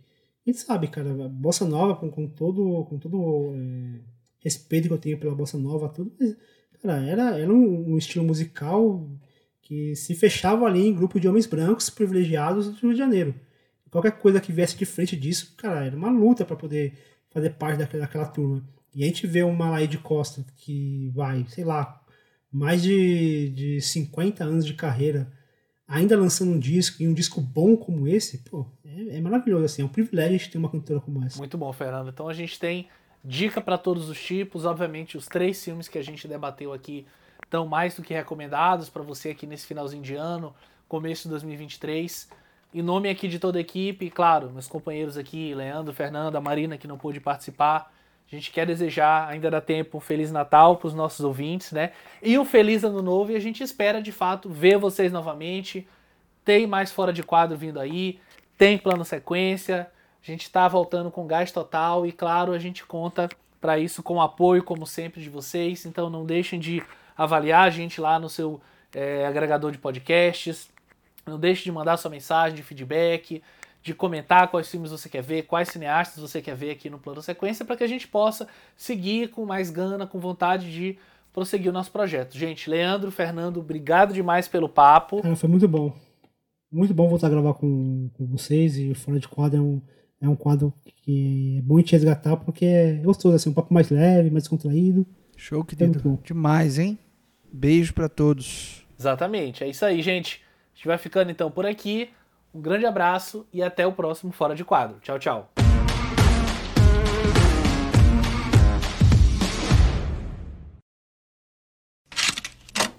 A 0.47 0.49
gente 0.49 0.61
sabe, 0.61 0.88
cara, 0.88 1.11
bossa 1.27 1.65
nova 1.65 1.95
com, 1.95 2.09
com 2.09 2.27
todo. 2.27 2.86
Com 2.86 2.97
todo 2.97 3.53
é, 3.53 3.99
respeito 4.45 4.87
que 4.87 4.93
eu 4.93 4.97
tenho 4.97 5.17
pela 5.17 5.35
bossa 5.35 5.57
nova, 5.57 5.89
tudo, 5.89 6.11
mas, 6.17 6.35
cara, 6.81 7.01
era, 7.05 7.37
era 7.37 7.51
um, 7.51 7.93
um, 7.93 7.97
estilo 7.97 8.23
musical 8.23 9.09
que 9.61 9.95
se 9.95 10.15
fechava 10.15 10.65
ali 10.65 10.87
em 10.87 10.93
grupo 10.93 11.19
de 11.19 11.27
homens 11.27 11.47
brancos 11.47 11.89
privilegiados 11.89 12.67
do 12.67 12.79
Rio 12.79 12.91
de 12.91 12.99
Janeiro. 12.99 13.35
Qualquer 13.89 14.11
coisa 14.19 14.39
que 14.39 14.51
viesse 14.51 14.77
de 14.77 14.85
frente 14.85 15.15
disso, 15.15 15.55
cara, 15.57 15.85
era 15.85 15.95
uma 15.95 16.11
luta 16.11 16.45
para 16.45 16.55
poder 16.55 16.93
fazer 17.29 17.51
parte 17.51 17.79
daquela, 17.79 18.03
daquela 18.03 18.25
turma. 18.25 18.63
E 18.93 19.03
a 19.03 19.07
gente 19.07 19.25
vê 19.25 19.41
uma 19.41 19.69
Laide 19.71 19.97
Costa 19.97 20.45
que 20.57 21.09
vai, 21.13 21.45
sei 21.49 21.63
lá, 21.63 22.01
mais 22.51 22.81
de, 22.81 23.49
de 23.49 23.81
50 23.81 24.43
anos 24.43 24.65
de 24.65 24.73
carreira, 24.73 25.31
ainda 25.87 26.17
lançando 26.17 26.51
um 26.51 26.59
disco 26.59 27.01
e 27.01 27.07
um 27.07 27.13
disco 27.13 27.41
bom 27.41 27.75
como 27.75 28.07
esse, 28.07 28.37
pô, 28.39 28.65
é, 28.85 29.17
é 29.17 29.21
maravilhoso, 29.21 29.65
assim, 29.65 29.81
é 29.81 29.85
um 29.85 29.89
privilégio 29.89 30.35
a 30.35 30.37
gente 30.37 30.51
ter 30.51 30.57
uma 30.57 30.69
cantora 30.69 30.99
como 30.99 31.23
essa. 31.23 31.37
Muito 31.37 31.57
bom, 31.57 31.71
Fernando. 31.73 32.09
Então 32.09 32.27
a 32.29 32.33
gente 32.33 32.59
tem 32.59 32.87
Dica 33.28 33.59
para 33.59 33.76
todos 33.76 34.07
os 34.07 34.23
tipos, 34.23 34.65
obviamente 34.65 35.17
os 35.17 35.26
três 35.26 35.63
filmes 35.63 35.88
que 35.88 35.97
a 35.97 36.03
gente 36.03 36.28
debateu 36.28 36.71
aqui 36.71 37.07
estão 37.43 37.65
mais 37.65 37.95
do 37.95 38.03
que 38.03 38.13
recomendados 38.13 38.88
para 38.88 39.01
você 39.01 39.30
aqui 39.30 39.47
nesse 39.47 39.65
finalzinho 39.65 40.03
de 40.03 40.13
ano, 40.13 40.53
começo 40.88 41.23
de 41.23 41.30
2023. 41.30 42.30
Em 42.71 42.84
nome 42.84 43.09
aqui 43.09 43.28
de 43.28 43.39
toda 43.39 43.57
a 43.57 43.61
equipe, 43.61 44.11
claro, 44.11 44.51
meus 44.51 44.67
companheiros 44.67 45.17
aqui, 45.17 45.55
Leandro, 45.55 45.91
Fernanda, 45.91 46.39
Marina, 46.39 46.78
que 46.78 46.88
não 46.88 46.99
pôde 46.99 47.19
participar, 47.19 47.91
a 48.32 48.36
gente 48.36 48.51
quer 48.51 48.67
desejar, 48.67 49.28
ainda 49.28 49.49
dá 49.49 49.59
tempo, 49.59 49.97
um 49.97 50.01
Feliz 50.01 50.32
Natal 50.32 50.78
para 50.78 50.88
os 50.88 50.93
nossos 50.93 51.26
ouvintes, 51.26 51.71
né? 51.71 51.93
E 52.21 52.38
um 52.38 52.45
Feliz 52.45 52.84
Ano 52.84 53.01
Novo 53.01 53.32
e 53.32 53.36
a 53.36 53.39
gente 53.39 53.63
espera, 53.63 54.03
de 54.03 54.11
fato, 54.11 54.51
ver 54.51 54.78
vocês 54.78 55.11
novamente. 55.11 55.88
Tem 56.43 56.67
mais 56.67 56.91
Fora 56.91 57.11
de 57.11 57.23
Quadro 57.23 57.57
vindo 57.57 57.80
aí, 57.80 58.19
tem 58.55 58.78
plano 58.78 59.03
sequência, 59.03 59.89
a 60.26 60.32
gente 60.32 60.43
está 60.43 60.67
voltando 60.67 61.11
com 61.11 61.28
gás 61.28 61.51
total 61.51 62.05
e, 62.05 62.11
claro, 62.11 62.51
a 62.51 62.57
gente 62.57 62.84
conta 62.84 63.30
para 63.61 63.78
isso 63.78 64.01
com 64.01 64.15
o 64.15 64.21
apoio, 64.21 64.63
como 64.63 64.86
sempre, 64.86 65.21
de 65.21 65.30
vocês. 65.30 65.86
Então 65.86 66.09
não 66.09 66.26
deixem 66.26 66.59
de 66.59 66.82
avaliar 67.15 67.67
a 67.67 67.69
gente 67.69 68.01
lá 68.01 68.19
no 68.19 68.28
seu 68.28 68.59
é, 68.93 69.26
agregador 69.26 69.71
de 69.71 69.78
podcasts. 69.78 70.69
Não 71.26 71.39
deixe 71.39 71.63
de 71.63 71.71
mandar 71.71 71.97
sua 71.97 72.09
mensagem 72.09 72.55
de 72.55 72.63
feedback, 72.63 73.41
de 73.84 73.93
comentar 73.93 74.47
quais 74.47 74.67
filmes 74.67 74.89
você 74.89 75.07
quer 75.07 75.21
ver, 75.21 75.43
quais 75.43 75.69
cineastas 75.69 76.19
você 76.19 76.41
quer 76.41 76.55
ver 76.55 76.71
aqui 76.71 76.89
no 76.89 76.97
Plano 76.97 77.21
Sequência, 77.21 77.63
para 77.63 77.78
que 77.78 77.84
a 77.84 77.88
gente 77.88 78.07
possa 78.07 78.47
seguir 78.76 79.30
com 79.30 79.45
mais 79.45 79.69
gana, 79.69 80.07
com 80.07 80.19
vontade 80.19 80.71
de 80.71 80.97
prosseguir 81.32 81.69
o 81.69 81.73
nosso 81.73 81.91
projeto. 81.91 82.36
Gente, 82.36 82.67
Leandro, 82.67 83.11
Fernando, 83.11 83.59
obrigado 83.59 84.11
demais 84.13 84.47
pelo 84.47 84.69
papo. 84.69 85.21
Cara, 85.21 85.36
foi 85.36 85.49
muito 85.49 85.67
bom. 85.67 85.93
Muito 86.71 86.93
bom 86.95 87.07
voltar 87.07 87.28
a 87.28 87.30
gravar 87.30 87.53
com, 87.53 88.09
com 88.13 88.26
vocês 88.26 88.76
e 88.76 88.95
Fora 88.95 89.19
de 89.19 89.28
Quadro 89.28 89.59
é 89.59 89.61
um 89.61 89.82
é 90.22 90.30
um 90.30 90.36
quadro 90.36 90.74
que 91.03 91.57
é 91.59 91.61
bom 91.61 91.82
te 91.82 91.91
resgatar 91.91 92.38
porque 92.38 92.66
é 92.66 92.93
gostoso, 92.95 93.36
assim, 93.36 93.49
um 93.49 93.53
papo 93.53 93.74
mais 93.74 93.89
leve, 93.89 94.30
mais 94.30 94.47
contraído. 94.47 95.05
Show, 95.36 95.63
querido. 95.63 96.20
É 96.22 96.28
Demais, 96.28 96.80
hein? 96.80 96.97
Beijo 97.51 97.93
para 97.93 98.09
todos. 98.09 98.86
Exatamente, 98.97 99.63
é 99.63 99.70
isso 99.70 99.86
aí, 99.86 100.01
gente. 100.01 100.41
A 100.74 100.78
gente 100.78 100.88
vai 100.88 100.97
ficando 100.97 101.32
então 101.32 101.51
por 101.51 101.66
aqui. 101.66 102.09
Um 102.53 102.61
grande 102.61 102.86
abraço 102.86 103.45
e 103.51 103.61
até 103.61 103.86
o 103.86 103.91
próximo 103.91 104.32
Fora 104.32 104.55
de 104.55 104.63
Quadro. 104.63 104.97
Tchau, 105.01 105.20
tchau. 105.20 105.51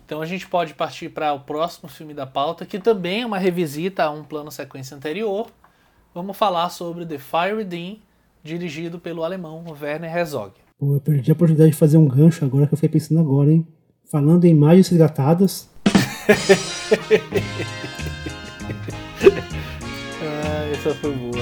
Então 0.04 0.22
a 0.22 0.26
gente 0.26 0.46
pode 0.46 0.72
partir 0.74 1.08
para 1.08 1.32
o 1.32 1.40
próximo 1.40 1.88
filme 1.88 2.14
da 2.14 2.26
pauta, 2.26 2.64
que 2.64 2.78
também 2.78 3.22
é 3.22 3.26
uma 3.26 3.38
revisita 3.38 4.04
a 4.04 4.10
um 4.10 4.22
plano 4.22 4.52
sequência 4.52 4.96
anterior. 4.96 5.50
Vamos 6.16 6.34
falar 6.38 6.70
sobre 6.70 7.04
The 7.04 7.18
Fire 7.18 7.62
Dean, 7.62 7.96
dirigido 8.42 8.98
pelo 8.98 9.22
alemão 9.22 9.62
Werner 9.78 10.16
Herzog. 10.16 10.52
Pô, 10.78 10.94
eu 10.94 11.00
perdi 11.02 11.30
a 11.30 11.34
oportunidade 11.34 11.72
de 11.72 11.76
fazer 11.76 11.98
um 11.98 12.08
gancho 12.08 12.42
agora 12.42 12.66
que 12.66 12.72
eu 12.72 12.78
fiquei 12.78 12.88
pensando 12.88 13.20
agora, 13.20 13.52
hein? 13.52 13.68
Falando 14.10 14.46
em 14.46 14.50
imagens 14.50 14.88
resgatadas. 14.88 15.68
ah, 20.22 20.70
essa 20.72 20.94
foi 20.94 21.14
boa. 21.16 21.35